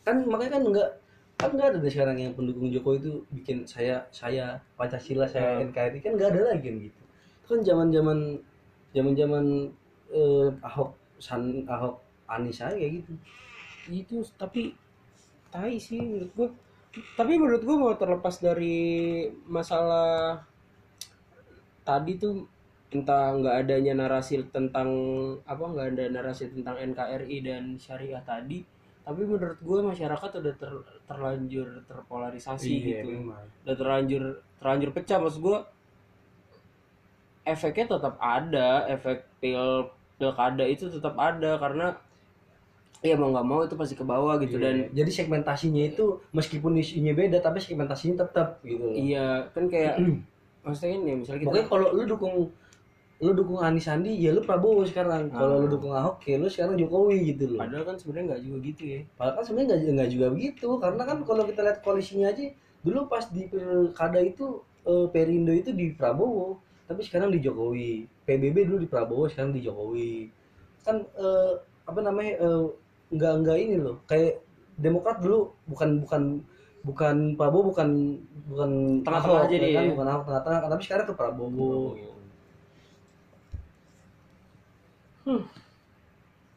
Kan 0.07 0.16
makanya 0.30 0.52
kan 0.59 0.62
nggak 0.70 0.90
kan 1.36 1.50
nggak 1.52 1.68
ada 1.68 1.78
deh 1.82 1.92
sekarang 1.92 2.16
yang 2.16 2.32
pendukung 2.32 2.70
Jokowi 2.72 2.96
itu 3.02 3.12
bikin 3.34 3.66
saya 3.68 4.07
saya 4.09 4.57
Pancasila 4.78 5.26
saya 5.28 5.61
Hmm. 5.61 5.68
NKRI 5.68 5.98
kan 6.00 6.12
nggak 6.16 6.30
ada 6.32 6.40
lagi 6.54 6.64
kan 6.70 6.76
gitu. 6.80 7.00
Itu 7.42 7.46
kan 7.50 7.61
zaman 7.66 7.86
zaman 7.92 8.18
zaman 8.94 9.12
zaman 9.18 9.44
eh, 10.12 10.48
Ahok 10.62 10.92
San 11.18 11.64
Ahok 11.66 12.02
Anies 12.26 12.61
aja 12.61 12.74
kayak 12.74 13.02
gitu. 13.02 13.12
itu 13.86 14.16
tapi 14.34 14.74
tai 15.50 15.78
sih 15.78 16.02
menurut 16.02 16.30
gua 16.34 16.48
tapi 17.14 17.38
menurut 17.38 17.62
gua 17.62 17.76
mau 17.78 17.94
terlepas 17.94 18.42
dari 18.42 19.26
masalah 19.46 20.42
tadi 21.86 22.18
tuh 22.18 22.42
entah 22.90 23.34
nggak 23.34 23.57
adanya 23.66 23.92
narasi 23.94 24.42
tentang 24.50 24.90
apa 25.46 25.64
nggak 25.64 25.86
ada 25.94 26.04
narasi 26.11 26.50
tentang 26.50 26.78
NKRI 26.78 27.36
dan 27.42 27.64
syariah 27.78 28.22
tadi 28.22 28.62
tapi 29.07 29.22
menurut 29.22 29.59
gue 29.62 29.78
masyarakat 29.86 30.30
udah 30.42 30.54
ter- 30.59 30.86
terlanjur 31.07 31.78
terpolarisasi 31.86 32.74
gitu 32.82 33.22
memang. 33.22 33.38
udah 33.62 33.76
terlanjur 33.78 34.22
terlanjur 34.59 34.90
pecah 34.90 35.22
maksud 35.22 35.40
gue 35.46 35.59
efeknya 37.47 37.86
tetap 37.88 38.18
ada 38.18 38.84
efek 38.86 39.22
pil 39.38 39.86
pilkada 40.16 40.64
itu 40.64 40.90
tetap 40.90 41.14
ada 41.14 41.57
karena 41.57 41.94
ya 43.01 43.14
mau 43.14 43.30
nggak 43.30 43.47
mau 43.47 43.61
itu 43.62 43.76
pasti 43.76 43.94
ke 43.94 44.03
bawah 44.03 44.34
gitu 44.36 44.57
dan 44.57 44.90
Iya. 44.90 45.05
jadi 45.05 45.11
segmentasinya 45.14 45.82
itu 45.86 46.18
meskipun 46.32 46.74
isunya 46.74 47.12
beda 47.12 47.38
tapi 47.38 47.61
segmentasinya 47.61 48.26
tetap 48.26 48.59
gitu. 48.61 48.90
iya 48.90 49.47
kan 49.53 49.68
kayak 49.68 50.01
maksudnya 50.61 50.99
ya 51.05 51.14
misalnya 51.14 51.40
kita 51.40 51.49
Pokoknya 51.49 51.66
kalau 51.68 51.88
lu 51.94 52.03
dukung 52.03 52.34
lu 53.16 53.32
dukung 53.32 53.62
Anies 53.62 53.86
Sandi 53.86 54.12
ya 54.12 54.28
lu 54.28 54.42
Prabowo 54.42 54.84
sekarang. 54.84 55.30
Kalau 55.30 55.57
Ah. 55.57 55.61
lu 55.64 55.68
dukung 55.70 55.88
Ahok 55.88 56.20
ya 56.26 56.36
lu 56.36 56.49
sekarang 56.51 56.76
Jokowi 56.76 57.30
gitu 57.30 57.55
loh. 57.55 57.62
padahal 57.62 57.84
kan 57.84 57.97
sebenarnya 57.97 58.24
nggak 58.28 58.42
juga 58.42 58.57
gitu 58.64 58.82
ya 58.84 59.01
Padahal 59.14 59.34
kan 59.36 59.44
sebenarnya 59.44 59.68
nggak 59.70 59.80
nggak 59.94 60.11
juga 60.11 60.26
begitu 60.34 60.68
karena 60.76 61.03
kan 61.05 61.18
kalau 61.22 61.42
kita 61.47 61.61
lihat 61.62 61.78
koalisinya 61.80 62.26
aja 62.28 62.44
dulu 62.82 63.01
pas 63.07 63.24
di 63.28 63.42
pilkada 63.47 64.20
itu 64.20 64.47
eh, 64.82 65.07
Perindo 65.09 65.53
itu 65.53 65.70
di 65.70 65.92
Prabowo 65.92 66.59
tapi 66.87 67.01
sekarang 67.03 67.34
di 67.34 67.43
Jokowi. 67.43 68.07
PBB 68.26 68.57
dulu 68.66 68.78
di 68.82 68.89
Prabowo 68.91 69.26
sekarang 69.26 69.55
di 69.55 69.62
Jokowi. 69.62 70.30
Kan 70.87 71.03
eh, 71.03 71.53
apa 71.87 72.01
namanya 72.03 72.32
eh, 72.43 72.64
nggak 73.14 73.32
nggak 73.43 73.59
ini 73.59 73.76
loh 73.78 74.03
kayak 74.11 74.43
Demokrat 74.76 75.24
dulu 75.24 75.57
bukan 75.64 76.05
bukan 76.05 76.22
bukan 76.84 77.16
Prabowo 77.34 77.72
bukan 77.72 78.20
bukan 78.47 78.70
Tengah-tengah 79.03 79.49
aja 79.49 79.55
ya 79.57 79.61
dia 79.64 79.72
kan 79.72 79.84
ya. 79.89 79.91
bukan 79.97 80.07
tengah-tengah 80.22 80.61
tapi 80.68 80.82
sekarang 80.84 81.07
ke 81.09 81.14
Prabowo. 81.16 81.72
Hmm. 85.26 85.43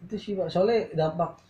Itu 0.05 0.15
sih 0.21 0.37
Pak, 0.37 0.53
soalnya 0.53 0.93
dampak 0.93 1.41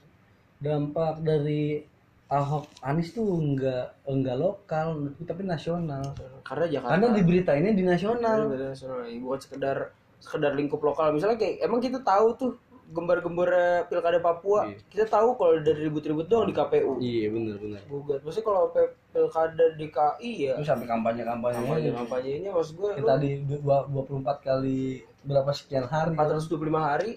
dampak 0.64 1.20
dari 1.26 1.84
Ahok 2.30 2.70
Anies 2.80 3.10
tuh 3.10 3.26
enggak 3.36 3.98
enggak 4.04 4.38
lokal 4.38 4.88
tapi 5.20 5.42
nasional. 5.44 6.14
karena 6.42 6.66
Jakarta 6.68 6.94
Karena 6.96 7.08
diberitainnya 7.12 7.74
di 7.74 7.84
nasional. 7.84 8.40
Karena 8.48 8.70
nasional 8.70 9.02
ya, 9.04 9.18
bukan 9.18 9.40
sekedar 9.40 9.78
sekedar 10.20 10.52
lingkup 10.52 10.78
lokal 10.80 11.10
misalnya 11.10 11.36
kayak 11.36 11.64
emang 11.64 11.80
kita 11.80 11.98
tahu 12.00 12.28
tuh 12.36 12.52
gembar-gembar 12.90 13.50
pilkada 13.86 14.18
Papua 14.20 14.66
Iya. 14.66 14.82
kita 14.90 15.06
tahu 15.08 15.34
kalau 15.34 15.58
dari 15.58 15.86
ribut-ribut 15.86 16.26
doang 16.26 16.44
di 16.44 16.52
KPU 16.52 16.98
Iya 16.98 17.30
benar 17.30 17.56
benar. 17.56 17.82
gugat 17.86 18.20
maksudnya 18.20 18.46
kalau 18.46 18.62
pilkada 19.08 19.66
DKI 19.74 20.32
ya 20.42 20.54
Terus 20.56 20.68
sampai 20.68 20.88
kampanye-kampanye 20.88 21.56
kampanye 21.56 21.90
kampanye 21.94 22.32
ini 22.36 22.48
maksud 22.50 22.74
gue 22.76 22.90
Yang 22.92 23.08
tadi 23.08 23.30
dua- 23.48 23.86
24 23.86 24.42
kali 24.42 24.82
berapa 25.22 25.52
sekian 25.52 25.86
hari. 25.86 26.14
425 26.14 26.50
hari 26.80 27.12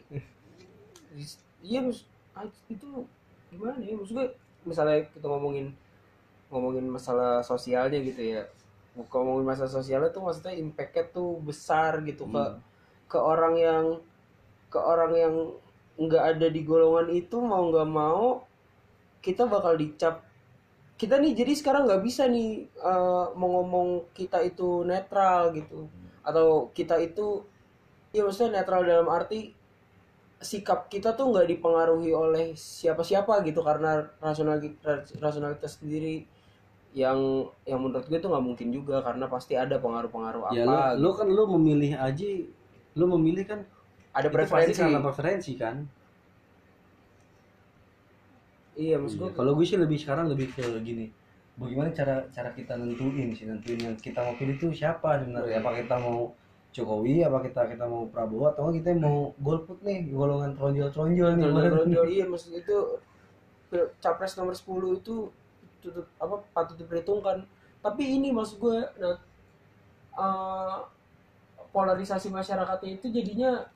iya 1.60 1.78
mas 1.80 2.04
ah, 2.32 2.44
itu 2.66 2.88
gimana 3.48 3.76
ya 3.78 3.94
maksud 3.94 4.12
gue 4.12 4.26
misalnya 4.68 5.04
kita 5.14 5.26
ngomongin 5.28 5.74
ngomongin 6.52 6.86
masalah 6.88 7.40
sosialnya 7.42 7.98
gitu 8.04 8.22
ya. 8.36 8.42
Bukan 8.96 9.18
ngomongin 9.24 9.46
masalah 9.56 9.72
sosialnya 9.72 10.10
tuh 10.12 10.22
maksudnya 10.26 10.54
impactnya 10.56 11.04
tuh 11.16 11.40
besar 11.40 12.00
gitu 12.04 12.28
ke 12.28 12.42
Hmm. 12.42 12.60
ke 13.08 13.18
orang 13.20 13.54
yang 13.60 13.84
ke 14.72 14.80
orang 14.80 15.12
yang 15.16 15.34
nggak 16.00 16.24
ada 16.36 16.46
di 16.48 16.60
golongan 16.64 17.08
itu 17.12 17.36
mau 17.40 17.62
nggak 17.68 17.88
mau 17.88 18.44
kita 19.24 19.44
bakal 19.48 19.74
dicap. 19.76 20.24
Kita 21.00 21.18
nih 21.18 21.32
jadi 21.34 21.52
sekarang 21.58 21.82
nggak 21.88 22.02
bisa 22.04 22.24
nih 22.30 22.68
eh, 22.68 23.26
mau 23.38 23.48
ngomong 23.60 23.88
kita 24.16 24.38
itu 24.44 24.84
netral 24.86 25.52
gitu. 25.56 25.88
Atau 26.24 26.70
kita 26.76 26.96
itu 27.02 27.42
ya 28.12 28.22
maksudnya 28.26 28.60
netral 28.62 28.84
dalam 28.84 29.08
arti 29.08 29.52
sikap 30.42 30.90
kita 30.92 31.14
tuh 31.18 31.30
nggak 31.32 31.46
dipengaruhi 31.52 32.10
oleh 32.14 32.46
siapa-siapa 32.54 33.42
gitu 33.46 33.60
karena 33.62 33.90
rasional 34.20 34.58
rasionalitas 35.18 35.78
sendiri 35.80 36.26
yang 36.92 37.48
yang 37.64 37.80
menurut 37.80 38.04
gue 38.04 38.18
tuh 38.20 38.28
nggak 38.28 38.44
mungkin 38.44 38.68
juga 38.68 39.00
karena 39.00 39.24
pasti 39.30 39.56
ada 39.56 39.80
pengaruh-pengaruh 39.80 40.42
apa 40.52 40.54
Ya 40.54 40.64
lu, 40.68 40.72
gitu. 40.76 41.00
lu 41.00 41.10
kan 41.16 41.28
lu 41.32 41.44
memilih 41.56 41.92
aja 41.96 42.28
lu 42.98 43.04
memilih 43.16 43.44
kan 43.48 43.60
ada 44.12 44.28
preferensi 44.28 44.76
karena 44.76 45.00
preferensi 45.00 45.52
kan. 45.56 45.76
iya 48.76 48.96
maksud 49.00 49.16
gue 49.20 49.28
Iya, 49.28 49.36
Kalau 49.36 49.52
gue 49.56 49.66
sih 49.68 49.78
lebih 49.80 49.98
sekarang 50.00 50.26
lebih 50.32 50.48
ke 50.52 50.64
gini. 50.80 51.06
bagaimana 51.60 51.92
cara 51.92 52.24
cara 52.32 52.48
kita 52.56 52.80
nentuin 52.80 53.28
sih 53.36 53.44
nentuin 53.44 53.76
yang 53.76 53.96
kita 54.00 54.24
mau 54.24 54.32
pilih 54.40 54.56
itu 54.56 54.72
siapa 54.72 55.20
sebenarnya 55.20 55.60
apa 55.60 55.70
kita 55.84 55.96
mau 56.00 56.32
Jokowi 56.72 57.20
apa 57.20 57.44
kita 57.44 57.68
kita 57.68 57.84
mau 57.84 58.08
Prabowo 58.08 58.48
atau 58.48 58.72
kita 58.72 58.96
mau 58.96 59.36
golput 59.36 59.84
nih 59.84 60.08
golongan 60.08 60.56
tronjol-tronjol 60.56 61.36
nih. 61.36 61.44
Tronjol-tronjol, 61.44 62.06
iya 62.16 62.24
maksud 62.24 62.56
itu 62.56 62.76
capres 64.00 64.36
nomor 64.40 64.56
10 64.56 65.00
itu 65.04 65.28
tutut, 65.84 66.08
apa 66.16 66.40
patut 66.56 66.76
diperhitungkan. 66.80 67.44
Tapi 67.84 68.02
ini 68.16 68.32
maksud 68.32 68.56
gue 68.56 68.78
nah, 68.96 69.16
eh, 70.16 70.78
polarisasi 71.76 72.32
masyarakatnya 72.32 72.90
itu 72.96 73.06
jadinya 73.12 73.68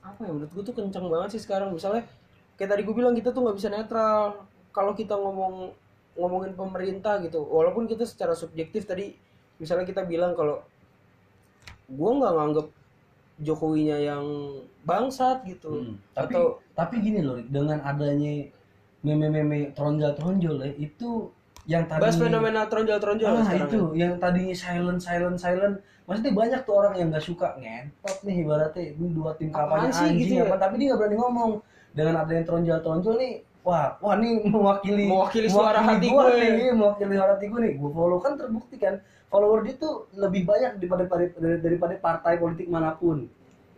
apa 0.00 0.24
ya 0.24 0.32
menurut 0.32 0.52
gue 0.52 0.64
tuh 0.64 0.76
kencang 0.76 1.12
banget 1.12 1.36
sih 1.36 1.42
sekarang. 1.44 1.76
Misalnya 1.76 2.08
kayak 2.56 2.72
tadi 2.72 2.82
gue 2.88 2.94
bilang 2.96 3.12
kita 3.12 3.36
tuh 3.36 3.44
nggak 3.44 3.56
bisa 3.60 3.68
netral. 3.68 4.48
Kalau 4.72 4.96
kita 4.96 5.12
ngomong 5.12 5.76
ngomongin 6.18 6.52
pemerintah 6.58 7.22
gitu 7.22 7.46
walaupun 7.46 7.86
kita 7.86 8.02
secara 8.02 8.34
subjektif 8.34 8.84
tadi 8.84 9.14
misalnya 9.62 9.86
kita 9.86 10.02
bilang 10.02 10.34
kalau 10.34 10.66
gue 11.88 12.10
nggak 12.20 12.34
nganggep 12.36 12.66
Jokowinya 13.38 13.96
yang 14.02 14.24
bangsat 14.82 15.46
gitu 15.46 15.70
Hmm. 15.70 15.94
Tapi 16.10 16.34
atau 16.34 16.58
tapi 16.74 16.94
gini 17.02 17.22
loh, 17.22 17.38
dengan 17.42 17.78
adanya 17.86 18.50
meme-meme 19.02 19.70
tronjol-tronjol 19.78 20.58
ya, 20.58 20.70
itu 20.74 21.30
yang 21.68 21.84
tadi 21.86 22.00
bahas 22.02 22.16
fenomena 22.18 22.66
tronjol-tronjol 22.66 23.44
ah, 23.44 23.52
itu 23.52 23.80
ya. 23.92 24.08
yang 24.08 24.12
tadinya 24.16 24.56
silent 24.56 25.00
silent 25.04 25.36
silent 25.38 25.76
maksudnya 26.08 26.32
banyak 26.32 26.60
tuh 26.64 26.74
orang 26.80 26.94
yang 26.96 27.08
nggak 27.12 27.22
suka 27.22 27.52
ngentot 27.60 28.16
nih 28.24 28.36
ibaratnya 28.40 28.84
ini 28.96 29.06
dua 29.12 29.36
tim 29.36 29.52
kampanye 29.52 29.92
sih 29.92 30.08
anjing 30.08 30.18
gitu 30.24 30.34
ya? 30.40 30.44
apa 30.48 30.56
tapi 30.56 30.74
dia 30.80 30.86
nggak 30.90 31.00
berani 31.04 31.16
ngomong 31.20 31.50
dengan 31.92 32.14
adanya 32.24 32.44
tronjol-tronjol 32.48 33.14
nih 33.20 33.32
wah 33.62 33.98
wah 33.98 34.14
nih 34.16 34.44
mewakili 34.44 35.06
Mewakili 35.06 35.48
suara 35.50 35.80
hati 35.80 36.06
gue. 36.06 36.24
nih 36.34 36.72
mewakili 36.72 37.14
suara 37.14 37.32
hati 37.36 37.46
gue 37.46 37.60
nih 37.60 37.72
gue 37.74 37.90
follow 37.90 38.18
kan 38.18 38.32
terbukti 38.34 38.76
kan 38.76 38.94
follower 39.28 39.60
dia 39.60 39.74
tuh 39.76 40.08
lebih 40.14 40.42
banyak 40.44 40.78
daripada 40.78 41.04
daripada, 41.04 41.48
daripada 41.58 41.94
partai 41.98 42.34
politik 42.36 42.66
mana 42.66 42.94
pun 42.94 43.28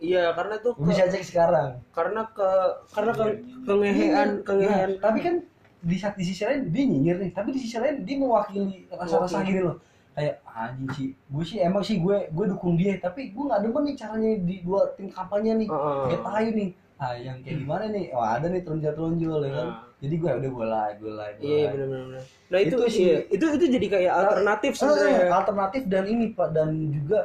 Iya, 0.01 0.33
karena 0.33 0.57
tuh 0.57 0.73
ke- 0.73 0.89
bisa 0.89 1.05
cek 1.05 1.21
sekarang 1.21 1.77
karena 1.93 2.25
ke 2.33 2.49
karena 2.89 3.11
ke 3.13 3.25
kengehean 3.61 4.29
kengehean 4.41 4.89
Nah, 4.91 5.01
tapi 5.01 5.19
kan 5.21 5.35
di, 5.81 5.97
di 5.97 6.23
sisi 6.23 6.41
lain 6.41 6.69
dia 6.69 6.83
nyinyir 6.85 7.17
nih, 7.21 7.31
tapi 7.33 7.53
di 7.53 7.59
sisi 7.61 7.77
lain 7.77 8.01
dia 8.01 8.17
mewakili 8.17 8.85
rasa-rasa 8.89 9.41
gini 9.41 9.61
loh. 9.61 9.77
Kayak 10.11 10.41
anjing 10.45 10.89
sih, 10.93 11.07
gue 11.15 11.43
sih 11.45 11.57
emang 11.57 11.81
sih 11.81 11.97
gue 11.97 12.29
gue 12.29 12.45
dukung 12.49 12.77
dia, 12.77 12.97
tapi 12.97 13.29
gue 13.29 13.43
nggak 13.45 13.61
demen 13.61 13.81
nih 13.87 13.95
caranya 13.95 14.31
di 14.41 14.55
dua 14.61 14.89
tim 14.93 15.07
kampanye 15.07 15.53
nih. 15.55 15.69
Heeh. 15.69 16.01
Kayak 16.07 16.21
tahu 16.21 16.49
nih. 16.51 16.69
Ah, 17.01 17.17
yang 17.17 17.41
kayak 17.41 17.65
gimana 17.65 17.89
nih? 17.89 18.13
Oh, 18.13 18.21
ada 18.21 18.45
nih 18.45 18.61
tronjol-tronjol 18.61 19.39
ya 19.41 19.51
kan. 19.51 19.67
Nah. 19.67 19.89
Jadi 19.97 20.15
gue 20.15 20.29
udah 20.31 20.51
gue 20.51 20.67
like, 20.67 20.97
gue 20.97 21.11
like, 21.11 21.35
gue 21.35 21.45
Iya, 21.47 21.57
like. 21.57 21.73
benar-benar. 21.75 22.23
Nah, 22.47 22.59
itu, 22.59 22.75
Itu 22.75 22.85
sih. 22.87 23.03
iya, 23.03 23.17
itu 23.27 23.45
itu 23.47 23.65
jadi 23.71 23.87
kayak 23.89 24.11
alternatif 24.15 24.71
Eh, 24.71 24.77
sebenarnya. 24.77 25.25
alternatif 25.31 25.81
dan 25.87 26.03
ini 26.05 26.25
Pak 26.31 26.49
dan 26.51 26.69
juga 26.91 27.19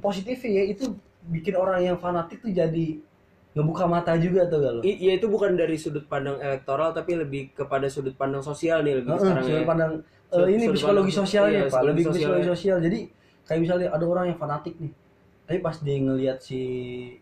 positif 0.00 0.38
ya 0.40 0.62
itu 0.64 0.94
bikin 1.26 1.54
orang 1.54 1.82
yang 1.82 1.96
fanatik 1.96 2.40
tuh 2.40 2.48
jadi 2.48 2.86
ngebuka 3.52 3.84
mata 3.84 4.14
juga 4.16 4.46
tuh 4.46 4.60
kalau. 4.60 4.80
I- 4.82 4.98
Iya, 5.00 5.12
itu 5.16 5.26
bukan 5.26 5.54
dari 5.54 5.74
sudut 5.74 6.04
pandang 6.04 6.38
elektoral 6.38 6.90
tapi 6.90 7.14
lebih 7.16 7.50
kepada 7.52 7.86
sudut 7.86 8.14
pandang 8.14 8.40
sosial 8.40 8.80
nih 8.80 8.98
lebih 8.98 9.10
Heeh, 9.10 9.20
sekarang 9.20 9.44
sudut 9.44 9.60
ya. 9.60 9.66
pandang 9.66 9.92
eh, 9.96 10.30
Sudut- 10.32 10.48
ini 10.48 10.64
sudut 10.64 10.74
psikologi 10.76 11.02
pandang- 11.04 11.20
sosial 11.20 11.44
iya, 11.44 11.58
ya 11.60 11.64
pak 11.68 11.82
lebih 11.84 12.04
psikologi 12.08 12.46
sosial 12.48 12.76
jadi 12.78 12.98
kayak 13.44 13.60
misalnya 13.60 13.86
ada 13.88 14.04
orang 14.04 14.24
yang 14.26 14.38
fanatik 14.38 14.74
nih 14.76 14.92
tapi 15.44 15.58
pas 15.60 15.76
dia 15.76 15.96
ngelihat 15.96 16.38
si 16.38 16.60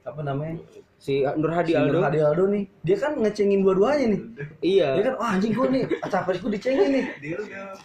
apa 0.03 0.21
namanya 0.21 0.57
Si 1.03 1.19
Nur 1.35 1.51
Hadi 1.51 1.75
si 1.75 1.79
Aldo. 1.83 1.99
Nur 1.99 2.07
Hadi 2.07 2.23
Aldo 2.23 2.45
nih 2.47 2.63
dia 2.87 2.95
kan 2.95 3.19
ngecengin 3.19 3.67
dua-duanya 3.67 4.07
nih. 4.15 4.21
Iya. 4.63 4.89
dia 4.95 5.03
kan 5.11 5.15
wah 5.19 5.31
anjing 5.35 5.51
gue 5.51 5.67
nih 5.67 5.83
capres 6.07 6.39
gue 6.39 6.51
dicengin 6.55 6.89
nih. 6.95 7.05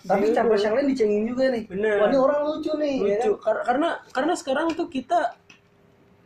Tapi 0.05 0.26
Dia 0.30 0.36
capres 0.38 0.61
yang 0.61 0.74
lain 0.78 0.88
dicengin 0.93 1.24
juga 1.26 1.49
nih. 1.49 1.63
Bener. 1.65 1.97
wah 1.97 2.07
ini 2.13 2.18
orang 2.22 2.39
lucu 2.45 2.72
nih 2.78 2.93
ya 2.93 3.18
lucu. 3.18 3.32
kan? 3.34 3.41
Kar- 3.41 3.63
karena 3.65 3.89
karena 4.13 4.34
sekarang 4.38 4.68
tuh 4.78 4.86
kita 4.86 5.34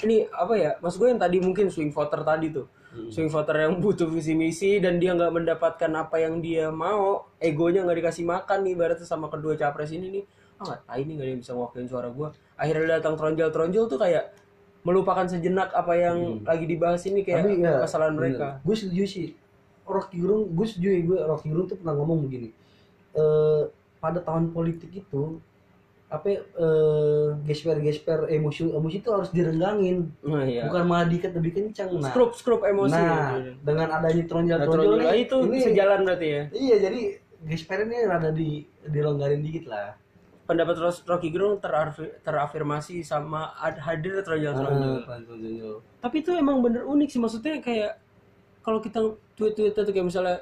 ini 0.04 0.28
apa 0.28 0.54
ya 0.58 0.72
mas 0.84 1.00
gue 1.00 1.08
yang 1.08 1.22
tadi 1.22 1.40
mungkin 1.40 1.72
swing 1.72 1.96
voter 1.96 2.28
tadi 2.28 2.52
tuh. 2.52 2.68
Swing 3.08 3.32
voter 3.32 3.56
yang 3.56 3.80
butuh 3.80 4.12
visi 4.12 4.36
misi 4.36 4.84
dan 4.84 5.00
dia 5.00 5.16
nggak 5.16 5.32
mendapatkan 5.32 5.92
apa 5.96 6.20
yang 6.20 6.44
dia 6.44 6.68
mau 6.68 7.24
egonya 7.40 7.88
nggak 7.88 8.04
dikasih 8.04 8.28
makan 8.28 8.68
nih 8.68 8.76
berarti 8.76 9.08
sama 9.08 9.32
kedua 9.32 9.56
capres 9.56 9.96
ini 9.96 10.20
nih. 10.20 10.24
Ah 10.60 10.76
nggak 10.76 10.80
tahu 10.84 10.98
ini 11.00 11.12
nggak 11.16 11.24
ada 11.24 11.32
yang 11.32 11.40
bisa 11.40 11.52
ngewakilin 11.56 11.88
suara 11.88 12.10
gue 12.12 12.28
akhirnya 12.60 13.00
datang 13.00 13.16
tronjol 13.16 13.50
tronjol 13.50 13.86
tuh 13.88 13.96
kayak 13.96 14.36
melupakan 14.82 15.26
sejenak 15.30 15.70
apa 15.78 15.94
yang 15.94 16.42
lagi 16.42 16.66
dibahas 16.66 17.06
ini 17.06 17.22
kayak 17.22 17.46
tapi 17.46 17.62
ya 17.62 17.86
kesalahan 17.86 18.16
mereka. 18.18 18.48
Gue 18.66 18.76
setuju 18.76 19.06
sih. 19.06 19.28
Rocky 19.86 20.24
Gerung 20.24 20.48
gue 20.56 20.66
setuju 20.66 20.88
ya 20.94 21.02
gue 21.04 21.18
Rocky 21.26 21.48
Gerung 21.52 21.68
tuh 21.70 21.78
pernah 21.78 21.94
ngomong 21.98 22.26
begini. 22.26 22.50
Eh 23.14 23.62
pada 24.02 24.18
tahun 24.18 24.50
politik 24.50 24.90
itu 24.90 25.38
apa 26.12 26.28
ya, 26.28 26.42
eh 26.44 27.28
gesper 27.48 27.80
gesper 27.80 28.20
emosi 28.28 28.68
emosi 28.68 28.98
itu 29.00 29.10
harus 29.14 29.30
direnggangin. 29.32 30.12
Nah, 30.28 30.44
iya. 30.44 30.68
bukan 30.68 30.84
malah 30.84 31.08
diikat 31.08 31.32
lebih 31.38 31.52
kencang 31.56 31.88
nah. 32.02 32.12
Skrup 32.12 32.36
skrup 32.36 32.62
emosi. 32.66 32.98
Nah 32.98 33.38
dengan 33.64 33.88
adanya 33.96 34.24
tronjol 34.28 34.58
Nah, 34.60 34.68
tronjol. 34.68 34.98
tronjol 34.98 35.00
nih 35.08 35.22
itu 35.24 35.38
ini 35.48 35.60
sejalan 35.62 36.00
berarti 36.04 36.28
ya. 36.28 36.44
Iya 36.52 36.76
jadi 36.90 37.02
gesper 37.48 37.80
ini 37.86 37.98
rada 38.06 38.30
di 38.34 38.66
dilonggarin 38.86 39.42
dikit 39.42 39.66
lah 39.70 39.98
pendapat 40.44 40.76
Rocky 41.04 41.30
Gerung 41.30 41.58
terafir- 41.58 42.18
terafirmasi 42.22 43.02
sama 43.02 43.54
ad- 43.56 43.80
hadir 43.80 44.20
tronjol 44.20 44.52
Ah, 44.52 44.60
tronjol 44.60 45.76
tapi 45.98 46.16
itu 46.20 46.32
emang 46.32 46.60
bener 46.60 46.84
unik 46.84 47.10
sih 47.10 47.20
maksudnya 47.20 47.58
kayak 47.58 47.98
kalau 48.60 48.78
kita 48.78 49.00
tweet 49.34 49.54
tweet 49.54 49.72
itu 49.72 49.92
kayak 49.92 50.06
misalnya 50.06 50.38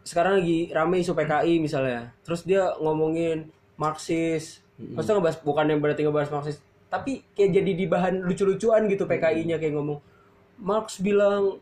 sekarang 0.00 0.38
lagi 0.38 0.68
rame 0.68 0.96
isu 0.98 1.12
PKI 1.12 1.58
misalnya 1.58 2.12
terus 2.20 2.42
dia 2.42 2.72
ngomongin 2.76 3.48
Marxis 3.74 4.60
maksudnya 4.90 5.18
ngebahas 5.18 5.38
bukan 5.40 5.66
yang 5.66 5.78
berarti 5.78 6.02
ngebahas 6.02 6.30
Marxis 6.30 6.58
tapi 6.86 7.26
kayak 7.32 7.50
jadi 7.52 7.72
di 7.74 7.86
bahan 7.86 8.22
lucu-lucuan 8.22 8.86
gitu 8.86 9.04
PKI-nya 9.04 9.56
kayak 9.56 9.74
ngomong 9.74 9.98
Marx 10.56 10.98
bilang 10.98 11.58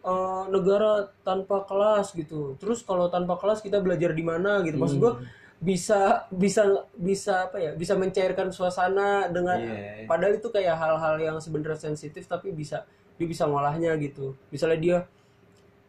eh, 0.00 0.44
negara 0.48 0.92
tanpa 1.20 1.62
kelas 1.62 2.10
gitu 2.12 2.54
terus 2.56 2.80
kalau 2.80 3.06
tanpa 3.06 3.34
kelas 3.34 3.58
kita 3.58 3.78
belajar 3.78 4.10
di 4.10 4.22
mana 4.22 4.62
gitu 4.62 4.76
maksud 4.76 4.98
gua 4.98 5.12
bisa 5.56 6.28
bisa 6.28 6.84
bisa 6.92 7.48
apa 7.48 7.56
ya 7.56 7.72
bisa 7.72 7.96
mencairkan 7.96 8.52
suasana 8.52 9.24
dengan 9.32 9.56
Iya. 9.56 10.04
padahal 10.04 10.36
itu 10.36 10.52
kayak 10.52 10.76
hal-hal 10.76 11.16
yang 11.16 11.36
sebenarnya 11.40 11.80
sensitif 11.80 12.28
tapi 12.28 12.52
bisa 12.52 12.84
dia 13.16 13.24
bisa 13.24 13.48
ngolahnya 13.48 13.96
gitu. 13.96 14.36
Misalnya 14.52 14.78
dia 14.78 14.96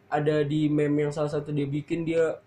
ada 0.08 0.40
di 0.40 0.72
meme 0.72 1.04
yang 1.04 1.12
salah 1.12 1.28
satu 1.28 1.52
dia 1.52 1.68
bikin 1.68 2.08
dia 2.08 2.40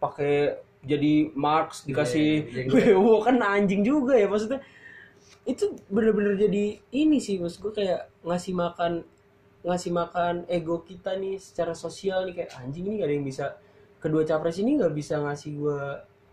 pakai 0.00 0.56
jadi 0.82 1.28
Marx 1.36 1.84
dikasih 1.84 2.48
Iya, 2.48 2.60
iya, 2.64 2.72
Bewo 2.96 3.20
kan 3.20 3.36
anjing 3.38 3.84
juga 3.84 4.16
ya 4.16 4.24
maksudnya. 4.26 4.64
Itu 5.44 5.76
bener-bener 5.92 6.40
jadi 6.40 6.80
ini 6.88 7.20
sih 7.20 7.36
maksud 7.36 7.60
gue 7.68 7.84
kayak 7.84 8.08
ngasih 8.24 8.56
makan 8.56 9.04
ngasih 9.62 9.92
makan 9.94 10.34
ego 10.48 10.80
kita 10.82 11.14
nih 11.20 11.36
secara 11.36 11.76
sosial 11.76 12.24
nih 12.24 12.34
kayak 12.42 12.50
anjing 12.58 12.88
ini 12.88 12.98
gak 12.98 13.06
ada 13.06 13.14
yang 13.14 13.26
bisa 13.28 13.46
kedua 14.02 14.26
capres 14.26 14.58
ini 14.58 14.74
nggak 14.74 14.90
bisa 14.90 15.22
ngasih 15.22 15.50
gue 15.54 15.80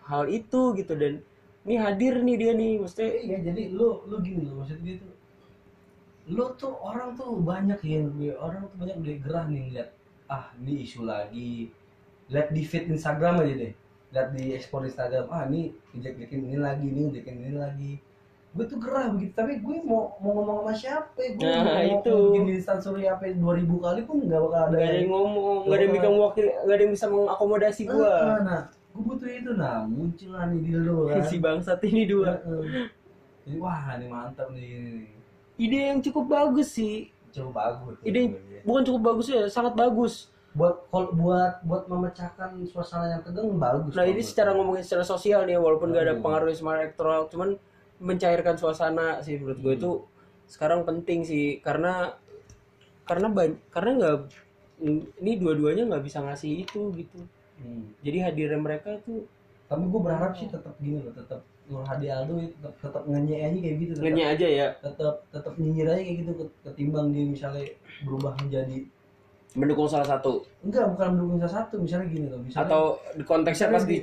hal 0.09 0.25
itu 0.25 0.73
gitu 0.73 0.93
dan 0.97 1.21
ini 1.63 1.75
hadir 1.77 2.17
nih 2.19 2.35
dia 2.35 2.51
nih 2.57 2.81
maksudnya 2.81 3.09
iya 3.21 3.37
jadi 3.45 3.69
lu 3.69 4.01
lu 4.09 4.17
gini 4.19 4.41
loh 4.49 4.65
maksud 4.65 4.81
gue 4.81 4.97
tuh 4.97 5.13
lu 6.29 6.45
tuh 6.57 6.73
orang 6.77 7.13
tuh 7.13 7.37
banyak 7.37 7.79
yang 7.85 8.09
orang 8.37 8.65
tuh 8.69 8.77
banyak 8.77 8.97
udah 8.97 9.15
gerah 9.21 9.45
nih 9.45 9.61
ngeliat 9.69 9.89
ah 10.29 10.53
ini 10.61 10.85
isu 10.85 11.01
lagi. 11.09 11.73
Lihat 12.29 12.53
di 12.53 12.61
feed 12.61 12.85
Instagram 12.89 13.41
aja 13.41 13.55
deh 13.57 13.73
lihat 14.09 14.33
di 14.33 14.53
ekspor 14.53 14.85
Instagram 14.85 15.25
ah 15.29 15.45
ini 15.49 15.69
injek-injekin 15.93 16.41
ini 16.49 16.57
lagi 16.57 16.85
ini 16.85 17.09
injekin 17.09 17.33
ini 17.41 17.57
lagi. 17.57 17.93
Gue 18.53 18.65
tuh 18.65 18.77
gerah 18.77 19.09
begitu 19.09 19.33
tapi 19.33 19.57
gue 19.57 19.77
mau 19.81 20.17
mau 20.21 20.37
ngomong 20.37 20.57
sama 20.69 20.73
siapa? 20.73 21.17
Gue 21.17 21.45
Nah, 21.45 21.65
mau, 21.65 22.01
itu. 22.01 22.13
bikin 22.29 22.45
di 22.45 22.53
instastory 22.57 23.05
apa 23.05 23.25
2000 23.29 23.41
kali 23.85 24.01
pun 24.05 24.17
nggak 24.21 24.41
bakal 24.41 24.61
ada 24.65 24.69
nggak 24.69 24.85
ada 24.85 24.97
yang 25.01 25.09
ngomong 25.09 25.57
nggak 25.65 25.77
ada 25.77 25.83
yang 25.85 25.93
bisa 25.93 26.07
mewakil 26.13 26.45
nggak 26.45 26.75
ada 26.77 26.83
yang 26.85 26.93
bisa 26.93 27.05
mengakomodasi 27.09 27.81
gue 27.89 28.05
Ah, 28.05 28.37
nah 28.45 28.61
gue 28.69 28.69
butuh 28.69 28.78
itu 29.31 29.51
nah 29.53 29.83
muncul 29.83 30.29
lah 30.31 30.45
nih 30.47 30.59
dildo 30.61 30.95
kan. 31.07 31.21
Si 31.29 31.37
bangsat 31.37 31.79
ini 31.83 32.03
dua. 32.05 32.39
Wah 33.57 33.97
ini 33.97 34.05
mantap 34.05 34.49
nih 34.49 35.09
ide 35.57 35.79
yang 35.89 35.99
cukup 35.99 36.25
bagus 36.25 36.71
sih. 36.71 37.09
Coba 37.29 37.73
bagus 37.75 37.97
ide 38.01 38.19
yang 38.19 38.33
bukan 38.61 38.83
cukup 38.83 39.01
bagus 39.05 39.25
ya 39.27 39.45
sangat 39.45 39.73
bagus. 39.73 40.29
Buat 40.49 40.89
buat 40.89 41.61
buat 41.61 41.83
memecahkan 41.85 42.57
suasana 42.65 43.05
yang 43.07 43.21
tegang 43.21 43.53
bagus 43.55 43.93
nah 43.93 44.01
ini 44.01 44.17
secara 44.19 44.49
ngomongin 44.51 44.81
secara 44.81 45.05
sosial 45.05 45.45
nih 45.45 45.55
walaupun 45.55 45.93
nggak 45.93 46.03
ada 46.03 46.15
Hmm. 46.17 46.25
pengaruh 46.25 46.49
sama 46.51 46.71
elektoral 46.75 47.29
cuman 47.29 47.49
mencairkan 48.01 48.57
suasana 48.57 49.21
sih 49.21 49.37
menurut 49.37 49.61
gue 49.61 49.73
Hmm. 49.75 49.79
itu 49.79 49.91
sekarang 50.49 50.81
penting 50.81 51.21
sih 51.21 51.61
karena 51.61 52.17
karena 53.05 53.29
ban- 53.29 53.61
karena 53.69 53.91
nggak 53.93 54.15
ini 55.19 55.31
dua-duanya 55.37 55.85
nggak 55.85 56.03
bisa 56.03 56.17
ngasih 56.19 56.65
itu 56.65 56.81
gitu 56.97 57.19
Hmm. 57.59 57.91
jadi 57.99 58.31
hadirnya 58.31 58.59
mereka 58.59 58.99
tuh 59.03 59.27
tapi 59.69 59.83
gue 59.85 60.01
berharap 60.01 60.33
sih 60.33 60.47
tetap 60.49 60.73
gini 60.79 61.03
loh 61.03 61.13
tetap 61.13 61.43
Nur 61.69 61.85
Hadi 61.85 62.09
Aldo 62.09 62.41
itu 62.41 62.55
tetap 62.57 62.73
tetap 62.81 63.03
ngenye 63.05 63.37
aja 63.45 63.57
kayak 63.61 63.75
gitu 63.77 63.91
tetap 63.93 64.05
ngenyi 64.09 64.23
aja 64.25 64.47
ya. 64.49 64.67
tetap 64.81 65.15
tetap 65.29 65.53
nyinyir 65.61 65.87
aja 65.91 66.01
kayak 66.01 66.17
gitu 66.25 66.31
ket- 66.33 66.57
ketimbang 66.65 67.05
dia 67.13 67.23
misalnya 67.29 67.63
berubah 68.01 68.33
menjadi 68.41 68.77
mendukung 69.57 69.89
salah 69.89 70.05
satu. 70.05 70.45
Enggak 70.61 70.93
bukan 70.93 71.07
mendukung 71.13 71.37
salah 71.41 71.55
satu 71.65 71.75
misalnya 71.81 72.07
gini 72.09 72.25
loh 72.29 72.39
misalnya 72.41 72.65
atau 72.69 72.83
di 73.17 73.23
konteksnya 73.25 73.67
pas 73.69 73.83
di 73.85 73.97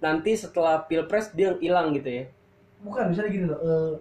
nanti 0.00 0.30
setelah 0.34 0.82
pilpres 0.86 1.30
dia 1.34 1.54
hilang 1.62 1.94
gitu 1.94 2.10
ya? 2.10 2.24
Bukan 2.82 3.04
misalnya 3.14 3.30
gini 3.30 3.44
loh 3.50 3.60
eh, 3.62 3.92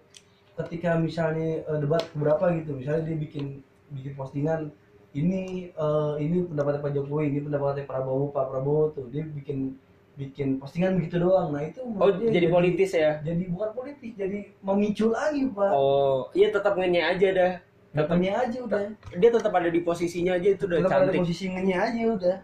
ketika 0.66 0.98
misalnya 0.98 1.62
eh, 1.66 1.78
debat 1.78 2.04
berapa 2.18 2.46
gitu 2.62 2.78
misalnya 2.78 3.06
dia 3.06 3.18
bikin 3.18 3.62
bikin 3.94 4.14
postingan 4.18 4.70
ini 5.18 5.74
eh, 5.74 6.14
ini 6.22 6.46
pendapatnya 6.46 6.82
Pak 6.86 6.92
Jokowi 6.94 7.34
ini 7.34 7.40
pendapatnya 7.42 7.86
Prabowo 7.90 8.30
Pak 8.30 8.46
Prabowo 8.54 8.94
tuh 8.94 9.10
dia 9.10 9.26
bikin 9.26 9.74
bikin 10.20 10.60
postingan 10.60 11.00
begitu 11.00 11.24
doang. 11.24 11.56
Nah 11.56 11.64
itu 11.64 11.82
oh 11.82 12.10
dia 12.12 12.30
jadi 12.30 12.48
politis 12.52 12.92
ya? 12.92 13.24
jadi 13.24 13.44
bukan 13.50 13.70
politis 13.72 14.12
jadi 14.14 14.52
memicu 14.62 15.16
lagi 15.16 15.48
pak. 15.50 15.72
Oh 15.72 16.28
iya 16.36 16.52
tetap 16.52 16.76
ngenye 16.76 17.02
aja 17.02 17.28
dah. 17.32 17.54
Datangnya 17.90 18.46
aja 18.46 18.58
udah. 18.62 18.80
Dia 19.18 19.30
tetap 19.34 19.54
ada 19.56 19.70
di 19.72 19.82
posisinya 19.82 20.38
aja 20.38 20.48
itu 20.54 20.70
udah 20.70 20.78
tetap 20.86 20.92
ada 20.94 21.10
cantik. 21.10 21.22
posisi 21.26 21.46
ngenye 21.50 21.76
aja 21.80 22.02
udah. 22.14 22.38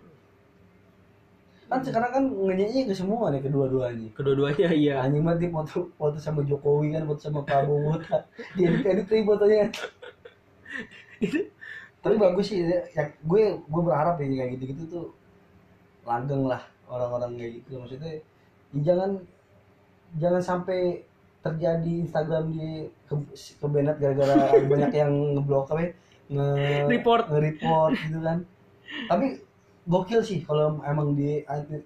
Kan 1.65 1.79
sekarang 1.81 2.11
kan 2.13 2.23
ngenyeknya 2.29 2.81
ke 2.89 2.95
semua 2.97 3.29
nih 3.29 3.43
kedua-duanya. 3.45 4.09
Kedua-duanya 4.17 4.67
iya. 4.73 5.05
Anjing 5.05 5.21
mah 5.21 5.35
dia 5.37 5.51
foto 5.51 5.93
foto 5.99 6.17
sama 6.17 6.41
Jokowi 6.47 6.97
kan 6.97 7.05
foto 7.05 7.21
sama 7.21 7.45
Prabowo. 7.45 7.99
Dia 8.57 8.71
edit 8.71 9.05
edit 9.05 9.25
fotonya 9.27 9.69
tapi 12.05 12.21
bagus 12.21 12.53
sih 12.53 12.61
ya 12.61 12.85
ya, 12.93 13.09
gue 13.09 13.57
gue 13.65 13.81
berharap 13.81 14.21
ya 14.21 14.29
kayak 14.29 14.49
gitu 14.61 14.63
gitu 14.77 14.83
tuh 14.85 15.05
langgeng 16.05 16.45
lah 16.45 16.61
orang-orang 16.85 17.33
kayak 17.33 17.51
gitu. 17.65 17.81
Maksudnya 17.81 18.21
ya 18.21 18.21
jangan 18.85 19.11
jangan 20.21 20.41
sampai 20.45 21.01
terjadi 21.41 21.93
Instagram 22.05 22.53
di 22.53 22.85
ke, 23.09 23.13
ke 23.33 23.65
banned 23.65 23.97
gara-gara 23.97 24.53
banyak 24.71 24.93
yang 24.93 25.13
ngeblok 25.33 25.73
apa 25.73 25.81
ya, 25.81 25.91
nge 26.29 26.47
Report. 26.93 27.25
nge-report 27.33 27.93
gitu 27.97 28.19
kan. 28.21 28.37
Tapi 29.09 29.25
gokil 29.89 30.21
sih 30.21 30.45
kalau 30.45 30.77
emang 30.85 31.17
di 31.17 31.41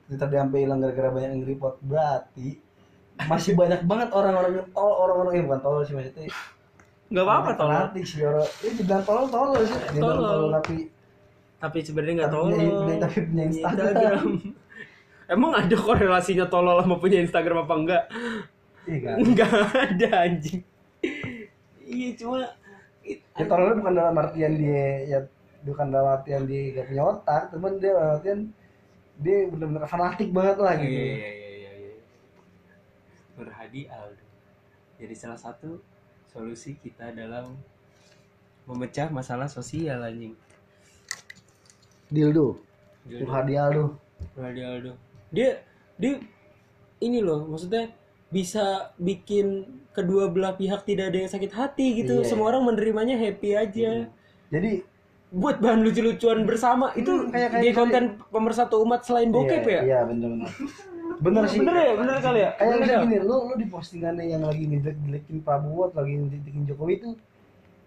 Twitter 0.08 0.28
dia 0.28 0.44
sampai 0.44 0.68
hilang 0.68 0.84
gara-gara 0.84 1.16
banyak 1.16 1.32
yang 1.36 1.44
report 1.48 1.76
berarti 1.84 2.60
masih 3.28 3.56
banyak 3.60 3.84
banget 3.84 4.10
orang-orang 4.16 4.64
yang 4.64 4.70
tol 4.72 4.88
orang-orang 4.96 5.34
yang 5.36 5.46
bukan 5.52 5.60
tol 5.60 5.84
sih 5.84 5.92
maksudnya 5.92 6.32
nggak 7.10 7.24
apa-apa 7.24 7.50
tolong 7.54 7.74
fanatik 7.80 8.06
sih 8.06 8.22
orang 8.22 8.46
ya 8.56 8.70
dibilang 8.72 9.04
tolol 9.04 9.26
tolol 9.28 9.62
sih 9.62 9.78
Tolol. 9.96 10.18
tolol 10.20 10.50
tapi 10.56 10.76
tapi 11.58 11.78
sebenarnya 11.82 12.14
nggak 12.16 12.30
Tapi 12.30 12.38
tolong 12.38 12.52
punya- 12.54 13.00
tapi 13.00 13.18
punya 13.24 13.44
Instagram. 13.46 14.24
emang 15.28 15.52
ada 15.54 15.76
korelasinya 15.76 16.46
tolol 16.46 16.78
sama 16.78 16.96
punya 16.96 17.20
Instagram 17.20 17.64
apa 17.64 17.74
enggak 17.76 18.04
iya 18.86 19.12
Enggak 19.16 19.50
ada 19.70 20.10
anjing. 20.24 20.62
Iya 21.82 22.10
cuma 22.16 22.42
ya 23.04 23.44
tololnya 23.44 23.76
bukan 23.76 23.94
dalam 23.96 24.16
artian 24.16 24.54
dia 24.56 24.86
ya 25.08 25.20
bukan 25.60 25.88
dalam 25.90 26.10
artian 26.12 26.44
dia 26.44 26.62
gak 26.72 26.88
punya 26.88 27.04
otak 27.04 27.44
teman 27.50 27.74
dia 27.76 27.92
dalam 27.92 28.12
artian 28.16 28.40
dia 29.18 29.38
benar-benar 29.48 29.84
fanatik 29.84 30.30
banget 30.30 30.58
lah 30.58 30.74
gitu 30.76 30.94
iya 30.94 31.14
iya 31.28 31.50
iya. 31.52 31.72
iya. 31.76 31.94
Nur 33.36 33.50
Hadi 33.50 33.82
Aldo. 33.86 34.24
Jadi 34.96 35.14
salah 35.14 35.36
satu 35.38 35.82
solusi 36.30 36.76
kita 36.76 37.10
dalam 37.12 37.58
memecah 38.64 39.10
masalah 39.10 39.48
sosial 39.48 40.00
anjing. 40.00 40.38
dildo 42.08 42.58
Dildo. 43.06 43.30
Aldo 43.30 43.86
Aldo. 44.38 44.94
Dia 45.30 45.62
dia 45.96 46.18
ini 47.00 47.20
loh 47.20 47.46
maksudnya 47.46 47.90
bisa 48.30 48.94
bikin 48.96 49.66
kedua 49.92 50.30
belah 50.30 50.54
pihak 50.54 50.86
tidak 50.86 51.10
ada 51.10 51.18
yang 51.20 51.32
sakit 51.32 51.50
hati 51.50 51.88
gitu. 51.98 52.22
Iya. 52.22 52.28
Semua 52.28 52.50
orang 52.50 52.66
menerimanya 52.68 53.14
happy 53.16 53.50
aja. 53.54 54.06
jadi 54.50 54.86
Buat 55.30 55.62
bahan 55.62 55.86
lucu-lucuan 55.86 56.42
bersama 56.42 56.90
itu 56.96 57.06
Hmm, 57.06 57.30
kayak- 57.30 57.54
kayak 57.54 57.62
di 57.62 57.70
misalnya- 57.70 57.78
konten 57.78 58.04
pemersatu 58.34 58.82
umat 58.82 59.06
selain 59.06 59.30
bokep 59.30 59.62
iya, 59.62 59.70
ya? 59.70 59.82
iya 59.86 60.00
bener-bener 60.02 60.50
bener 61.20 61.44
sih 61.46 61.60
Bener 61.60 61.76
ya, 61.78 61.94
bener 61.94 62.16
kali 62.18 62.40
ya. 62.40 62.50
kayak 62.54 62.72
Bener 62.74 62.88
ya? 62.88 63.00
gini 63.04 63.18
lu 63.20 63.36
lu 63.44 63.54
di 63.56 63.68
postingannya 63.68 64.26
yang 64.26 64.42
lagi 64.42 64.64
ngejelek-jelekin 64.66 65.38
Prabowo 65.40 65.92
lagi 65.92 66.14
ngejelekin 66.16 66.64
Jokowi 66.66 66.94
itu 66.96 67.10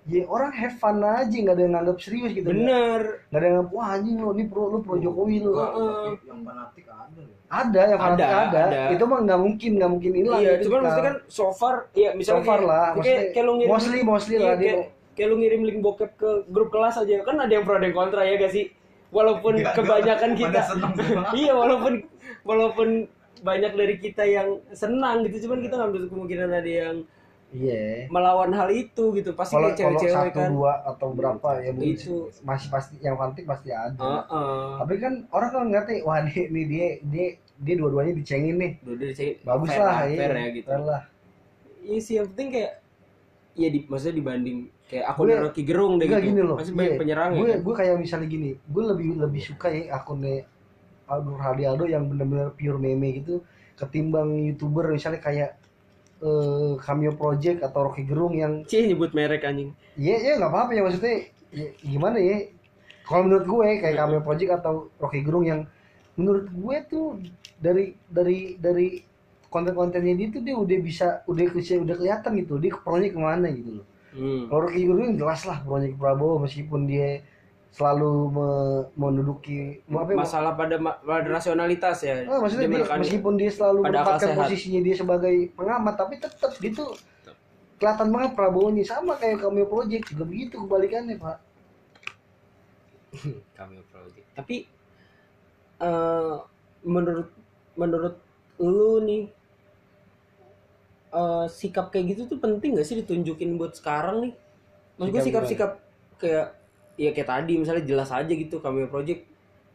ya 0.04 0.26
orang 0.26 0.50
have 0.50 0.76
fun 0.76 0.98
aja 0.98 1.30
nggak 1.30 1.54
ada 1.54 1.62
yang 1.62 1.72
nganggap 1.72 1.96
serius 1.96 2.30
gitu 2.32 2.44
Bener. 2.44 3.22
nggak 3.24 3.38
ada 3.38 3.44
yang 3.44 3.54
nganggap 3.56 3.70
wah 3.72 3.86
anjing 3.88 4.16
lo 4.18 4.30
ini 4.32 4.44
pro 4.44 4.62
lu 4.66 4.78
pro 4.78 4.94
Jokowi 4.96 5.36
lu 5.40 5.52
Heeh. 5.54 6.08
yang 6.22 6.40
fanatik 6.42 6.84
ada 6.84 7.20
loh. 7.20 7.36
ada 7.48 7.80
yang 7.86 8.00
fanatik 8.00 8.26
Ada, 8.26 8.38
ada, 8.42 8.60
ada. 8.66 8.82
itu 8.90 9.04
mah 9.06 9.18
nggak 9.22 9.40
mungkin 9.40 9.70
nggak 9.72 9.90
mungkin 9.90 10.10
hilang 10.12 10.40
Iya, 10.40 10.52
cuman 10.58 10.60
kita- 10.60 10.82
maksudnya 10.82 11.06
kan 11.06 11.16
so 11.30 11.44
far 11.52 11.74
ya 11.92 12.10
misalnya 12.12 12.36
So 12.36 12.44
far 12.44 12.58
kayak- 12.58 12.68
lah, 12.68 12.86
maksudnya 12.92 13.22
kayak 13.30 13.44
lu 13.44 13.52
ngirim 13.54 13.70
mostly- 13.70 14.04
mostly 14.04 14.34
iya, 14.34 14.42
lah 14.42 14.54
dia- 14.58 14.76
kayak, 15.12 15.28
lu 15.28 15.36
ngirim 15.38 15.60
link 15.62 15.78
bokep 15.80 16.10
ke 16.14 16.30
grup 16.46 16.68
kelas 16.68 16.94
aja 16.98 17.14
kan 17.22 17.36
ada 17.38 17.48
yang 17.50 17.62
pro 17.62 17.74
ada 17.74 17.86
yang 17.86 17.94
kontra 17.94 18.20
ya 18.22 18.34
gak 18.36 18.50
sih 18.50 18.64
walaupun 19.08 19.54
kebanyakan 19.62 20.30
kita 20.34 20.60
iya 21.38 21.52
walaupun 21.52 22.02
walaupun 22.42 22.88
banyak 23.40 23.72
dari 23.72 23.94
kita 23.96 24.22
yang 24.22 24.60
senang 24.76 25.24
gitu 25.24 25.48
cuman 25.48 25.64
kita 25.64 25.74
nggak 25.74 26.12
kemungkinan 26.12 26.50
ada 26.52 26.70
yang 26.70 26.96
iya 27.52 28.08
melawan 28.08 28.48
hal 28.52 28.68
itu 28.72 29.12
gitu 29.12 29.36
pasti 29.36 29.52
kalau 29.52 29.72
cewek-cewek 29.72 30.12
satu 30.12 30.40
kan 30.40 30.48
dua 30.52 30.72
atau 30.88 31.08
berapa 31.12 31.48
ya 31.60 31.72
Itu. 31.76 32.32
masih 32.44 32.68
pasti 32.68 32.94
yang 33.00 33.16
fanatik 33.16 33.44
pasti 33.44 33.68
ada 33.72 34.24
Heeh. 34.24 34.68
tapi 34.80 34.94
kan 35.00 35.12
orang 35.28 35.50
kan 35.52 35.64
ngerti 35.68 36.00
wah 36.00 36.24
nih, 36.24 36.48
nih 36.48 36.64
dia 36.64 36.86
dia 37.04 37.26
dia 37.62 37.74
dua-duanya 37.76 38.12
dicengin 38.16 38.56
nih 38.56 38.72
dari 38.80 39.12
cewek 39.12 39.34
bagus 39.44 39.68
fair 39.68 39.84
lah 39.84 39.96
iya 40.08 40.18
fair 40.18 40.32
ya 40.32 40.48
gitu 40.52 40.68
fair 40.68 40.82
lah 40.84 41.02
Iya 41.82 41.98
sih 41.98 42.14
yang 42.14 42.26
penting 42.30 42.48
kayak 42.54 42.72
ya 43.52 43.68
di 43.68 43.78
maksudnya 43.84 44.16
dibanding 44.22 44.58
kayak 44.86 45.04
akun 45.12 45.26
Gue- 45.28 45.42
Rocky 45.42 45.62
Gerung 45.66 45.92
deh 45.98 46.06
gitu. 46.08 46.24
gini 46.30 46.40
loh 46.40 46.56
Masih 46.56 46.72
iya. 46.72 46.78
banyak 46.78 46.94
penyerang 47.02 47.30
gue 47.34 47.42
ya. 47.42 47.52
kan? 47.52 47.60
gue 47.66 47.74
kayak 47.74 47.94
misalnya 47.98 48.28
gini 48.30 48.50
gue 48.56 48.82
lebih 48.86 49.08
lebih 49.18 49.42
suka 49.44 49.66
ya 49.68 49.82
akunnya 49.92 50.46
Nur 51.20 51.36
Hadi 51.36 51.68
Aldo 51.68 51.84
yang 51.84 52.08
bener-bener 52.08 52.56
pure 52.56 52.80
meme 52.80 53.20
gitu 53.20 53.44
ketimbang 53.76 54.32
youtuber 54.48 54.88
misalnya 54.92 55.20
kayak 55.20 55.50
eh 56.22 56.72
Cameo 56.78 57.12
Project 57.18 57.66
atau 57.66 57.90
Rocky 57.90 58.06
Gerung 58.06 58.38
yang 58.38 58.62
Cih 58.62 58.86
nyebut 58.86 59.10
merek 59.10 59.42
anjing. 59.42 59.74
Iya, 59.98 60.16
ya 60.22 60.32
nggak 60.38 60.52
apa-apa 60.54 60.70
ya 60.78 60.82
maksudnya 60.86 61.16
ya, 61.50 61.66
gimana 61.82 62.18
ya? 62.22 62.46
Kalau 63.02 63.26
menurut 63.26 63.44
gue 63.44 63.68
kayak 63.82 63.96
Cameo 63.98 64.22
Project 64.22 64.50
atau 64.62 64.86
Rocky 65.02 65.20
Gerung 65.26 65.42
yang 65.42 65.60
menurut 66.14 66.46
gue 66.46 66.76
tuh 66.86 67.18
dari 67.58 67.98
dari 68.06 68.54
dari 68.54 69.02
konten-kontennya 69.50 70.14
dia 70.14 70.28
tuh 70.30 70.42
dia 70.46 70.54
udah 70.54 70.78
bisa 70.78 71.06
udah 71.26 71.46
bisa 71.50 71.76
udah 71.76 71.94
kelihatan 71.98 72.32
gitu 72.40 72.56
dia 72.56 72.72
pronya 72.78 73.10
ke 73.10 73.18
mana 73.18 73.48
gitu 73.50 73.82
loh. 73.82 73.86
Hmm. 74.14 74.46
Kalau 74.46 74.60
Rocky 74.70 74.82
Gerung 74.86 75.18
jelas 75.18 75.42
lah 75.42 75.58
pronya 75.66 75.90
ke 75.90 75.98
Prabowo 75.98 76.38
meskipun 76.38 76.86
dia 76.86 77.20
selalu 77.72 78.12
me- 78.36 78.84
menduduki 79.00 79.80
apa 79.88 80.12
ya, 80.12 80.16
Masalah 80.20 80.52
pada 80.52 80.76
ma- 80.76 81.00
pada 81.00 81.24
rasionalitas 81.24 82.04
ya. 82.04 82.20
Ah, 82.28 82.36
maksudnya 82.36 82.68
dia, 82.68 82.84
meskipun 82.84 83.34
dia 83.40 83.48
selalu 83.48 83.80
menempatkan 83.88 84.36
posisinya 84.36 84.80
dia 84.84 84.92
sebagai 84.92 85.34
pengamat 85.56 85.94
tapi 85.96 86.20
tetap 86.20 86.52
gitu 86.60 86.92
kelihatan 87.80 88.14
banget 88.14 88.30
Prabowo 88.38 88.70
nya 88.70 88.84
sama 88.86 89.16
kayak 89.18 89.42
Cameo 89.42 89.66
Project 89.66 90.04
juga 90.14 90.24
begitu 90.28 90.54
kebalikannya 90.62 91.16
pak 91.18 91.36
Cameo 93.56 93.82
Project. 93.90 94.26
Tapi 94.36 94.56
eh 95.82 96.36
menurut 96.86 97.28
menurut 97.74 98.14
lu 98.62 99.00
nih 99.02 99.22
eh 101.12 101.46
sikap 101.48 101.90
kayak 101.90 102.16
gitu 102.16 102.22
tuh 102.30 102.38
penting 102.38 102.76
gak 102.78 102.86
sih 102.86 103.00
ditunjukin 103.00 103.56
buat 103.58 103.74
sekarang 103.74 104.28
nih? 104.28 104.32
Maksud 105.00 105.12
gue 105.12 105.22
sikap-sikap 105.24 105.70
kayak 106.20 106.61
ya 106.94 107.10
kayak 107.10 107.24
tadi 107.26 107.56
misalnya 107.56 107.82
jelas 107.82 108.08
aja 108.08 108.28
gitu 108.28 108.58
Cameo 108.58 108.86
Project. 108.86 109.24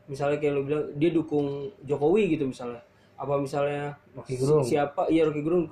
Misalnya 0.07 0.37
kayak 0.37 0.53
lu 0.53 0.61
bilang 0.63 0.85
dia 0.93 1.09
dukung 1.09 1.47
Jokowi 1.81 2.31
gitu 2.31 2.47
misalnya. 2.47 2.79
Apa 3.13 3.35
misalnya 3.35 3.97
Rocky 4.13 4.33
si- 4.33 4.39
Gerung. 4.39 4.63
siapa? 4.63 5.07
Iya 5.07 5.27
Rocky 5.27 5.41
Gerung 5.41 5.65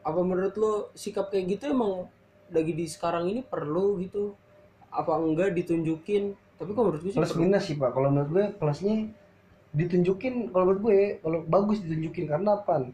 apa 0.00 0.20
menurut 0.20 0.54
lo 0.54 0.72
sikap 0.92 1.28
kayak 1.28 1.48
gitu 1.50 1.70
emang 1.70 2.06
lagi 2.48 2.72
di 2.72 2.84
sekarang 2.84 3.26
ini 3.26 3.40
perlu 3.40 3.98
gitu? 3.98 4.32
Apa 4.88 5.16
enggak 5.16 5.52
ditunjukin? 5.52 6.32
Tapi 6.54 6.70
kok 6.70 6.80
menurut 6.80 7.02
gue 7.02 7.10
sih 7.10 7.18
plus 7.18 7.28
perlu. 7.30 7.42
minus 7.42 7.62
sih 7.62 7.74
pak. 7.74 7.90
Kalau 7.90 8.08
menurut 8.08 8.30
gue 8.30 8.44
plusnya 8.54 9.10
ditunjukin 9.72 10.48
kalau 10.48 10.70
menurut 10.70 10.82
gue 10.82 10.98
kalau 11.20 11.38
bagus 11.42 11.82
ditunjukin. 11.82 12.24
Karena 12.26 12.56
apa? 12.56 12.88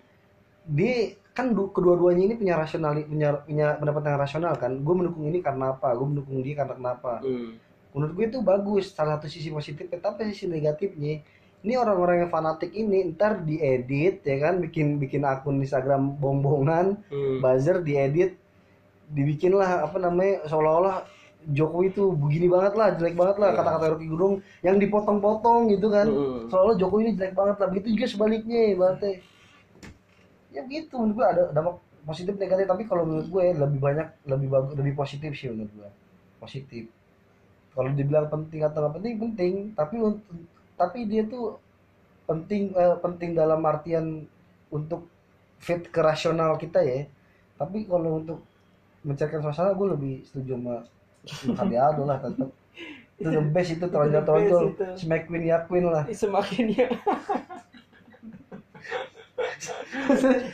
Dia 0.64 0.94
kan 1.30 1.52
du- 1.52 1.70
kedua-duanya 1.70 2.24
ini 2.24 2.34
punya 2.34 2.56
rasional 2.56 2.96
punya 3.02 3.36
punya 3.38 3.76
pendapat 3.76 4.02
yang 4.02 4.18
rasional 4.18 4.54
kan. 4.56 4.72
Gue 4.76 4.94
mendukung 4.96 5.24
ini 5.24 5.38
karena 5.38 5.72
apa? 5.72 5.92
Gue 5.92 6.06
mendukung 6.08 6.40
dia 6.40 6.56
karena 6.56 6.74
kenapa? 6.74 7.20
Hmm. 7.20 7.60
Menurut 7.90 8.12
gue 8.12 8.24
itu 8.26 8.38
bagus 8.40 8.90
salah 8.90 9.16
satu 9.16 9.26
sisi 9.26 9.48
positifnya 9.48 9.98
tapi 9.98 10.28
sisi 10.28 10.46
negatifnya 10.46 11.20
ini 11.60 11.74
orang-orang 11.74 12.24
yang 12.24 12.30
fanatik 12.30 12.72
ini 12.72 13.10
ntar 13.10 13.42
diedit 13.42 14.22
ya 14.22 14.36
kan 14.40 14.58
bikin 14.58 14.96
bikin 14.96 15.22
akun 15.22 15.58
Instagram 15.58 16.16
bombongan 16.16 16.96
Hmm. 17.06 17.38
buzzer 17.38 17.80
diedit 17.80 18.38
dibikinlah 19.06 19.84
apa 19.84 19.98
namanya 19.98 20.46
seolah-olah 20.46 21.02
Jokowi 21.40 21.88
itu 21.88 22.12
begini 22.12 22.46
banget 22.46 22.76
lah 22.76 22.88
jelek 22.94 23.16
banget 23.16 23.36
lah 23.36 23.48
Iya. 23.50 23.58
kata-kata 23.58 23.86
Rocky 23.90 24.06
Gerung 24.06 24.34
yang 24.60 24.76
dipotong-potong 24.76 25.68
gitu 25.68 25.88
kan 25.88 26.06
Hmm. 26.06 26.46
seolah-olah 26.46 26.76
Jokowi 26.76 27.00
ini 27.02 27.12
jelek 27.14 27.34
banget 27.34 27.56
lah 27.58 27.66
begitu 27.68 27.88
juga 27.90 28.06
sebaliknya 28.06 28.60
berarti 28.72 29.10
ya 30.50 30.62
gitu 30.64 30.94
menurut 30.94 31.16
gue 31.16 31.26
ada 31.26 31.42
dampak 31.50 31.74
positif 32.02 32.34
negatif 32.34 32.66
tapi 32.66 32.82
kalau 32.84 33.02
menurut 33.04 33.26
gue 33.26 33.44
lebih 33.52 33.78
banyak 33.78 34.08
lebih 34.26 34.48
bagus 34.48 34.72
lebih 34.74 34.94
positif 34.94 35.30
sih 35.32 35.48
menurut 35.48 35.70
gue 35.70 35.88
positif 36.38 36.84
kalau 37.80 37.96
dibilang 37.96 38.28
penting 38.28 38.60
atau 38.60 38.84
nggak 38.84 38.94
penting 39.00 39.14
penting. 39.16 39.52
Tapi 39.72 39.96
tapi 40.76 40.98
dia 41.08 41.24
tuh 41.24 41.56
penting 42.28 42.76
eh, 42.76 42.96
penting 43.00 43.32
dalam 43.32 43.64
artian 43.64 44.28
untuk 44.68 45.08
fit 45.56 45.88
ke 45.88 46.00
rasional 46.04 46.60
kita 46.60 46.84
ya. 46.84 47.08
Tapi 47.56 47.88
kalau 47.88 48.20
untuk 48.20 48.44
mencairkan 49.00 49.40
suasana 49.40 49.72
gue 49.72 49.88
lebih 49.96 50.14
setuju 50.28 50.60
sama 51.56 51.72
Aldo 51.72 52.04
lah 52.04 52.20
tetap 52.20 52.52
itu 53.16 53.28
the 53.28 53.40
best 53.52 53.76
itu 53.76 53.86
tonjol 53.88 54.24
itu. 54.76 54.84
smack 55.00 55.24
queen 55.24 55.48
ya 55.48 55.64
queen 55.64 55.88
lah. 55.88 56.04
Semakin 56.12 56.64
ya. 56.76 56.88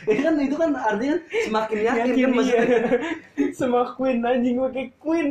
Itu 0.07 0.21
kan 0.23 0.35
itu 0.39 0.55
kan 0.55 0.71
artinya 0.75 1.17
semakin 1.47 1.77
yakin, 1.83 1.95
kan 1.95 2.07
yakin 2.07 2.29
maksudnya? 2.31 2.63
iya. 2.67 3.51
Semakin 3.59 4.15
anjing 4.23 4.55
pakai 4.63 4.85
queen 4.99 5.29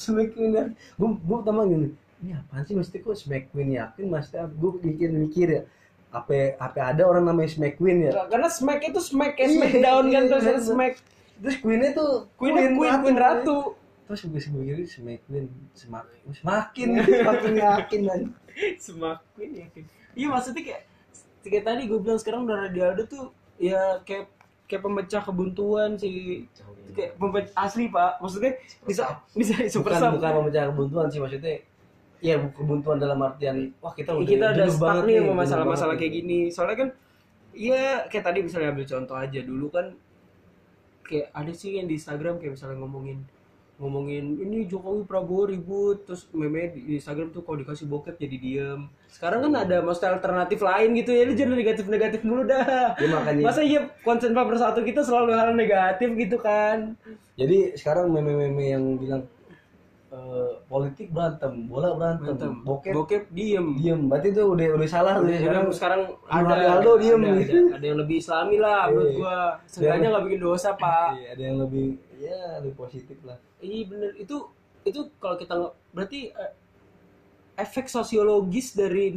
smack 0.00 0.32
queen 0.34 0.52
ya 0.56 0.64
gue 0.72 1.08
gue 1.08 1.36
pertama 1.40 1.68
gini 1.68 1.88
ini 2.22 2.32
apaan 2.38 2.62
sih 2.64 2.74
mesti 2.78 3.02
kok 3.02 3.18
smack 3.18 3.50
queen 3.50 3.76
yakin 3.76 4.06
maksudnya 4.08 4.46
gue 4.48 4.70
mikir 4.80 5.08
mikir 5.10 5.48
ya 5.48 5.62
apa 6.12 6.60
apa 6.60 6.92
ada 6.92 7.02
orang 7.08 7.24
namanya 7.24 7.56
smack 7.56 7.80
queen 7.80 8.04
ya. 8.04 8.12
Karena 8.28 8.52
smack 8.52 8.84
itu 8.84 9.00
smack 9.00 9.40
kayak 9.40 9.48
Iya, 9.48 9.56
smackdown 9.56 10.04
kan 10.12 10.22
iya, 10.22 10.30
terus 10.30 10.44
iya. 10.44 10.60
smack 10.60 10.94
terus 11.40 11.56
queennya 11.58 11.90
tuh 11.96 12.28
queen 12.36 12.54
queen 12.54 12.72
queen, 12.76 12.94
queen 13.00 13.16
ratu. 13.16 13.74
Terus 14.04 14.20
gue 14.28 14.40
mikir 14.60 14.76
smack 14.84 15.20
queen 15.24 15.48
semakin 15.72 16.20
semakin 16.36 16.88
semakin 17.00 17.52
yakin 17.56 18.00
kan 18.04 18.20
semakin 18.76 19.48
yakin. 19.56 19.82
Iya 20.12 20.26
maksudnya 20.28 20.62
kayak 20.68 20.82
kayak 21.48 21.64
tadi 21.64 21.82
gue 21.88 21.98
bilang 21.98 22.20
sekarang 22.20 22.44
udah 22.44 22.68
Radialdo 22.68 23.02
tuh 23.08 23.24
ya 23.56 24.04
kayak 24.04 24.28
kayak 24.68 24.84
pemecah 24.84 25.24
kebuntuan 25.24 25.96
sih 25.96 26.44
kayak 26.92 27.12
asli 27.58 27.88
pak. 27.88 28.20
Maksudnya 28.22 28.52
bisa 28.86 29.02
bisa 29.32 29.52
super 29.68 29.96
bukan 29.96 30.20
bukan 30.20 30.32
memecah 30.44 30.62
kebuntuan 30.70 31.06
sih 31.08 31.20
maksudnya 31.20 31.58
Iya 32.22 32.38
kebuntuan 32.54 33.02
dalam 33.02 33.18
artian 33.18 33.74
wah 33.82 33.90
kita 33.90 34.14
udah 34.14 34.30
kita 34.30 34.46
udah 34.54 34.66
stuck 34.70 35.02
nih 35.10 35.18
sama 35.18 35.34
masalah-masalah 35.42 35.94
kayak 35.98 36.22
gini. 36.22 36.54
Soalnya 36.54 36.76
kan 36.86 36.88
iya 37.50 38.06
kayak 38.06 38.24
tadi 38.30 38.38
misalnya 38.46 38.70
ambil 38.70 38.86
contoh 38.86 39.16
aja. 39.18 39.40
Dulu 39.42 39.66
kan 39.74 39.86
kayak 41.02 41.34
ada 41.34 41.50
sih 41.50 41.82
yang 41.82 41.90
di 41.90 41.98
Instagram 41.98 42.38
kayak 42.38 42.54
misalnya 42.54 42.78
ngomongin 42.78 43.26
ngomongin 43.82 44.38
ini 44.38 44.70
Jokowi 44.70 45.02
Prabowo 45.02 45.50
ribut. 45.50 46.06
Terus 46.06 46.30
meme 46.30 46.70
di 46.70 46.94
Instagram 46.94 47.34
tuh 47.34 47.42
kalau 47.42 47.58
dikasih 47.58 47.90
bokep 47.90 48.14
jadi 48.14 48.36
diem. 48.38 48.86
Sekarang 49.10 49.50
kan 49.50 49.66
ada 49.66 49.82
maksudnya 49.82 50.14
alternatif 50.14 50.62
lain 50.62 50.94
gitu 50.94 51.10
ya 51.10 51.22
lu 51.26 51.34
jangan 51.34 51.58
negatif 51.58 51.84
negatif 51.90 52.20
mulu 52.22 52.46
dah. 52.46 52.94
Ya, 52.94 53.08
makanya. 53.10 53.42
Masa 53.42 53.66
iya 53.66 53.90
konsen 54.06 54.30
pemersatu 54.30 54.86
kita 54.86 55.02
selalu 55.02 55.34
hal 55.34 55.50
negatif 55.58 56.14
gitu 56.14 56.38
kan? 56.38 56.94
Jadi 57.34 57.74
sekarang 57.74 58.14
meme-meme 58.14 58.64
yang 58.70 58.84
bilang 59.02 59.26
eh, 60.12 60.52
politik 60.68 61.08
berantem 61.08 61.64
bola 61.66 61.96
berantem, 61.96 62.36
Berantem. 62.36 62.52
bokep 62.62 62.92
bokep 62.92 63.22
diem. 63.32 63.66
Diem. 63.74 64.00
Berarti 64.06 64.28
itu 64.30 64.42
udah 64.44 64.66
udah 64.76 64.88
salah 64.88 65.14
Udah, 65.16 65.32
sekarang. 65.34 65.64
sekarang 65.72 66.00
Ada 66.28 66.52
ada 66.52 66.66
Aldo 66.76 66.92
diem. 67.00 67.20
ada, 67.20 67.32
ada, 67.32 67.60
ada 67.80 67.84
yang 67.84 67.98
lebih 67.98 68.16
islami 68.18 68.56
lah 68.56 68.80
menurut 68.90 69.08
Iya. 69.08 69.16
gua. 69.16 69.36
Seenggaknya 69.64 70.08
nggak 70.12 70.24
bikin 70.28 70.40
dosa 70.40 70.68
pak. 70.82 71.08
Iya, 71.16 71.28
ada 71.32 71.42
yang 71.42 71.56
lebih 71.58 71.86
ya 72.20 72.38
lebih 72.60 72.74
positif 72.76 73.18
lah. 73.24 73.38
Iya 73.58 73.82
bener. 73.88 74.10
Itu 74.14 74.36
itu 74.82 75.00
kalau 75.16 75.36
kita 75.36 75.54
berarti 75.90 76.28
eh, 76.28 76.52
efek 77.54 77.86
sosiologis 77.86 78.72
dari 78.72 79.16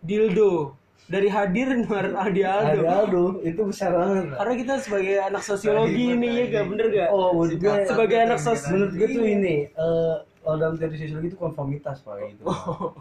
dildo 0.00 0.74
dari 1.10 1.26
hadir 1.26 1.74
Nur. 1.82 2.06
Adi 2.14 2.46
Aldo. 2.46 2.86
Aldo. 2.86 3.24
Itu 3.42 3.66
besar 3.66 3.90
banget 3.90 4.30
karena 4.38 4.54
kita 4.54 4.74
sebagai 4.78 5.14
anak 5.18 5.42
sosiologi 5.42 6.14
ini 6.14 6.28
ya 6.30 6.44
gak 6.54 6.64
bener 6.70 6.86
gak 6.94 7.08
oh 7.10 7.34
menurut 7.34 7.58
gue 7.58 7.74
sebagai 7.90 8.18
anak 8.22 8.38
sos 8.38 8.62
menurut 8.70 8.92
gue 8.94 9.08
tuh 9.10 9.24
Iya. 9.26 9.34
ini 9.36 9.56
eh 9.74 10.14
kalau 10.40 10.56
dalam 10.56 10.74
teori 10.78 10.96
sosiologi 10.96 11.28
itu 11.34 11.38
konformitas 11.38 12.00
pak 12.00 12.14
gitu. 12.30 12.42
Oh. 12.46 12.94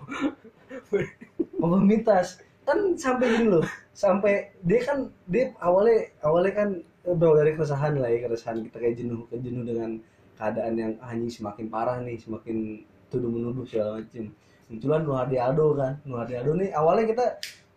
konformitas. 1.61 2.41
Kan 2.65 2.97
sampai 2.97 3.25
gini 3.37 3.47
loh. 3.49 3.65
Sampai 3.93 4.53
dia 4.65 4.79
kan 4.83 5.09
dia 5.29 5.53
awalnya 5.61 6.09
awalnya 6.25 6.53
kan 6.53 6.69
eh, 7.05 7.15
berawal 7.15 7.41
dari 7.45 7.53
keresahan 7.55 7.93
lah 7.97 8.09
ya 8.09 8.25
keresahan 8.27 8.57
kita 8.65 8.77
kayak 8.81 8.95
jenuh 8.97 9.25
jenuh 9.31 9.63
dengan 9.65 10.01
keadaan 10.37 10.73
yang 10.77 10.91
ah, 11.03 11.11
anjing 11.13 11.31
semakin 11.31 11.65
parah 11.67 11.97
nih 12.01 12.17
semakin 12.17 12.83
tuduh 13.09 13.29
menuduh 13.29 13.65
segala 13.69 14.01
macem. 14.01 14.33
Munculan 14.69 15.01
Nur 15.01 15.17
Hadi 15.17 15.37
Aldo 15.41 15.67
kan. 15.73 15.93
Nur 16.05 16.17
Hadi 16.21 16.33
Aldo 16.37 16.51
nih 16.57 16.69
awalnya 16.73 17.05
kita 17.09 17.25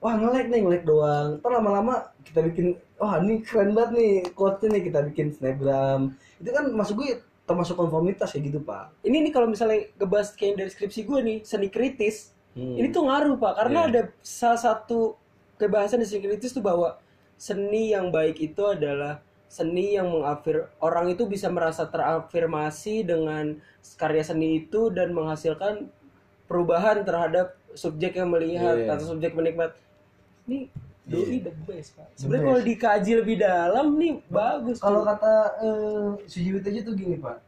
wah 0.02 0.12
nge-like 0.12 0.50
nih 0.50 0.60
nge-like 0.60 0.84
doang 0.84 1.38
terus 1.38 1.54
lama-lama 1.54 1.94
kita 2.22 2.42
bikin 2.42 2.66
wah 2.98 3.16
ini 3.16 3.38
keren 3.40 3.70
banget 3.72 3.90
nih 3.94 4.12
quote 4.34 4.66
nih 4.66 4.82
kita 4.82 4.98
bikin 5.06 5.26
snapgram 5.30 6.00
itu 6.36 6.50
kan 6.50 6.64
masuk 6.74 6.94
gue 6.98 7.10
termasuk 7.42 7.74
konformitas 7.74 8.30
kayak 8.30 8.50
gitu 8.50 8.58
pak 8.60 8.90
ini 9.02 9.22
nih 9.22 9.30
kalau 9.30 9.46
misalnya 9.46 9.86
ngebahas 9.96 10.34
kayak 10.34 10.54
dari 10.58 10.70
skripsi 10.70 11.00
gue 11.02 11.18
nih 11.22 11.38
seni 11.42 11.70
kritis 11.70 12.34
Hmm. 12.52 12.76
ini 12.76 12.92
tuh 12.92 13.08
ngaruh 13.08 13.40
pak 13.40 13.56
karena 13.56 13.80
Iya. 13.80 13.88
ada 13.88 14.00
salah 14.20 14.60
satu 14.60 15.16
kebahasan 15.56 15.96
di 15.96 16.06
seni 16.06 16.20
kritis 16.20 16.52
tuh 16.52 16.60
bahwa 16.60 17.00
seni 17.40 17.96
yang 17.96 18.12
baik 18.12 18.36
itu 18.38 18.60
adalah 18.68 19.24
seni 19.48 19.96
yang 19.96 20.12
mengafir 20.12 20.68
orang 20.76 21.08
itu 21.08 21.24
bisa 21.24 21.48
merasa 21.48 21.88
terafirmasi 21.88 23.08
dengan 23.08 23.56
karya 23.96 24.20
seni 24.20 24.60
itu 24.60 24.92
dan 24.92 25.16
menghasilkan 25.16 25.88
perubahan 26.44 27.00
terhadap 27.02 27.56
subjek 27.72 28.20
yang 28.20 28.28
melihat 28.28 28.76
Iya. 28.76 29.00
atau 29.00 29.16
subjek 29.16 29.32
menikmat 29.32 29.72
ini 30.48 30.68
doi 31.02 31.42
Iya. 31.42 31.50
the 31.50 31.52
best 31.66 31.98
pak. 31.98 32.08
Sebenarnya 32.14 32.46
kalau 32.46 32.62
dikaji 32.62 33.12
lebih 33.18 33.36
dalam 33.42 33.86
nih 33.98 34.12
bagus 34.30 34.78
kalau 34.78 35.02
kata 35.02 35.32
eh, 35.62 36.08
Sujiwit 36.30 36.62
aja 36.62 36.80
tuh 36.86 36.94
gini 36.94 37.18
pak. 37.18 37.42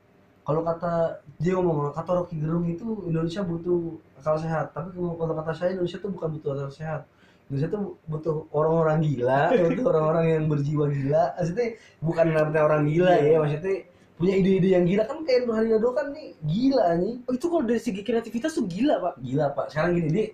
Kalau 0.45 0.61
kata 0.61 1.25
dia 1.41 1.57
ngomong 1.57 1.95
kata 1.97 2.11
Rocky 2.21 2.37
Gerung 2.37 2.69
itu 2.69 3.07
Indonesia 3.09 3.41
butuh 3.41 3.97
akal 4.21 4.37
sehat. 4.43 4.75
Tapi 4.77 4.93
kalau 4.93 5.35
kata 5.39 5.53
saya 5.57 5.71
Indonesia 5.73 5.99
tuh 6.03 6.11
bukan 6.13 6.29
butuh 6.37 6.51
akal 6.53 6.71
sehat. 6.75 7.03
Indonesia 7.49 7.71
tuh 7.73 7.85
butuh 8.11 8.37
orang-orang 8.53 8.99
gila 9.05 9.53
butuh 9.71 9.87
orang-orang 9.89 10.25
yang 10.35 10.45
berjiwa 10.51 10.85
gila. 10.91 11.25
Maksudnya 11.39 11.67
bukan 12.03 12.25
artinya 12.35 12.63
orang 12.67 12.83
gila 12.91 13.13
ya 13.23 13.37
maksudnya 13.41 13.77
punya 14.19 14.35
ide-ide 14.35 14.69
yang 14.75 14.85
gila. 14.85 15.03
Kan 15.07 15.19
kayak 15.23 15.47
Nur 15.47 15.55
Hadi 15.57 15.71
Aldo 15.73 15.91
kan 15.95 16.07
nih 16.11 16.29
gila 16.43 16.87
nih. 16.99 17.15
Oh, 17.25 17.33
itu 17.33 17.47
kalau 17.49 17.65
dari 17.65 17.81
segi 17.81 18.03
kreativitas 18.03 18.53
tuh 18.59 18.67
gila 18.67 18.99
pak. 19.01 19.15
Gila 19.23 19.47
pak. 19.55 19.67
Sekarang 19.73 19.95
gini 19.97 20.09
dia 20.11 20.27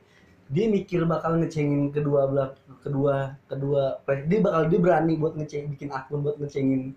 dia 0.50 0.66
mikir 0.66 1.06
bakal 1.06 1.38
ngecengin 1.38 1.94
kedua 1.94 2.26
belah 2.26 2.50
kedua 2.82 3.38
kedua 3.46 4.02
dia 4.26 4.42
bakal 4.42 4.66
dia 4.66 4.78
berani 4.82 5.14
buat 5.14 5.38
ngeceng 5.38 5.70
bikin 5.78 5.94
akun 5.94 6.26
buat 6.26 6.42
ngecengin 6.42 6.90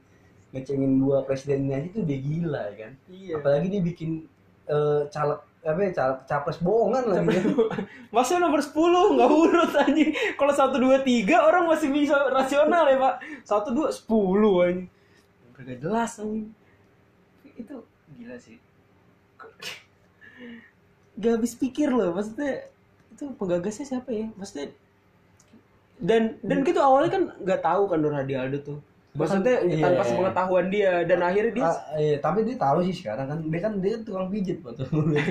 ngecengin 0.50 0.98
dua 0.98 1.22
presiden 1.22 1.70
ini 1.70 1.74
aja 1.78 1.88
tuh 1.94 2.04
dia 2.06 2.18
gila 2.18 2.62
ya 2.74 2.76
kan 2.90 2.92
iya 3.14 3.38
apalagi 3.38 3.68
dia 3.70 3.82
bikin 3.86 4.26
eh, 4.66 5.02
caleg 5.14 5.40
apa 5.64 5.80
ya 5.80 5.92
caleg 5.96 6.20
capres 6.28 6.60
bohongan 6.60 7.04
lagi 7.08 7.40
ya. 7.40 7.44
Masa 8.16 8.36
nomor 8.36 8.60
10 8.60 9.16
nggak 9.16 9.32
urut 9.32 9.72
anjing. 9.80 10.12
Kalau 10.36 10.52
1 10.52 10.76
2 10.76 11.08
3 11.08 11.40
orang 11.40 11.64
masih 11.72 11.88
bisa 11.88 12.20
rasional 12.36 12.84
ya, 12.92 13.00
Pak. 13.00 13.16
1 13.48 13.72
2 13.72 13.88
10 13.96 14.68
anjing. 14.68 14.90
Gak 15.56 15.80
jelas 15.80 16.12
anjing. 16.20 16.52
Itu 17.56 17.88
gila 18.20 18.36
sih. 18.36 18.60
Gak 21.24 21.32
habis 21.40 21.56
pikir 21.56 21.96
loh, 21.96 22.12
maksudnya 22.12 22.68
itu 23.24 23.32
penggagasnya 23.40 23.86
siapa 23.88 24.12
ya? 24.12 24.28
Maksudnya 24.36 24.68
dan 26.04 26.36
dan 26.44 26.68
gitu 26.68 26.84
awalnya 26.84 27.12
kan 27.16 27.24
nggak 27.40 27.62
tahu 27.64 27.88
kan 27.88 27.98
Nur 28.04 28.12
Hadi 28.12 28.36
Aldo 28.36 28.60
tuh. 28.60 28.80
Maksudnya 29.16 29.62
Iya. 29.64 29.86
tanpa 29.88 30.04
sepengetahuan 30.04 30.66
dia 30.68 31.06
dan 31.08 31.22
akhirnya 31.22 31.54
dia 31.54 31.64
Ah, 31.70 31.78
iya, 31.96 32.18
tapi 32.20 32.44
dia 32.44 32.58
tahu 32.58 32.82
sih 32.84 32.92
sekarang 32.98 33.30
kan 33.30 33.40
dia 33.46 33.62
kan 33.62 33.74
dia 33.80 33.90
kan 33.96 34.02
tukang 34.04 34.28
pijit 34.28 34.58
betul 34.60 34.90
ya. 35.16 35.22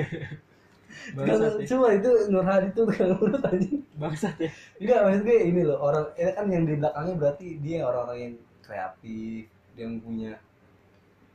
cuma 1.66 1.86
itu 1.92 2.10
Nur 2.30 2.46
Hadi 2.46 2.70
tuh 2.72 2.86
tukang 2.88 3.18
urut 3.18 3.42
anjing 3.42 3.82
Bangsat 3.98 4.38
ya. 4.38 4.48
Enggak, 4.80 4.98
maksud 5.02 5.22
gue 5.26 5.38
ini 5.50 5.60
loh, 5.66 5.78
orang 5.82 6.06
ini 6.14 6.30
kan 6.32 6.46
yang 6.48 6.64
di 6.64 6.74
belakangnya 6.78 7.14
berarti 7.18 7.46
dia 7.60 7.78
orang-orang 7.84 8.18
yang 8.18 8.34
kreatif, 8.62 9.42
dia 9.74 9.82
yang 9.82 9.94
punya 9.98 10.32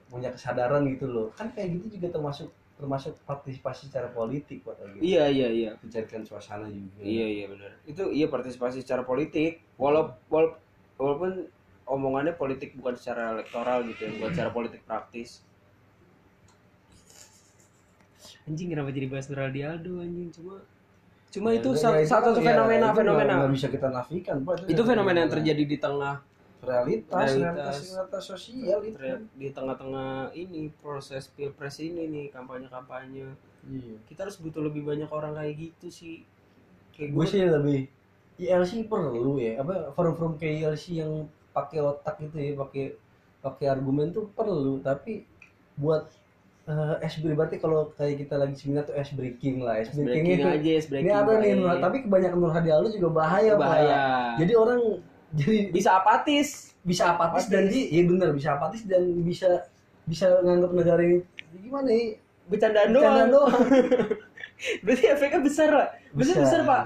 punya 0.07 0.29
kesadaran 0.31 0.87
gitu 0.87 1.05
loh. 1.11 1.27
Kan 1.35 1.51
kayak 1.51 1.79
gitu 1.79 1.99
juga 1.99 2.15
termasuk 2.15 2.47
termasuk 2.77 3.17
partisipasi 3.25 3.89
secara 3.89 4.07
politik 4.09 4.61
buat 4.61 4.77
gitu. 4.77 5.01
Iya 5.01 5.25
iya 5.27 5.47
iya. 5.49 5.71
Mencarikan 5.81 6.21
suasana 6.21 6.69
juga. 6.69 7.01
Iya 7.01 7.25
iya 7.25 7.45
benar. 7.49 7.71
Itu 7.83 8.13
iya 8.13 8.29
partisipasi 8.29 8.85
secara 8.85 9.01
politik. 9.01 9.65
Walau, 9.75 10.13
wala- 10.29 10.61
walaupun 10.95 11.49
omongannya 11.89 12.37
politik 12.37 12.77
bukan 12.77 12.93
secara 12.93 13.33
elektoral 13.33 13.81
gitu 13.89 14.05
ya, 14.05 14.11
bukan 14.21 14.29
secara 14.29 14.51
politik 14.53 14.81
praktis. 14.85 15.41
Anjing 18.47 18.71
kenapa 18.71 18.93
jadi 18.93 19.07
bahas 19.11 19.27
Nuraldi 19.27 19.59
Aldo 19.59 19.99
anjing 19.99 20.29
cuma 20.31 20.55
cuma 21.27 21.47
Ya, 21.51 21.59
itu 21.59 21.69
ya, 21.75 21.79
satu, 21.83 21.97
itu 21.99 22.07
satu 22.07 22.29
kan- 22.31 22.39
ya, 22.39 22.47
fenomena 22.47 22.87
itu 22.87 22.97
fenomena. 23.03 23.33
nggak- 23.35 23.51
bisa 23.51 23.67
kita 23.67 23.87
nafikan, 23.91 24.37
Pak. 24.47 24.55
itu 24.71 24.81
fenomena 24.81 25.17
yang 25.19 25.31
terjadi 25.33 25.63
di 25.67 25.77
tengah 25.77 26.15
realitas, 26.59 27.27
Realitas. 27.29 27.37
realitas, 27.37 27.75
realitas 27.91 28.23
sosial 28.25 28.79
itu. 28.81 28.97
di 29.33 29.47
tengah-tengah 29.49 30.33
ini 30.33 30.73
proses 30.75 31.29
pilpres 31.29 31.77
ini 31.77 32.07
nih 32.07 32.25
kampanye-kampanye. 32.29 33.29
Iya. 33.63 33.95
Kita 34.05 34.25
harus 34.25 34.37
butuh 34.37 34.63
lebih 34.63 34.81
banyak 34.81 35.07
orang 35.07 35.33
kayak 35.33 35.53
gitu 35.55 35.87
sih. 35.87 36.15
Kayak 36.91 37.13
gue 37.13 37.25
sih 37.25 37.41
lebih 37.43 37.79
ILC 38.37 38.85
perlu 38.85 39.37
ya 39.37 39.57
apa 39.57 39.89
forum-forum 39.91 40.37
kayak 40.37 40.65
ILC 40.67 40.85
yang 40.97 41.11
pakai 41.49 41.81
otak 41.81 42.17
gitu 42.19 42.37
ya 42.37 42.53
pakai 42.53 42.93
pakai 43.37 43.65
argumen 43.67 44.09
tuh 44.09 44.29
perlu 44.29 44.77
tapi 44.77 45.25
buat 45.73 46.05
ice 46.99 47.17
breaking 47.17 47.33
berarti 47.33 47.57
kalau 47.57 47.89
kayak 47.95 48.21
kita 48.21 48.35
lagi 48.35 48.53
seminar 48.53 48.83
tuh 48.83 48.93
ice 48.93 49.13
breaking 49.13 49.63
lah 49.63 49.79
ice 49.79 49.89
breaking, 49.89 50.05
breaking 50.05 50.37
itu 50.37 50.47
aja, 50.47 50.69
ice 50.75 50.87
breaking 50.87 51.07
ini 51.07 51.15
ada 51.15 51.33
nih. 51.39 51.53
Nur- 51.55 51.79
tapi 51.79 51.97
kebanyakan 52.03 52.37
Nur 52.37 52.51
Hadi 52.51 52.69
Aldo 52.69 52.89
juga 52.91 53.09
bahaya, 53.15 53.53
Bahaya. 53.55 53.95
Pak. 53.95 54.35
jadi 54.37 54.53
orang 54.53 54.79
jadi 55.35 55.71
bisa 55.73 55.89
apatis. 55.97 56.71
Bisa 56.87 57.11
apatis, 57.11 57.51
dan 57.51 57.67
di 57.67 57.91
iya 57.91 58.07
benar 58.07 58.31
bisa 58.31 58.55
apatis 58.55 58.87
dan 58.87 59.03
bisa 59.27 59.67
bisa 60.07 60.39
nganggap 60.39 60.71
negara 60.71 61.03
ini 61.03 61.19
gimana 61.59 61.91
ya 61.91 62.15
bercandaan 62.47 62.95
Bercandaan 62.95 63.27
doang. 63.27 63.51
doang. 63.51 63.67
berarti 64.87 65.05
efeknya 65.11 65.39
besar 65.43 65.69
lah 65.69 65.87
besar 66.15 66.35
Besar. 66.39 66.43
besar 66.47 66.59
pak. 66.63 66.83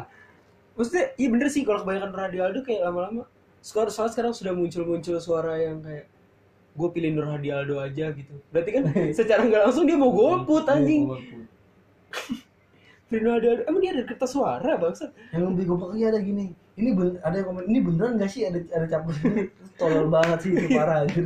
Maksudnya 0.73 1.05
iya 1.15 1.27
bener 1.29 1.47
sih 1.53 1.61
kalau 1.61 1.85
kebanyakan 1.85 2.11
radio 2.17 2.41
Aldo 2.49 2.65
kayak 2.65 2.81
lama-lama 2.81 3.29
sekarang 3.61 3.93
soalnya 3.93 4.13
sekarang 4.17 4.33
sudah 4.33 4.53
muncul-muncul 4.57 5.21
suara 5.21 5.61
yang 5.61 5.85
kayak 5.85 6.09
gue 6.71 6.89
pilih 6.89 7.13
Nur 7.13 7.29
Hadi 7.29 7.49
Aldo 7.53 7.77
aja 7.77 8.09
gitu. 8.09 8.33
Berarti 8.49 8.69
kan 8.73 8.83
secara 9.21 9.45
nggak 9.45 9.61
langsung 9.69 9.85
dia 9.85 10.01
mau 10.01 10.09
golput 10.09 10.65
anjing. 10.65 11.05
Iya, 11.05 11.13
golput. 11.13 11.45
pilih 13.11 13.21
Nur 13.21 13.33
Hadi 13.37 13.47
Aldo 13.53 13.61
emang 13.69 13.81
dia 13.85 13.91
ada 13.93 14.03
kertas 14.09 14.31
suara 14.33 14.73
bangsa 14.81 15.13
yang 15.29 15.53
lebih 15.53 15.69
goblok 15.69 15.93
lagi 15.93 16.05
ada 16.09 16.19
gini 16.23 16.57
ini 16.73 16.89
ben, 16.91 17.19
ada 17.19 17.35
yang 17.35 17.47
komen 17.47 17.63
ini 17.67 17.79
beneran 17.79 18.15
gak 18.15 18.31
sih? 18.31 18.47
Ada 18.47 18.59
ada 18.71 18.85
capres 18.87 19.19
ini 19.21 19.43
tolol 19.75 20.07
banget 20.07 20.37
sih 20.41 20.51
itu 20.53 20.67
parah 20.71 21.03
anjir. 21.03 21.25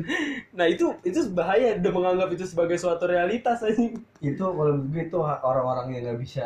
nah 0.52 0.66
itu 0.66 0.96
itu 1.02 1.20
bahaya 1.30 1.76
udah 1.76 1.92
menganggap 1.92 2.30
itu 2.32 2.46
sebagai 2.46 2.76
suatu 2.76 3.06
realitas 3.06 3.62
anjing. 3.62 4.00
Itu 4.20 4.44
kalau 4.48 4.82
gue 4.82 5.02
itu 5.02 5.18
orang-orang 5.20 5.94
yang 5.94 6.04
nggak 6.08 6.20
bisa 6.20 6.46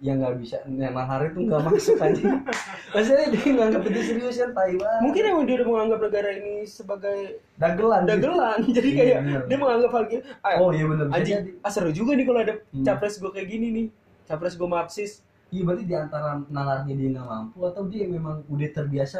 yang 0.00 0.16
nggak 0.16 0.40
bisa 0.40 0.56
yang 0.64 0.96
hari 0.96 1.28
itu 1.28 1.44
nggak 1.44 1.60
masuk 1.60 2.00
aja 2.00 2.40
maksudnya 2.96 3.26
dia 3.36 3.50
nganggap 3.52 3.82
itu 3.84 4.00
serius 4.00 4.36
kan 4.40 4.50
tai 4.56 4.72
banget. 4.72 5.00
Mungkin 5.04 5.22
emang 5.28 5.44
dia 5.44 5.54
udah 5.60 5.68
menganggap 5.68 5.98
negara 6.08 6.28
ini 6.32 6.54
sebagai 6.64 7.18
dagelan 7.60 8.00
gitu. 8.02 8.10
dagelan. 8.16 8.58
Jadi 8.80 8.88
Iya, 8.88 8.96
kayak 8.96 9.18
bener. 9.20 9.42
dia 9.44 9.58
menganggap 9.60 9.90
hal 9.92 10.02
gitu 10.08 10.22
ah, 10.40 10.52
oh 10.56 10.70
iya 10.72 10.84
benar 10.88 11.06
anjing 11.12 11.36
jadi. 11.44 11.50
ah, 11.60 11.68
seru 11.70 11.90
juga 11.92 12.16
nih 12.16 12.24
kalau 12.24 12.40
ada 12.40 12.54
Hmm. 12.72 12.84
capres 12.88 13.20
gue 13.20 13.28
kayak 13.28 13.48
gini 13.48 13.66
nih. 13.68 13.86
Capres 14.24 14.54
gue 14.56 14.64
marxis 14.64 15.20
iya 15.50 15.62
berarti 15.66 15.84
di 15.86 15.94
antara 15.98 16.38
nalarnya 16.50 16.94
dia 16.94 17.08
nggak 17.14 17.26
mampu 17.26 17.58
atau 17.66 17.82
dia 17.90 18.06
memang 18.06 18.42
udah 18.46 18.68
terbiasa 18.70 19.18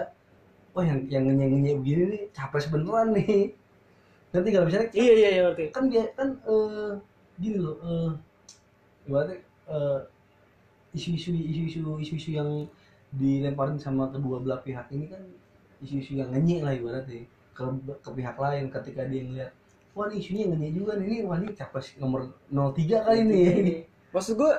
oh 0.75 0.83
yang 0.87 1.03
yang 1.11 1.27
ngenyek 1.27 1.77
begini 1.83 2.03
nih 2.15 2.23
capres 2.31 2.71
beneran 2.71 3.11
nih. 3.15 3.55
Nanti 4.31 4.49
kalau 4.55 4.67
misalnya 4.71 4.89
iya 4.95 5.13
iya 5.19 5.29
iya 5.35 5.43
ngerti. 5.51 5.65
kan 5.75 5.85
dia 5.91 6.05
kan 6.15 6.29
eh, 6.47 6.91
gini 7.43 7.59
loh 7.59 7.77
eh 7.83 8.11
ibaratnya 9.11 9.37
eh, 9.67 10.01
isu-isu 10.95 11.35
isu-isu 11.35 11.99
isu-isu 11.99 12.31
yang 12.39 12.51
dilemparin 13.11 13.79
sama 13.83 14.07
kedua 14.15 14.39
belah 14.39 14.63
pihak 14.63 14.87
ini 14.95 15.11
kan 15.11 15.23
isu-isu 15.83 16.23
yang 16.23 16.31
ngenyek 16.31 16.61
lah 16.63 16.73
ibaratnya. 16.79 17.27
Ke, 17.51 17.67
ke 18.01 18.11
pihak 18.15 18.37
lain 18.39 18.71
ketika 18.71 19.03
dia 19.05 19.21
ngeliat 19.27 19.51
wah 19.95 20.07
ini 20.09 20.23
isunya 20.23 20.45
ngenyek 20.47 20.73
juga 20.79 20.93
nih 20.97 21.07
ini 21.11 21.17
wah 21.27 21.37
ini 21.43 21.51
capres 21.53 21.93
nomor 21.99 22.31
03 22.49 23.07
kali 23.07 23.21
nih. 23.27 23.51
maksud 24.15 24.39
gue 24.39 24.53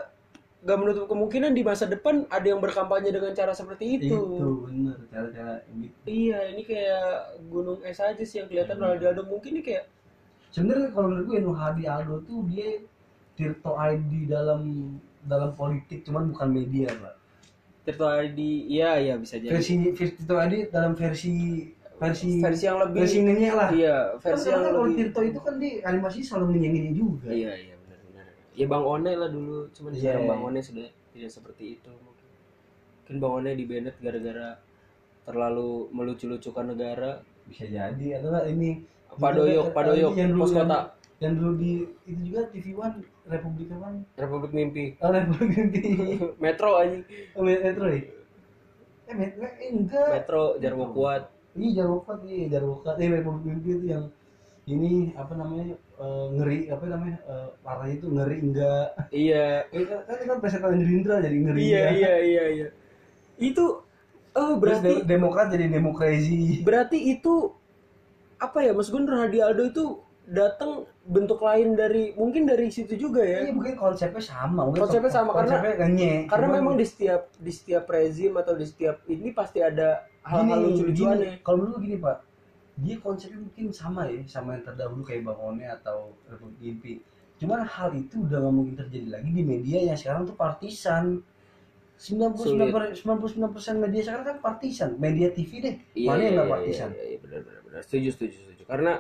gak 0.62 0.78
menutup 0.78 1.10
kemungkinan 1.10 1.58
di 1.58 1.66
masa 1.66 1.90
depan 1.90 2.30
ada 2.30 2.46
yang 2.46 2.62
berkampanye 2.62 3.10
dengan 3.10 3.34
cara 3.34 3.50
seperti 3.50 3.98
itu, 3.98 4.14
itu 4.14 4.50
bener 4.70 4.98
cara-cara 5.10 5.66
gitu. 5.74 5.98
Iya 6.06 6.40
ini 6.54 6.62
kayak 6.62 7.06
gunung 7.50 7.82
es 7.82 7.98
aja 7.98 8.22
sih 8.22 8.38
yang 8.42 8.48
kelihatan 8.48 8.78
Hmm. 8.78 8.94
Ronaldo. 8.94 9.26
Mungkin 9.26 9.58
ini 9.58 9.62
kayak 9.66 9.90
sebenarnya 10.54 10.94
kalau 10.94 11.08
menurut 11.10 11.26
gue 11.26 11.38
Nur 11.42 11.58
Hadi 11.58 11.84
Aldo 11.90 12.22
tuh 12.30 12.46
dia 12.46 12.78
Tirto 13.34 13.74
ID 13.74 14.30
dalam 14.30 14.62
dalam 15.26 15.58
politik 15.58 16.06
cuman 16.06 16.30
bukan 16.30 16.50
media 16.54 16.94
pak. 16.94 17.18
Tirto 17.82 18.06
ID 18.06 18.40
iya 18.70 19.02
iya 19.02 19.14
bisa 19.18 19.42
jadi. 19.42 19.58
Versi 19.58 19.74
Tirto 19.98 20.36
ID 20.38 20.70
dalam 20.70 20.94
versi 20.94 21.66
versi 21.98 22.38
versi 22.38 22.64
yang 22.70 22.86
lebih 22.86 23.02
versi 23.02 23.18
ngenyek 23.18 23.54
lah. 23.58 23.70
Iya 23.74 23.98
versi 24.22 24.46
kan 24.46 24.54
yang 24.54 24.64
kalau 24.70 24.82
lebih 24.86 24.98
Tirto 25.10 25.22
itu 25.26 25.40
kan 25.42 25.56
di 25.58 25.70
animasi 25.82 26.22
selalu 26.22 26.46
ngenyek 26.54 26.94
juga. 26.94 27.34
Iya 27.34 27.54
iya. 27.58 27.71
benar 27.71 27.71
benar 27.71 27.71
ya 28.54 28.66
Bang 28.68 28.84
One 28.84 29.12
lah 29.12 29.30
dulu. 29.30 29.68
Cuman 29.72 29.92
Iya. 29.94 30.00
sekarang 30.16 30.24
Bang 30.28 30.42
One 30.44 30.60
sudah 30.60 30.88
tidak 31.12 31.32
seperti 31.32 31.78
itu 31.80 31.92
mungkin. 31.92 32.28
Bang 33.20 33.34
One 33.42 33.52
di 33.52 33.66
banned 33.68 33.96
gara-gara 34.00 34.60
terlalu 35.22 35.92
melucu-lucukan 35.92 36.66
negara. 36.72 37.22
Bisa 37.46 37.66
jadi 37.68 38.06
atau 38.20 38.32
enggak? 38.32 38.46
Ini 38.54 38.70
Pak 39.12 39.32
Doyok 39.36 39.66
Pak 39.76 39.84
Doyok 39.92 40.14
yang 40.16 40.30
dulu 40.32 40.42
pos 40.42 40.54
kota. 40.56 40.80
yang 41.22 41.34
dulu 41.38 41.52
di 41.60 41.72
itu 42.10 42.22
juga 42.34 42.42
TV 42.50 42.74
One 42.74 42.96
Republik 43.28 43.70
One 43.76 43.98
Republik 44.16 44.52
Mimpi. 44.56 44.86
Oh 45.04 45.12
Republik 45.12 45.52
Inti 45.54 45.84
Metro 46.44 46.80
anjing. 46.80 47.04
Oh 47.36 47.44
Metro 47.44 47.86
ya? 47.92 48.02
Eh 49.06 49.16
Metro 49.20 49.44
eh, 49.46 49.70
enggak. 49.70 50.08
Metro 50.10 50.42
Jarwo 50.58 50.86
Kuat. 50.96 51.24
Iya 51.52 51.84
Jarwokat 51.84 52.24
nih, 52.24 52.48
Jarwokat 52.48 52.96
eh 53.04 53.10
Republik 53.12 53.44
Mimpi 53.52 53.70
itu 53.76 53.86
yang 53.92 54.04
ini 54.66 55.12
apa 55.14 55.36
namanya 55.36 55.76
eh, 56.02 56.26
ngeri 56.34 56.58
apa 56.68 56.84
namanya? 56.84 57.18
Eh, 57.24 57.48
warnanya 57.62 57.94
itu 57.96 58.08
ngeri 58.10 58.38
enggak. 58.42 58.88
Iya. 59.10 59.48
Eh, 59.70 59.86
kan 59.90 60.00
kan 60.04 60.18
kan 60.26 60.38
presiden 60.40 60.76
Gerindra 60.76 61.16
jadi 61.20 61.38
ngeri 61.40 61.60
iya 61.62 61.80
enggak. 61.80 61.94
iya 61.94 62.14
iya 62.20 62.44
iya. 62.52 62.68
Itu 63.38 63.86
oh 64.32 64.52
Terus 64.52 64.60
berarti 64.60 64.92
de- 64.92 65.04
Demokrat 65.06 65.48
jadi 65.50 65.66
demokrasi. 65.68 66.62
Berarti 66.62 66.98
itu 67.12 67.54
apa 68.38 68.58
ya 68.60 68.74
Mas 68.74 68.90
Gun 68.90 69.06
Hadi 69.06 69.38
Aldo 69.40 69.64
itu 69.66 69.86
datang 70.24 70.86
bentuk 71.04 71.42
lain 71.42 71.74
dari 71.74 72.14
mungkin 72.14 72.46
dari 72.46 72.70
situ 72.70 72.96
juga 72.96 73.22
ya? 73.22 73.44
Iya 73.44 73.52
mungkin 73.52 73.76
konsepnya 73.76 74.22
sama 74.22 74.64
mungkin 74.64 74.82
Konsepnya 74.82 75.12
sama, 75.12 75.34
karena- 75.34 75.60
konsepnya 75.60 75.74
ngenyek. 75.82 76.22
karena 76.26 76.46
Cuman 76.48 76.58
memang 76.58 76.76
di 76.76 76.86
setiap 76.86 77.22
di 77.36 77.52
setiap 77.52 77.84
rezim 77.86 78.32
atau 78.34 78.54
di 78.54 78.64
setiap 78.64 79.02
ini 79.06 79.30
pasti 79.32 79.60
ada 79.60 80.06
hal-hal 80.22 80.62
lucu-lucuannya 80.64 81.42
kalau 81.42 81.66
dulu 81.66 81.76
gini 81.78 81.98
Pak 81.98 82.18
dia 82.80 82.96
konsepnya 83.04 83.40
mungkin 83.44 83.74
sama 83.76 84.08
ya 84.08 84.24
sama 84.26 84.56
yang 84.56 84.64
terdahulu 84.64 85.04
kayak 85.04 85.28
Bang 85.28 85.40
One 85.40 85.64
atau 85.68 86.16
Republik 86.32 86.60
Mimpi 86.62 86.94
cuman 87.42 87.66
hal 87.66 87.90
itu 87.98 88.22
udah 88.22 88.38
nggak 88.38 88.54
mungkin 88.54 88.76
terjadi 88.78 89.18
lagi 89.18 89.30
di 89.34 89.42
media 89.42 89.82
yang 89.82 89.98
sekarang 89.98 90.30
tuh 90.30 90.38
partisan. 90.38 91.26
99 92.02 92.74
per- 92.74 92.94
99% 92.98 93.78
media 93.78 94.02
sekarang 94.06 94.26
kan 94.26 94.38
partisan. 94.42 94.98
Media 95.02 95.34
TV 95.34 95.52
deh. 95.58 95.76
Mana 96.06 96.22
yang 96.22 96.34
nggak 96.38 96.50
partisan? 96.54 96.90
iya, 96.94 97.04
iya, 97.14 97.18
benar 97.18 97.42
benar 97.46 97.62
benar. 97.66 97.82
Setuju 97.82 98.10
setuju 98.14 98.38
setuju. 98.46 98.64
Karena 98.70 98.94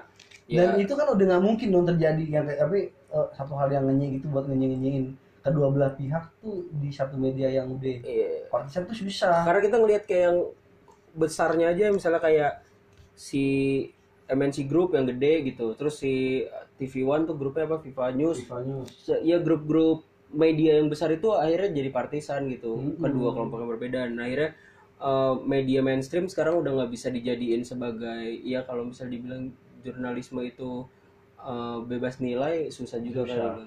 dan 0.49 0.69
ya 0.74 0.82
itu 0.82 0.93
kan 0.97 1.05
udah 1.13 1.26
nggak 1.34 1.43
mungkin 1.45 1.67
dong 1.69 1.86
terjadi. 1.86 2.24
Yang 2.26 2.45
kayak 2.49 2.59
tapi 2.65 2.80
eh, 2.89 3.28
satu 3.38 3.53
hal 3.57 3.69
yang 3.69 3.86
ngenyek 3.86 4.09
gitu 4.22 4.26
buat 4.34 4.45
ngenyek 4.49 4.69
nyenyin 4.74 5.05
kedua 5.41 5.67
belah 5.74 5.93
pihak 5.97 6.24
tuh 6.41 6.69
di 6.78 6.89
satu 6.93 7.17
media 7.17 7.49
yang 7.49 7.69
udah 7.74 7.95
iya. 8.05 8.49
partisan 8.49 8.86
tuh 8.89 8.97
susah. 8.97 9.45
Karena 9.45 9.61
kita 9.61 9.78
ngelihat 9.82 10.03
kayak 10.05 10.24
yang 10.30 10.38
besarnya 11.13 11.74
aja 11.74 11.93
misalnya 11.93 12.22
kayak 12.22 12.51
si 13.22 13.45
MNC 14.26 14.65
Group 14.65 14.97
yang 14.97 15.05
gede 15.05 15.45
gitu. 15.45 15.78
Terus 15.78 16.01
si 16.01 16.41
TV 16.82 17.05
One 17.05 17.30
tuh 17.30 17.38
grupnya 17.38 17.69
apa? 17.69 17.78
Viva 17.78 18.09
News. 18.09 18.41
FIFA 18.41 18.57
News. 18.65 18.91
Ya 19.22 19.38
grup-grup 19.38 20.01
media 20.34 20.80
yang 20.82 20.88
besar 20.89 21.13
itu 21.13 21.30
akhirnya 21.36 21.69
jadi 21.69 21.89
partisan 21.93 22.49
gitu. 22.49 22.74
Mm-mm. 22.82 22.97
kedua 22.97 23.30
kelompok 23.38 23.57
yang 23.61 23.69
berbeda. 23.78 23.99
Nah 24.09 24.26
akhirnya 24.26 24.51
eh, 24.97 25.34
media 25.45 25.80
mainstream 25.86 26.26
sekarang 26.26 26.57
udah 26.57 26.72
nggak 26.82 26.91
bisa 26.91 27.13
dijadiin 27.13 27.61
sebagai 27.61 28.41
ya 28.41 28.65
kalau 28.65 28.89
misal 28.89 29.05
dibilang 29.05 29.53
jurnalisme 29.86 30.41
itu 30.41 30.88
eh, 31.38 31.78
bebas 31.86 32.17
nilai 32.17 32.74
susah 32.74 32.97
juga 32.97 33.28
kan 33.28 33.61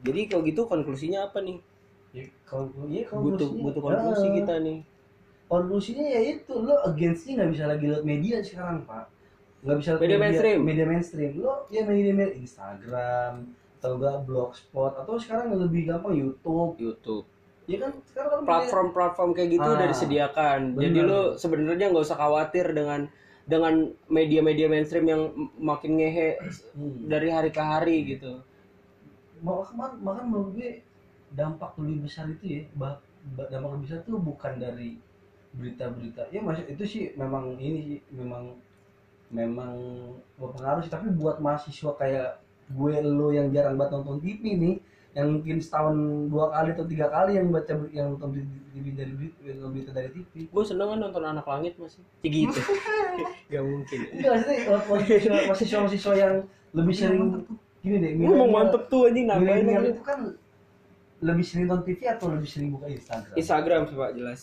jadi 0.00 0.20
kalau 0.32 0.42
gitu 0.48 0.64
konklusinya 0.64 1.28
apa 1.28 1.44
nih? 1.44 1.60
Ya, 2.16 2.24
kalau 2.48 2.72
butuh 2.72 3.04
konklusinya- 3.52 3.64
butuh 3.68 3.82
konklusi 3.84 4.26
Ah, 4.26 4.32
kita 4.40 4.54
nih 4.64 4.78
konklusinya 5.50 6.06
ya 6.06 6.20
itu 6.30 6.54
lo 6.56 6.78
againstnya 6.86 7.32
nggak 7.36 7.50
bisa 7.50 7.64
lagi 7.66 7.84
lihat 7.84 8.04
media 8.04 8.36
sekarang 8.38 8.86
pak 8.86 9.10
nggak 9.60 9.76
bisa 9.76 9.88
lihat 9.92 10.00
Media 10.00 10.18
mainstream. 10.18 10.58
media 10.62 10.86
mainstream 10.86 11.32
lo 11.36 11.66
ya 11.68 11.82
media, 11.82 12.12
media 12.12 12.32
Instagram 12.32 13.32
atau 13.76 13.90
enggak 13.96 14.16
blogspot 14.24 14.92
atau 14.94 15.14
sekarang 15.16 15.52
lebih 15.52 15.90
gampang 15.90 16.14
YouTube 16.14 16.78
YouTube 16.78 17.24
ya 17.66 17.76
kan 17.78 17.92
sekarang 18.04 18.30
kan 18.30 18.38
media- 18.38 18.48
platform-platform 18.48 19.30
kayak 19.32 19.50
gitu 19.52 19.62
Ah, 19.64 19.74
udah 19.74 19.86
disediakan. 19.88 20.60
Jadi 20.74 20.90
bener. 20.96 21.06
lo 21.06 21.20
sebenarnya 21.34 21.86
nggak 21.88 22.02
usah 22.04 22.18
khawatir 22.18 22.66
dengan 22.70 23.00
dengan 23.44 23.74
media-media 24.06 24.66
mainstream 24.66 25.06
yang 25.06 25.22
makin 25.56 25.96
ngehe 25.96 26.38
Hmm. 26.72 27.06
dari 27.06 27.28
hari 27.28 27.50
ke 27.50 27.58
hari 27.58 27.96
gitu. 28.08 28.42
Bahkan, 29.40 29.74
bahkan 29.98 30.24
menurut 30.24 30.52
gue 30.52 30.82
dampak 31.30 31.72
lebih 31.76 32.04
besar 32.04 32.28
itu 32.28 32.44
ya 32.44 32.62
bah, 32.74 32.98
bah- 33.32 33.48
dampak 33.48 33.70
lebih 33.72 33.84
besar 33.86 33.98
itu 34.00 34.14
bukan 34.14 34.52
dari 34.56 34.90
berita-berita 35.50 36.30
ya 36.30 36.40
maksud 36.40 36.66
itu 36.70 36.84
sih 36.86 37.02
memang 37.18 37.58
ini 37.58 37.78
sih 37.82 37.98
memang 38.14 38.54
memang 39.30 39.74
berpengaruh 40.38 40.82
sih 40.82 40.92
tapi 40.92 41.10
buat 41.14 41.42
mahasiswa 41.42 41.94
kayak 41.98 42.38
gue 42.70 42.92
lo 43.02 43.34
yang 43.34 43.50
jarang 43.50 43.74
banget 43.74 43.98
nonton 43.98 44.18
TV 44.22 44.42
nih 44.54 44.76
yang 45.10 45.26
mungkin 45.34 45.58
setahun 45.58 45.96
dua 46.30 46.54
kali 46.54 46.68
atau 46.70 46.86
tiga 46.86 47.10
kali 47.10 47.34
yang 47.34 47.50
baca 47.50 47.72
yang 47.90 48.14
nonton 48.14 48.30
di 48.30 48.42
TV 48.70 48.94
dari 48.94 49.10
berita, 49.10 49.90
dari 49.90 50.10
TV 50.14 50.46
Gue 50.46 50.62
seneng 50.62 50.94
kan 50.94 50.98
nonton 51.02 51.22
anak 51.26 51.46
langit 51.50 51.74
masih. 51.82 51.98
Kayak 52.22 52.32
gitu. 52.46 52.60
Gak 53.50 53.64
mungkin. 53.66 54.00
enggak 54.14 54.32
maksudnya 54.86 55.34
eh, 55.34 55.46
mahasiswa 55.50 55.78
mahasiswa 55.82 56.14
yang 56.14 56.34
lebih 56.70 56.94
sering 56.94 57.22
gini 57.82 57.96
deh 57.98 58.10
Gue 58.22 58.34
mau 58.38 58.50
mantep 58.54 58.86
tuh 58.86 59.10
anjing 59.10 59.26
nambahin 59.26 59.66
itu 59.90 60.02
kan 60.06 60.20
lebih 61.18 61.42
sering 61.42 61.66
nonton 61.66 61.90
TV 61.90 62.00
atau 62.06 62.30
lebih 62.30 62.46
sering 62.46 62.70
buka 62.70 62.86
Instagram? 62.86 63.34
Instagram 63.34 63.80
sih 63.90 63.96
pak 63.98 64.10
jelas. 64.14 64.40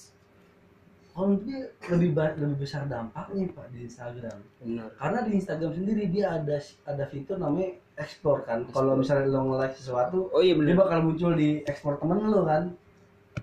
Kalau 1.18 1.34
menurut 1.34 1.44
gue 1.50 1.60
lebih 1.98 2.10
lebih 2.14 2.58
besar 2.62 2.86
dampaknya 2.86 3.50
pak 3.50 3.74
di 3.74 3.90
Instagram. 3.90 4.38
Benar. 4.62 4.90
Karena 5.02 5.20
di 5.26 5.32
Instagram 5.42 5.72
sendiri 5.74 6.04
dia 6.14 6.26
ada 6.38 6.62
ada 6.86 7.04
fitur 7.10 7.42
namanya 7.42 7.74
explore 7.98 8.46
kan. 8.46 8.70
Kalau 8.70 8.94
misalnya 8.94 9.26
lo 9.34 9.50
nge-like 9.50 9.74
sesuatu 9.74 10.30
oh 10.30 10.42
iya 10.46 10.54
dia 10.54 10.78
bakal 10.78 11.02
muncul 11.02 11.34
di 11.34 11.66
explore 11.66 11.98
temen 11.98 12.22
lo 12.22 12.46
kan. 12.46 12.70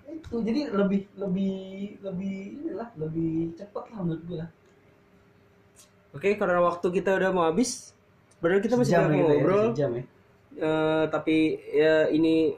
Itu 0.07 0.39
jadi 0.39 0.71
lebih 0.71 1.11
lebih 1.19 1.55
lebih 1.99 2.35
inilah 2.63 2.87
lebih 2.95 3.51
cepet 3.59 3.83
lah 3.91 3.99
menurut 3.99 4.23
gue 4.23 4.39
lah 4.39 4.49
oke 6.15 6.29
karena 6.39 6.59
waktu 6.63 6.87
kita 6.95 7.11
udah 7.19 7.29
mau 7.35 7.45
habis 7.45 7.91
padahal 8.39 8.63
kita 8.63 8.79
masih 8.79 8.95
Sejam 8.95 9.03
banyak 9.11 9.15
ya 9.15 9.19
kita 9.19 9.27
ya, 9.27 9.35
ngobrol. 9.35 9.65
sejam 9.75 9.91
ya. 9.91 10.03
Eh, 10.55 11.03
tapi 11.11 11.37
ya 11.75 11.95
ini 12.07 12.55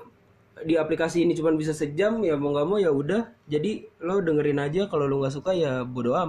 di 0.65 0.73
aplikasi 0.73 1.21
ini 1.21 1.37
cuma 1.37 1.53
bisa 1.53 1.69
sejam 1.69 2.17
ya 2.25 2.33
mau 2.33 2.49
nggak 2.49 2.65
mau 2.65 2.81
ya 2.81 2.89
udah. 2.89 3.29
Jadi 3.45 3.85
lo 4.01 4.17
dengerin 4.25 4.57
aja 4.57 4.89
kalau 4.89 5.05
lo 5.05 5.21
nggak 5.21 5.35
suka 5.37 5.53
ya 5.53 5.85
bodo 5.85 6.17
amat 6.17 6.25